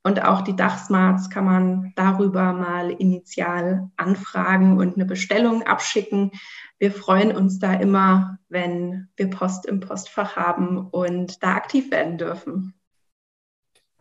Und 0.03 0.25
auch 0.25 0.41
die 0.41 0.57
Dachsmarts 0.57 1.29
kann 1.29 1.45
man 1.45 1.93
darüber 1.97 2.55
mal 2.55 2.91
initial 2.93 3.91
anfragen 3.99 4.79
und 4.79 4.95
eine 4.95 5.05
Bestellung 5.05 5.65
abschicken. 5.65 6.31
Wir 6.79 6.93
freuen 6.93 7.37
uns 7.37 7.59
da 7.59 7.75
immer, 7.75 8.39
wenn 8.49 9.09
wir 9.17 9.29
Post 9.29 9.67
im 9.67 9.81
Postfach 9.81 10.37
haben 10.37 10.79
und 10.79 11.43
da 11.43 11.57
aktiv 11.57 11.91
werden 11.91 12.17
dürfen. 12.17 12.73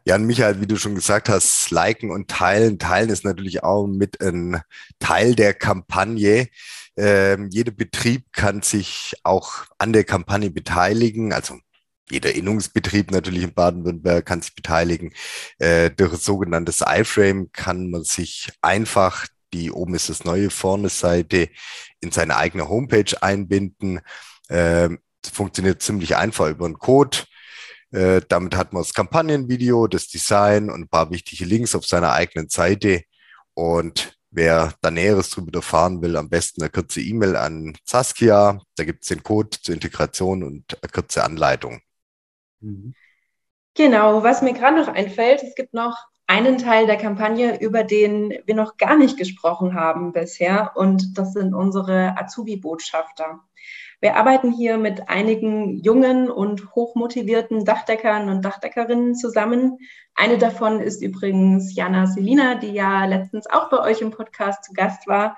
Ja, 0.05 0.15
und 0.15 0.25
Michael, 0.25 0.59
wie 0.59 0.67
du 0.67 0.75
schon 0.75 0.95
gesagt 0.95 1.29
hast, 1.29 1.71
liken 1.71 2.11
und 2.11 2.29
teilen. 2.29 2.77
Teilen 2.77 3.09
ist 3.09 3.23
natürlich 3.23 3.63
auch 3.63 3.87
mit 3.87 4.19
ein 4.21 4.61
Teil 4.99 5.33
der 5.33 5.53
Kampagne. 5.53 6.49
Ähm, 6.97 7.47
jeder 7.49 7.71
Betrieb 7.71 8.25
kann 8.33 8.61
sich 8.61 9.13
auch 9.23 9.65
an 9.77 9.93
der 9.93 10.03
Kampagne 10.03 10.51
beteiligen. 10.51 11.31
Also 11.31 11.57
jeder 12.09 12.35
Innungsbetrieb 12.35 13.11
natürlich 13.11 13.43
in 13.43 13.53
Baden-Württemberg 13.53 14.25
kann 14.25 14.41
sich 14.41 14.53
beteiligen. 14.55 15.13
Äh, 15.57 15.89
durch 15.91 16.11
das 16.11 16.25
sogenannte 16.25 16.73
iFrame 16.85 17.51
kann 17.53 17.89
man 17.89 18.03
sich 18.03 18.51
einfach, 18.61 19.27
die 19.53 19.71
oben 19.71 19.95
ist 19.95 20.09
das 20.09 20.25
neue 20.25 20.49
vorne 20.49 20.89
Seite, 20.89 21.49
in 22.01 22.11
seine 22.11 22.35
eigene 22.35 22.67
Homepage 22.67 23.15
einbinden. 23.21 24.01
Äh, 24.49 24.89
funktioniert 25.31 25.81
ziemlich 25.81 26.17
einfach 26.17 26.49
über 26.49 26.65
einen 26.65 26.77
Code. 26.77 27.19
Äh, 27.93 28.21
damit 28.27 28.55
hat 28.55 28.73
man 28.73 28.81
das 28.81 28.93
Kampagnenvideo, 28.93 29.87
das 29.87 30.07
Design 30.07 30.71
und 30.71 30.81
ein 30.81 30.87
paar 30.87 31.11
wichtige 31.11 31.45
Links 31.45 31.75
auf 31.75 31.85
seiner 31.85 32.11
eigenen 32.11 32.49
Seite. 32.49 33.03
Und 33.53 34.17
wer 34.31 34.73
da 34.81 34.89
Näheres 34.89 35.29
darüber 35.29 35.59
erfahren 35.59 36.01
will, 36.01 36.17
am 36.17 36.27
besten 36.27 36.63
eine 36.63 36.71
kurze 36.71 37.01
E-Mail 37.01 37.35
an 37.35 37.77
Saskia. 37.85 38.59
Da 38.75 38.83
gibt 38.83 39.03
es 39.03 39.09
den 39.09 39.21
Code 39.21 39.51
zur 39.61 39.75
Integration 39.75 40.43
und 40.43 40.77
eine 40.81 40.91
kurze 40.91 41.23
Anleitung. 41.23 41.81
Mhm. 42.61 42.95
Genau, 43.75 44.23
was 44.23 44.41
mir 44.41 44.53
gerade 44.53 44.77
noch 44.77 44.87
einfällt, 44.87 45.43
es 45.43 45.55
gibt 45.55 45.73
noch 45.73 45.97
einen 46.25 46.57
Teil 46.57 46.87
der 46.87 46.97
Kampagne, 46.97 47.59
über 47.61 47.83
den 47.83 48.33
wir 48.45 48.55
noch 48.55 48.77
gar 48.77 48.95
nicht 48.95 49.17
gesprochen 49.17 49.75
haben 49.75 50.13
bisher, 50.13 50.71
und 50.75 51.17
das 51.17 51.33
sind 51.33 51.53
unsere 51.53 52.15
Azubi-Botschafter. 52.17 53.41
Wir 54.03 54.17
arbeiten 54.17 54.51
hier 54.51 54.77
mit 54.77 55.07
einigen 55.07 55.77
jungen 55.77 56.29
und 56.29 56.75
hochmotivierten 56.75 57.63
Dachdeckern 57.63 58.27
und 58.27 58.43
Dachdeckerinnen 58.43 59.15
zusammen. 59.15 59.77
Eine 60.13 60.37
davon 60.37 60.81
ist 60.81 61.01
übrigens 61.01 61.73
Jana 61.73 62.05
Selina, 62.05 62.55
die 62.55 62.73
ja 62.73 63.05
letztens 63.05 63.47
auch 63.49 63.69
bei 63.69 63.79
euch 63.79 64.01
im 64.01 64.11
Podcast 64.11 64.65
zu 64.65 64.73
Gast 64.73 65.07
war. 65.07 65.37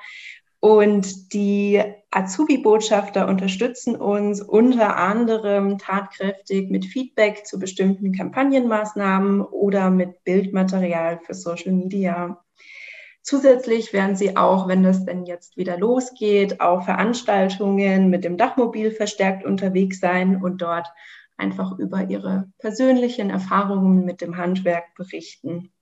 Und 0.59 1.31
die 1.31 1.79
Azubi-Botschafter 2.09 3.27
unterstützen 3.27 3.95
uns 3.97 4.41
unter 4.41 4.97
anderem 4.97 5.77
tatkräftig 5.77 6.71
mit 6.71 6.85
Feedback 6.85 7.45
zu 7.45 7.59
bestimmten 7.59 8.13
Kampagnenmaßnahmen 8.13 9.41
oder 9.41 9.91
mit 9.91 10.23
Bildmaterial 10.23 11.19
für 11.19 11.35
Social 11.35 11.71
Media. 11.71 12.43
Zusätzlich 13.25 13.91
werden 13.91 14.15
sie 14.15 14.37
auch, 14.37 14.67
wenn 14.67 14.83
das 14.83 15.03
denn 15.03 15.25
jetzt 15.25 15.57
wieder 15.57 15.79
losgeht, 15.79 16.61
auf 16.61 16.85
Veranstaltungen 16.85 18.11
mit 18.11 18.23
dem 18.23 18.37
Dachmobil 18.37 18.91
verstärkt 18.91 19.43
unterwegs 19.43 19.99
sein 19.99 20.43
und 20.43 20.61
dort 20.61 20.87
einfach 21.35 21.79
über 21.79 22.03
ihre 22.03 22.51
persönlichen 22.59 23.31
Erfahrungen 23.31 24.05
mit 24.05 24.21
dem 24.21 24.37
Handwerk 24.37 24.93
berichten. 24.93 25.73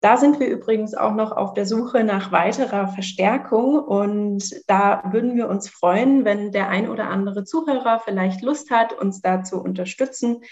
Da 0.00 0.16
sind 0.16 0.40
wir 0.40 0.48
übrigens 0.48 0.96
auch 0.96 1.14
noch 1.14 1.30
auf 1.30 1.54
der 1.54 1.66
Suche 1.66 2.02
nach 2.02 2.32
weiterer 2.32 2.88
Verstärkung 2.88 3.78
und 3.78 4.42
da 4.66 5.04
würden 5.12 5.36
wir 5.36 5.48
uns 5.48 5.68
freuen, 5.68 6.24
wenn 6.24 6.50
der 6.50 6.68
ein 6.68 6.90
oder 6.90 7.10
andere 7.10 7.44
Zuhörer 7.44 8.00
vielleicht 8.04 8.42
Lust 8.42 8.72
hat, 8.72 8.92
uns 8.92 9.20
da 9.20 9.44
zu 9.44 9.62
unterstützen. 9.62 10.42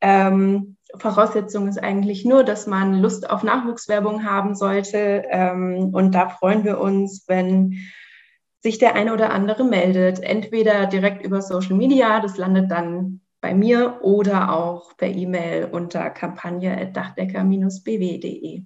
Ähm, 0.00 0.76
Voraussetzung 0.96 1.68
ist 1.68 1.78
eigentlich 1.78 2.24
nur, 2.24 2.44
dass 2.44 2.66
man 2.66 3.00
Lust 3.00 3.28
auf 3.28 3.42
Nachwuchswerbung 3.42 4.24
haben 4.24 4.54
sollte. 4.54 5.24
Ähm, 5.30 5.90
und 5.92 6.14
da 6.14 6.28
freuen 6.28 6.64
wir 6.64 6.80
uns, 6.80 7.24
wenn 7.28 7.78
sich 8.60 8.78
der 8.78 8.94
eine 8.94 9.12
oder 9.12 9.30
andere 9.30 9.64
meldet. 9.64 10.20
Entweder 10.20 10.86
direkt 10.86 11.24
über 11.24 11.42
Social 11.42 11.76
Media, 11.76 12.20
das 12.20 12.38
landet 12.38 12.70
dann 12.70 13.20
bei 13.40 13.54
mir, 13.54 14.00
oder 14.02 14.52
auch 14.52 14.96
per 14.96 15.08
E-Mail 15.08 15.68
unter 15.70 16.10
kampagne.dachdecker-bw.de. 16.10 18.64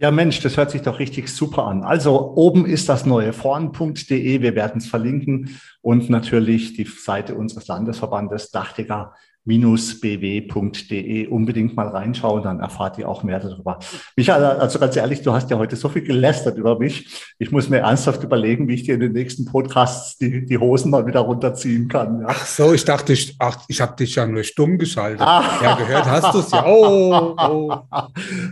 Ja, 0.00 0.12
Mensch, 0.12 0.40
das 0.40 0.56
hört 0.56 0.70
sich 0.70 0.82
doch 0.82 1.00
richtig 1.00 1.28
super 1.28 1.66
an. 1.66 1.82
Also 1.82 2.34
oben 2.36 2.66
ist 2.66 2.88
das 2.88 3.04
neue 3.04 3.32
vorn.de. 3.32 4.40
Wir 4.40 4.54
werden 4.54 4.78
es 4.78 4.86
verlinken 4.86 5.58
und 5.82 6.08
natürlich 6.08 6.74
die 6.74 6.84
Seite 6.84 7.34
unseres 7.34 7.66
Landesverbandes 7.66 8.52
Dachdecker 8.52 9.16
bw.de 9.48 11.26
unbedingt 11.26 11.74
mal 11.74 11.88
reinschauen, 11.88 12.42
dann 12.42 12.60
erfahrt 12.60 12.98
ihr 12.98 13.08
auch 13.08 13.22
mehr 13.22 13.40
darüber. 13.40 13.78
Michael, 14.16 14.44
also 14.44 14.78
ganz 14.78 14.94
ehrlich, 14.96 15.22
du 15.22 15.32
hast 15.32 15.50
ja 15.50 15.58
heute 15.58 15.74
so 15.76 15.88
viel 15.88 16.02
gelästert 16.02 16.58
über 16.58 16.78
mich. 16.78 17.32
Ich 17.38 17.50
muss 17.50 17.68
mir 17.68 17.78
ernsthaft 17.78 18.22
überlegen, 18.22 18.68
wie 18.68 18.74
ich 18.74 18.84
dir 18.84 18.94
in 18.94 19.00
den 19.00 19.12
nächsten 19.12 19.46
Podcasts 19.46 20.18
die, 20.18 20.44
die 20.44 20.58
Hosen 20.58 20.90
mal 20.90 21.06
wieder 21.06 21.20
runterziehen 21.20 21.88
kann. 21.88 22.20
Ja. 22.20 22.26
Ach 22.28 22.46
so, 22.46 22.72
ich 22.72 22.84
dachte, 22.84 23.12
ich, 23.12 23.36
ach, 23.38 23.64
ich 23.68 23.80
habe 23.80 23.96
dich 23.96 24.14
ja 24.14 24.26
nur 24.26 24.44
stumm 24.44 24.78
geschaltet. 24.78 25.20
Ah. 25.20 25.42
Ja, 25.62 25.74
gehört 25.74 26.04
hast 26.04 26.34
du 26.34 26.38
es 26.40 26.50
ja. 26.50 26.64
Oh, 26.68 27.34
oh. 27.38 27.74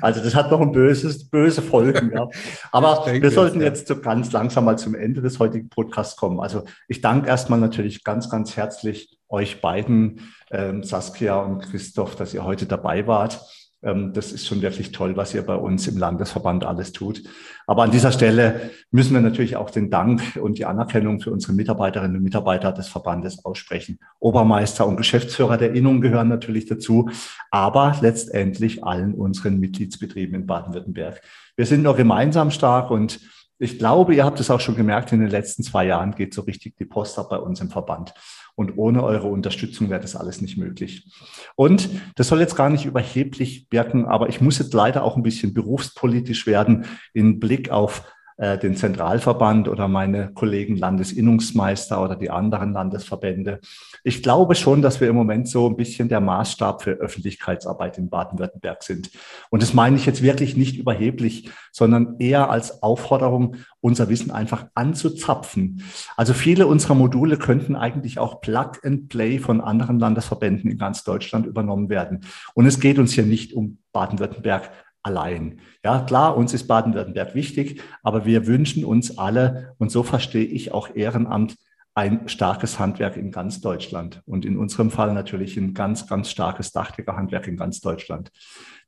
Also 0.00 0.22
das 0.22 0.34
hat 0.34 0.50
noch 0.50 0.60
ein 0.60 0.72
böses, 0.72 1.28
böse 1.28 1.60
Folgen. 1.60 2.10
Ja. 2.14 2.28
Aber 2.72 3.04
wir 3.06 3.30
sollten 3.30 3.60
jetzt, 3.60 3.80
jetzt 3.80 3.88
so 3.88 4.00
ganz 4.00 4.32
langsam 4.32 4.64
mal 4.64 4.78
zum 4.78 4.94
Ende 4.94 5.20
des 5.20 5.38
heutigen 5.38 5.68
Podcasts 5.68 6.16
kommen. 6.16 6.40
Also 6.40 6.64
ich 6.88 7.00
danke 7.00 7.28
erstmal 7.28 7.60
natürlich 7.60 8.04
ganz, 8.04 8.30
ganz 8.30 8.56
herzlich 8.56 9.15
euch 9.28 9.60
beiden 9.60 10.32
ähm, 10.50 10.82
Saskia 10.82 11.40
und 11.40 11.62
Christoph, 11.62 12.16
dass 12.16 12.34
ihr 12.34 12.44
heute 12.44 12.66
dabei 12.66 13.06
wart. 13.06 13.40
Ähm, 13.82 14.12
das 14.12 14.32
ist 14.32 14.46
schon 14.46 14.62
wirklich 14.62 14.92
toll, 14.92 15.16
was 15.16 15.34
ihr 15.34 15.42
bei 15.42 15.54
uns 15.54 15.86
im 15.86 15.98
Landesverband 15.98 16.64
alles 16.64 16.92
tut. 16.92 17.22
Aber 17.66 17.82
an 17.82 17.90
dieser 17.90 18.12
Stelle 18.12 18.70
müssen 18.90 19.14
wir 19.14 19.20
natürlich 19.20 19.56
auch 19.56 19.70
den 19.70 19.90
Dank 19.90 20.36
und 20.40 20.58
die 20.58 20.64
Anerkennung 20.64 21.20
für 21.20 21.30
unsere 21.30 21.52
Mitarbeiterinnen 21.52 22.16
und 22.16 22.22
Mitarbeiter 22.22 22.72
des 22.72 22.88
Verbandes 22.88 23.44
aussprechen. 23.44 23.98
Obermeister 24.18 24.86
und 24.86 24.96
Geschäftsführer 24.96 25.56
der 25.58 25.72
Innung 25.72 26.00
gehören 26.00 26.28
natürlich 26.28 26.66
dazu, 26.66 27.10
aber 27.50 27.96
letztendlich 28.00 28.84
allen 28.84 29.14
unseren 29.14 29.58
Mitgliedsbetrieben 29.60 30.34
in 30.34 30.46
Baden-Württemberg. 30.46 31.20
Wir 31.56 31.66
sind 31.66 31.82
noch 31.82 31.96
gemeinsam 31.96 32.50
stark 32.50 32.90
und 32.90 33.20
ich 33.58 33.78
glaube, 33.78 34.14
ihr 34.14 34.24
habt 34.24 34.38
es 34.38 34.50
auch 34.50 34.60
schon 34.60 34.76
gemerkt, 34.76 35.12
in 35.12 35.20
den 35.20 35.30
letzten 35.30 35.62
zwei 35.62 35.86
Jahren 35.86 36.14
geht 36.14 36.34
so 36.34 36.42
richtig 36.42 36.76
die 36.76 36.84
Post 36.84 37.18
ab 37.18 37.30
bei 37.30 37.38
uns 37.38 37.60
im 37.62 37.70
Verband. 37.70 38.12
Und 38.56 38.78
ohne 38.78 39.04
eure 39.04 39.28
Unterstützung 39.28 39.90
wäre 39.90 40.00
das 40.00 40.16
alles 40.16 40.40
nicht 40.40 40.56
möglich. 40.56 41.12
Und 41.54 41.88
das 42.16 42.28
soll 42.28 42.40
jetzt 42.40 42.56
gar 42.56 42.70
nicht 42.70 42.86
überheblich 42.86 43.68
wirken, 43.70 44.06
aber 44.06 44.28
ich 44.28 44.40
muss 44.40 44.58
jetzt 44.58 44.74
leider 44.74 45.04
auch 45.04 45.16
ein 45.16 45.22
bisschen 45.22 45.54
berufspolitisch 45.54 46.46
werden 46.46 46.86
in 47.12 47.38
Blick 47.38 47.70
auf 47.70 48.02
äh, 48.38 48.58
den 48.58 48.76
Zentralverband 48.76 49.66
oder 49.68 49.88
meine 49.88 50.30
Kollegen 50.34 50.76
Landesinnungsmeister 50.76 52.02
oder 52.02 52.16
die 52.16 52.30
anderen 52.30 52.72
Landesverbände. 52.74 53.60
Ich 54.04 54.22
glaube 54.22 54.54
schon, 54.54 54.82
dass 54.82 55.00
wir 55.00 55.08
im 55.08 55.16
Moment 55.16 55.48
so 55.48 55.68
ein 55.68 55.76
bisschen 55.76 56.10
der 56.10 56.20
Maßstab 56.20 56.82
für 56.82 56.92
Öffentlichkeitsarbeit 56.92 57.96
in 57.96 58.10
Baden-Württemberg 58.10 58.82
sind. 58.82 59.10
Und 59.50 59.62
das 59.62 59.72
meine 59.72 59.96
ich 59.96 60.04
jetzt 60.04 60.22
wirklich 60.22 60.56
nicht 60.56 60.76
überheblich, 60.76 61.50
sondern 61.72 62.16
eher 62.18 62.50
als 62.50 62.82
Aufforderung, 62.82 63.56
unser 63.80 64.08
Wissen 64.08 64.30
einfach 64.30 64.66
anzuzapfen. 64.74 65.82
Also 66.16 66.34
viele 66.34 66.66
unserer 66.66 66.94
Module 66.94 67.38
könnten 67.38 67.74
eigentlich 67.74 68.18
auch 68.18 68.40
Plug 68.40 68.72
and 68.82 69.08
Play 69.08 69.38
von 69.38 69.60
anderen 69.60 69.98
Landesverbänden 69.98 70.70
in 70.70 70.76
ganz 70.76 71.04
Deutschland 71.04 71.46
übernommen 71.46 71.88
werden. 71.88 72.20
Und 72.54 72.66
es 72.66 72.80
geht 72.80 72.98
uns 72.98 73.12
hier 73.12 73.24
nicht 73.24 73.54
um 73.54 73.78
Baden-Württemberg 73.92 74.70
allein. 75.06 75.60
Ja, 75.84 76.00
klar, 76.00 76.36
uns 76.36 76.52
ist 76.52 76.66
Baden-Württemberg 76.66 77.34
wichtig, 77.34 77.80
aber 78.02 78.26
wir 78.26 78.46
wünschen 78.46 78.84
uns 78.84 79.16
alle, 79.16 79.74
und 79.78 79.90
so 79.90 80.02
verstehe 80.02 80.44
ich 80.44 80.72
auch 80.72 80.94
Ehrenamt, 80.94 81.56
ein 81.94 82.28
starkes 82.28 82.78
Handwerk 82.78 83.16
in 83.16 83.30
ganz 83.30 83.62
Deutschland 83.62 84.20
und 84.26 84.44
in 84.44 84.58
unserem 84.58 84.90
Fall 84.90 85.14
natürlich 85.14 85.56
ein 85.56 85.72
ganz, 85.72 86.06
ganz 86.06 86.28
starkes 86.28 86.72
Dachdeckerhandwerk 86.72 87.46
in 87.46 87.56
ganz 87.56 87.80
Deutschland. 87.80 88.30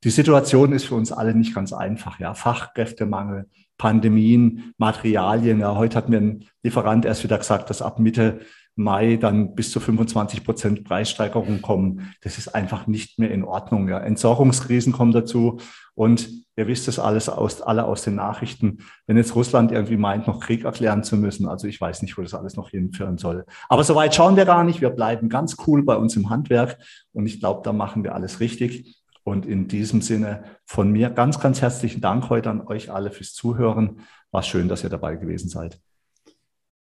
Die 0.04 0.10
Situation 0.10 0.72
ist 0.72 0.84
für 0.84 0.94
uns 0.94 1.10
alle 1.10 1.34
nicht 1.34 1.54
ganz 1.54 1.72
einfach. 1.72 2.20
Ja, 2.20 2.34
Fachkräftemangel, 2.34 3.48
Pandemien, 3.78 4.74
Materialien. 4.76 5.60
Ja, 5.60 5.74
heute 5.76 5.96
hat 5.96 6.10
mir 6.10 6.18
ein 6.18 6.44
Lieferant 6.62 7.06
erst 7.06 7.24
wieder 7.24 7.38
gesagt, 7.38 7.70
dass 7.70 7.80
ab 7.80 7.98
Mitte 7.98 8.40
Mai 8.78 9.16
dann 9.16 9.54
bis 9.54 9.72
zu 9.72 9.80
25 9.80 10.44
Prozent 10.44 10.84
Preissteigerung 10.84 11.60
kommen. 11.62 12.14
Das 12.22 12.38
ist 12.38 12.54
einfach 12.54 12.86
nicht 12.86 13.18
mehr 13.18 13.30
in 13.30 13.44
Ordnung. 13.44 13.88
Ja. 13.88 13.98
Entsorgungskrisen 13.98 14.92
kommen 14.92 15.12
dazu. 15.12 15.58
Und 15.94 16.30
ihr 16.56 16.68
wisst 16.68 16.86
es 16.86 16.98
alles 16.98 17.28
aus, 17.28 17.60
alle 17.60 17.84
aus 17.84 18.02
den 18.02 18.14
Nachrichten. 18.14 18.78
Wenn 19.06 19.16
jetzt 19.16 19.34
Russland 19.34 19.72
irgendwie 19.72 19.96
meint, 19.96 20.28
noch 20.28 20.40
Krieg 20.40 20.64
erklären 20.64 21.02
zu 21.02 21.16
müssen, 21.16 21.48
also 21.48 21.66
ich 21.66 21.80
weiß 21.80 22.02
nicht, 22.02 22.16
wo 22.16 22.22
das 22.22 22.34
alles 22.34 22.56
noch 22.56 22.70
hinführen 22.70 23.18
soll. 23.18 23.44
Aber 23.68 23.82
soweit 23.82 24.14
schauen 24.14 24.36
wir 24.36 24.44
gar 24.44 24.62
nicht. 24.62 24.80
Wir 24.80 24.90
bleiben 24.90 25.28
ganz 25.28 25.56
cool 25.66 25.84
bei 25.84 25.96
uns 25.96 26.14
im 26.16 26.30
Handwerk. 26.30 26.78
Und 27.12 27.26
ich 27.26 27.40
glaube, 27.40 27.62
da 27.64 27.72
machen 27.72 28.04
wir 28.04 28.14
alles 28.14 28.38
richtig. 28.38 29.02
Und 29.24 29.44
in 29.44 29.68
diesem 29.68 30.02
Sinne 30.02 30.44
von 30.64 30.90
mir 30.90 31.10
ganz, 31.10 31.40
ganz 31.40 31.60
herzlichen 31.60 32.00
Dank 32.00 32.30
heute 32.30 32.48
an 32.48 32.66
euch 32.66 32.92
alle 32.92 33.10
fürs 33.10 33.34
Zuhören. 33.34 34.00
War 34.30 34.42
schön, 34.42 34.68
dass 34.68 34.84
ihr 34.84 34.90
dabei 34.90 35.16
gewesen 35.16 35.48
seid. 35.48 35.80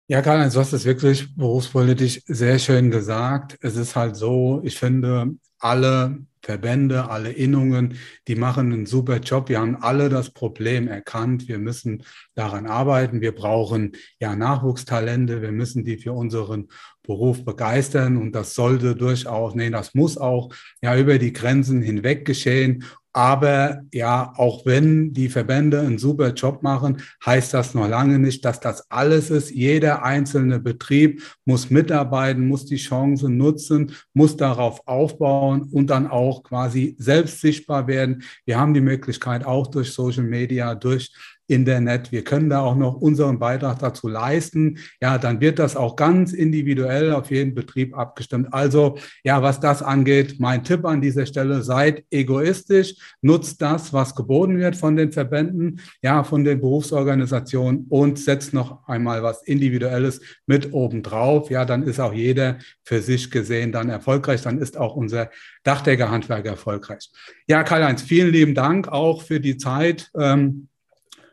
Ja, 0.08 0.20
Karl, 0.20 0.48
du 0.50 0.58
hast 0.58 0.72
es 0.72 0.84
wirklich 0.84 1.34
berufspolitisch 1.36 2.20
sehr 2.26 2.58
schön 2.58 2.90
gesagt. 2.90 3.56
Es 3.62 3.76
ist 3.76 3.96
halt 3.96 4.16
so, 4.16 4.60
ich 4.64 4.76
finde, 4.76 5.30
alle 5.58 6.18
Verbände, 6.42 7.08
alle 7.08 7.30
Innungen, 7.30 7.96
die 8.26 8.34
machen 8.34 8.72
einen 8.72 8.84
super 8.84 9.18
Job. 9.18 9.48
Wir 9.48 9.60
haben 9.60 9.76
alle 9.76 10.08
das 10.08 10.30
Problem 10.30 10.88
erkannt. 10.88 11.46
Wir 11.46 11.58
müssen 11.58 12.02
daran 12.34 12.66
arbeiten. 12.66 13.20
Wir 13.20 13.32
brauchen 13.32 13.92
ja 14.18 14.34
Nachwuchstalente. 14.34 15.40
Wir 15.40 15.52
müssen 15.52 15.84
die 15.84 15.98
für 15.98 16.12
unseren 16.12 16.68
Beruf 17.04 17.44
begeistern. 17.44 18.16
Und 18.16 18.32
das 18.32 18.54
sollte 18.54 18.96
durchaus, 18.96 19.54
nee, 19.54 19.70
das 19.70 19.94
muss 19.94 20.18
auch 20.18 20.52
ja 20.82 20.96
über 20.98 21.18
die 21.18 21.32
Grenzen 21.32 21.80
hinweg 21.80 22.24
geschehen. 22.24 22.84
Aber 23.14 23.82
ja, 23.92 24.32
auch 24.36 24.64
wenn 24.64 25.12
die 25.12 25.28
Verbände 25.28 25.80
einen 25.80 25.98
super 25.98 26.32
Job 26.32 26.62
machen, 26.62 27.02
heißt 27.24 27.52
das 27.52 27.74
noch 27.74 27.86
lange 27.86 28.18
nicht, 28.18 28.44
dass 28.44 28.58
das 28.58 28.90
alles 28.90 29.28
ist. 29.30 29.50
Jeder 29.50 30.02
einzelne 30.02 30.58
Betrieb 30.60 31.22
muss 31.44 31.68
mitarbeiten, 31.68 32.48
muss 32.48 32.64
die 32.64 32.76
Chance 32.76 33.28
nutzen, 33.28 33.92
muss 34.14 34.36
darauf 34.38 34.86
aufbauen 34.86 35.68
und 35.70 35.90
dann 35.90 36.06
auch 36.06 36.42
quasi 36.42 36.96
selbst 36.98 37.40
sichtbar 37.42 37.86
werden. 37.86 38.22
Wir 38.46 38.58
haben 38.58 38.72
die 38.72 38.80
Möglichkeit 38.80 39.44
auch 39.44 39.66
durch 39.66 39.92
Social 39.92 40.24
Media, 40.24 40.74
durch 40.74 41.12
Internet. 41.52 42.12
Wir 42.12 42.24
können 42.24 42.48
da 42.48 42.60
auch 42.60 42.76
noch 42.76 42.96
unseren 42.96 43.38
Beitrag 43.38 43.78
dazu 43.78 44.08
leisten. 44.08 44.78
Ja, 45.00 45.18
dann 45.18 45.40
wird 45.40 45.58
das 45.58 45.76
auch 45.76 45.96
ganz 45.96 46.32
individuell 46.32 47.12
auf 47.12 47.30
jeden 47.30 47.54
Betrieb 47.54 47.96
abgestimmt. 47.96 48.48
Also, 48.52 48.98
ja, 49.22 49.42
was 49.42 49.60
das 49.60 49.82
angeht, 49.82 50.36
mein 50.38 50.64
Tipp 50.64 50.84
an 50.84 51.00
dieser 51.00 51.26
Stelle, 51.26 51.62
seid 51.62 52.04
egoistisch, 52.10 52.96
nutzt 53.20 53.60
das, 53.60 53.92
was 53.92 54.14
geboten 54.14 54.58
wird 54.58 54.76
von 54.76 54.96
den 54.96 55.12
Verbänden, 55.12 55.80
ja, 56.02 56.24
von 56.24 56.44
den 56.44 56.60
Berufsorganisationen 56.60 57.86
und 57.88 58.18
setzt 58.18 58.54
noch 58.54 58.86
einmal 58.88 59.22
was 59.22 59.42
Individuelles 59.42 60.20
mit 60.46 60.72
obendrauf. 60.72 61.50
Ja, 61.50 61.64
dann 61.64 61.82
ist 61.82 62.00
auch 62.00 62.12
jeder 62.12 62.58
für 62.84 63.00
sich 63.00 63.30
gesehen 63.30 63.72
dann 63.72 63.88
erfolgreich. 63.88 64.42
Dann 64.42 64.58
ist 64.58 64.76
auch 64.76 64.96
unser 64.96 65.30
Dachdeckerhandwerk 65.64 66.46
erfolgreich. 66.46 67.10
Ja, 67.46 67.62
Karl-Heinz, 67.62 68.02
vielen 68.02 68.32
lieben 68.32 68.54
Dank 68.54 68.88
auch 68.88 69.22
für 69.22 69.40
die 69.40 69.56
Zeit. 69.56 70.10
Ähm, 70.18 70.68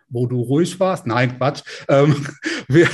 wo 0.10 0.28
du 0.28 0.41
ruhig 0.41 0.80
warst. 0.80 1.07
Nein, 1.07 1.38
Quatsch. 1.38 1.62
Ähm, 1.88 2.16
für 2.70 2.88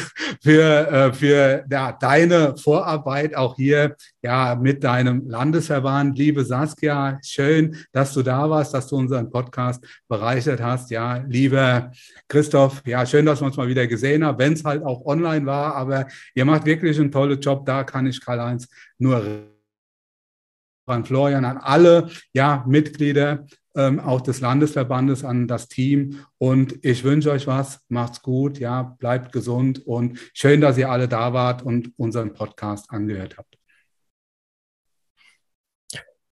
für, 0.46 0.88
äh, 0.92 1.14
für 1.14 1.66
ja, 1.70 1.92
deine 1.92 2.56
Vorarbeit 2.56 3.36
auch 3.36 3.56
hier 3.56 3.96
ja, 4.22 4.56
mit 4.56 4.84
deinem 4.84 5.28
Landesverband. 5.28 6.18
Liebe 6.18 6.46
Saskia, 6.46 7.20
schön, 7.24 7.76
dass 7.92 8.14
du 8.14 8.22
da 8.22 8.48
warst, 8.50 8.74
dass 8.74 8.88
du 8.88 8.98
unseren 8.98 9.30
Podcast 9.30 9.84
bereichert 10.08 10.62
hast. 10.62 10.92
Ja, 10.92 11.18
lieber 11.28 11.92
Christoph, 12.28 12.84
ja, 12.86 13.06
schön, 13.06 13.26
dass 13.26 13.42
wir 13.42 13.48
uns 13.48 13.58
mal 13.58 13.68
wieder 13.68 13.88
gesehen 13.88 14.24
haben, 14.24 14.38
wenn 14.38 14.54
es 14.54 14.64
halt 14.64 14.84
auch 14.84 15.04
online 15.06 15.46
war. 15.46 15.76
Aber 15.76 16.06
ihr 16.36 16.46
macht 16.46 16.66
wirklich 16.66 17.00
einen 17.00 17.12
tollen 17.12 17.40
Job. 17.40 17.66
Da 17.66 17.84
kann 17.84 18.06
ich 18.06 18.24
Karl-Heinz 18.24 18.68
nur 19.00 19.55
an 20.88 21.06
Florian, 21.06 21.46
an 21.46 21.58
alle 21.58 22.10
ja, 22.34 22.64
Mitglieder 22.68 23.46
ähm, 23.76 24.00
auch 24.00 24.22
des 24.22 24.40
Landesverbandes, 24.40 25.24
an 25.24 25.48
das 25.48 25.68
Team. 25.68 26.26
Und 26.38 26.80
ich 26.84 27.04
wünsche 27.04 27.32
euch 27.32 27.48
was. 27.48 27.82
Macht's 27.90 28.22
gut, 28.22 28.58
ja, 28.58 28.96
bleibt 29.00 29.32
gesund 29.32 29.86
und 29.86 30.18
schön, 30.34 30.62
dass 30.62 30.78
ihr 30.78 30.90
alle 30.90 31.08
da 31.08 31.34
wart 31.34 31.62
und 31.62 31.92
unseren 31.98 32.34
Podcast 32.34 32.90
angehört 32.90 33.38
habt. 33.38 33.58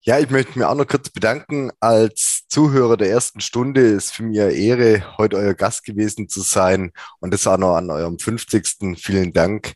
Ja, 0.05 0.19
ich 0.19 0.31
möchte 0.31 0.59
mir 0.59 0.69
auch 0.69 0.75
noch 0.75 0.89
kurz 0.89 1.11
bedanken. 1.11 1.71
Als 1.79 2.43
Zuhörer 2.49 2.97
der 2.97 3.11
ersten 3.11 3.41
Stunde 3.41 3.83
ist 3.83 4.11
für 4.13 4.25
mich 4.25 4.41
eine 4.41 4.51
Ehre, 4.51 5.17
heute 5.17 5.37
euer 5.37 5.55
Gast 5.55 5.85
gewesen 5.85 6.29
zu 6.29 6.41
sein 6.41 6.91
und 7.21 7.33
das 7.33 7.47
auch 7.47 7.57
noch 7.57 7.77
an 7.77 7.89
eurem 7.89 8.19
50. 8.19 8.99
Vielen 8.99 9.33
Dank. 9.33 9.75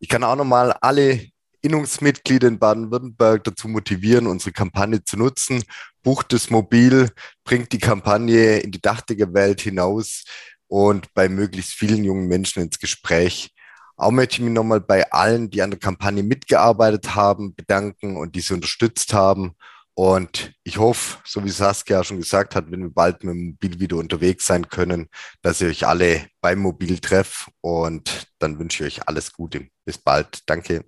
Ich 0.00 0.10
kann 0.10 0.22
auch 0.22 0.36
noch 0.36 0.44
mal 0.44 0.72
alle 0.82 1.28
Innungsmitglieder 1.64 2.46
in 2.48 2.58
Baden-Württemberg 2.58 3.44
dazu 3.44 3.68
motivieren, 3.68 4.26
unsere 4.26 4.52
Kampagne 4.52 5.02
zu 5.02 5.16
nutzen. 5.16 5.64
Bucht 6.02 6.32
es 6.34 6.50
mobil, 6.50 7.10
bringt 7.44 7.72
die 7.72 7.78
Kampagne 7.78 8.58
in 8.58 8.70
die 8.70 8.80
Dachdeckerwelt 8.80 9.62
hinaus 9.62 10.24
und 10.68 11.12
bei 11.14 11.28
möglichst 11.28 11.72
vielen 11.72 12.04
jungen 12.04 12.28
Menschen 12.28 12.62
ins 12.62 12.78
Gespräch. 12.78 13.50
Auch 13.96 14.10
möchte 14.10 14.34
ich 14.34 14.40
mich 14.40 14.52
nochmal 14.52 14.80
bei 14.80 15.10
allen, 15.12 15.50
die 15.50 15.62
an 15.62 15.70
der 15.70 15.78
Kampagne 15.78 16.22
mitgearbeitet 16.22 17.14
haben, 17.14 17.54
bedanken 17.54 18.16
und 18.16 18.34
diese 18.34 18.54
unterstützt 18.54 19.14
haben. 19.14 19.54
Und 19.94 20.52
ich 20.64 20.78
hoffe, 20.78 21.18
so 21.24 21.44
wie 21.44 21.50
Saskia 21.50 22.02
schon 22.02 22.18
gesagt 22.18 22.56
hat, 22.56 22.70
wenn 22.72 22.82
wir 22.82 22.90
bald 22.90 23.22
mit 23.22 23.34
dem 23.34 23.46
Mobil 23.50 23.78
wieder 23.78 23.96
unterwegs 23.96 24.46
sein 24.46 24.68
können, 24.68 25.08
dass 25.42 25.60
ihr 25.60 25.68
euch 25.68 25.86
alle 25.86 26.26
beim 26.40 26.58
Mobil 26.58 26.98
trefft. 26.98 27.48
Und 27.60 28.26
dann 28.40 28.58
wünsche 28.58 28.84
ich 28.86 28.98
euch 28.98 29.08
alles 29.08 29.32
Gute. 29.32 29.68
Bis 29.84 29.98
bald. 29.98 30.42
Danke. 30.46 30.84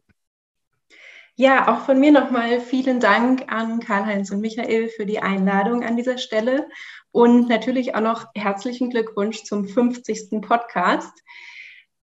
Ja, 1.39 1.69
auch 1.69 1.85
von 1.85 2.01
mir 2.01 2.13
nochmal 2.13 2.61
vielen 2.61 2.99
Dank 2.99 3.53
an 3.53 3.81
Karl-Heinz 3.81 4.31
und 4.31 4.41
Michael 4.41 4.89
für 4.89 5.05
die 5.05 5.19
Einladung 5.19 5.85
an 5.85 5.95
dieser 5.95 6.17
Stelle 6.17 6.67
und 7.13 7.47
natürlich 7.47 7.95
auch 7.95 8.01
noch 8.01 8.25
herzlichen 8.35 8.89
Glückwunsch 8.89 9.45
zum 9.45 9.69
50. 9.69 10.41
Podcast. 10.41 11.13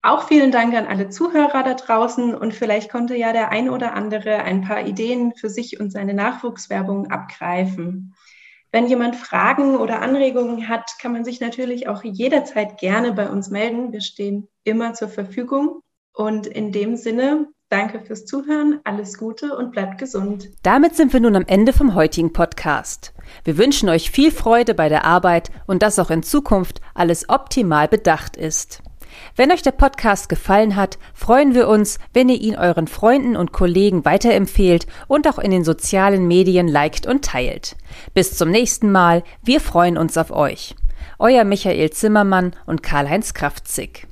Auch 0.01 0.28
vielen 0.28 0.51
Dank 0.51 0.74
an 0.74 0.88
alle 0.88 1.09
Zuhörer 1.09 1.61
da 1.61 1.76
draußen 1.76 2.34
und 2.34 2.55
vielleicht 2.55 2.91
konnte 2.91 3.15
ja 3.15 3.32
der 3.32 3.49
ein 3.49 3.69
oder 3.69 3.93
andere 3.93 4.38
ein 4.39 4.61
paar 4.63 4.88
Ideen 4.88 5.36
für 5.36 5.51
sich 5.51 5.80
und 5.80 5.91
seine 5.91 6.15
Nachwuchswerbung 6.15 7.11
abgreifen. 7.11 8.15
Wenn 8.72 8.88
jemand 8.88 9.15
Fragen 9.15 9.78
oder 9.78 10.01
Anregungen 10.01 10.67
hat, 10.67 10.97
kann 10.99 11.11
man 11.11 11.26
sich 11.26 11.39
natürlich 11.39 11.88
auch 11.88 12.03
jederzeit 12.03 12.80
gerne 12.80 13.11
bei 13.11 13.30
uns 13.30 13.51
melden. 13.51 13.93
Wir 13.93 14.01
stehen 14.01 14.47
immer 14.63 14.95
zur 14.95 15.09
Verfügung. 15.09 15.84
Und 16.11 16.47
in 16.47 16.72
dem 16.72 16.95
Sinne 16.95 17.47
Danke 17.72 18.01
fürs 18.01 18.26
Zuhören, 18.26 18.82
alles 18.84 19.17
Gute 19.17 19.55
und 19.55 19.72
bleibt 19.72 19.97
gesund. 19.97 20.49
Damit 20.61 20.97
sind 20.97 21.13
wir 21.13 21.22
nun 21.22 21.38
am 21.38 21.45
Ende 21.47 21.72
vom 21.72 21.95
heutigen 21.95 22.34
Podcast. 22.34 23.13
Wir 23.45 23.57
wünschen 23.57 23.88
euch 23.88 24.11
viel 24.11 24.30
Freude 24.30 24.74
bei 24.74 24.89
der 24.89 25.05
Arbeit 25.05 25.51
und 25.67 25.82
dass 25.82 25.97
auch 25.97 26.11
in 26.11 26.22
Zukunft 26.22 26.82
alles 26.95 27.30
optimal 27.30 27.88
bedacht 27.88 28.36
ist. 28.36 28.84
Wenn 29.38 29.53
euch 29.53 29.61
der 29.61 29.72
Podcast 29.72 30.28
gefallen 30.28 30.76
hat, 30.76 30.99
freuen 31.13 31.55
wir 31.55 31.69
uns, 31.69 31.97
wenn 32.11 32.28
ihr 32.28 32.41
ihn 32.41 32.57
euren 32.57 32.88
Freunden 32.88 33.38
und 33.38 33.53
Kollegen 33.53 34.03
weiterempfehlt 34.03 34.86
und 35.07 35.26
auch 35.26 35.39
in 35.39 35.51
den 35.51 35.63
sozialen 35.63 36.28
Medien 36.28 36.67
liked 36.67 37.07
und 37.07 37.24
teilt. 37.24 37.78
Bis 38.13 38.36
zum 38.36 38.51
nächsten 38.51 38.91
Mal, 38.91 39.24
wir 39.43 39.61
freuen 39.61 39.97
uns 39.97 40.17
auf 40.17 40.32
euch. 40.32 40.76
Euer 41.19 41.45
Michael 41.45 41.89
Zimmermann 41.91 42.53
und 42.65 42.84
Karl-Heinz 42.84 43.34
Kraftzig. 43.34 44.11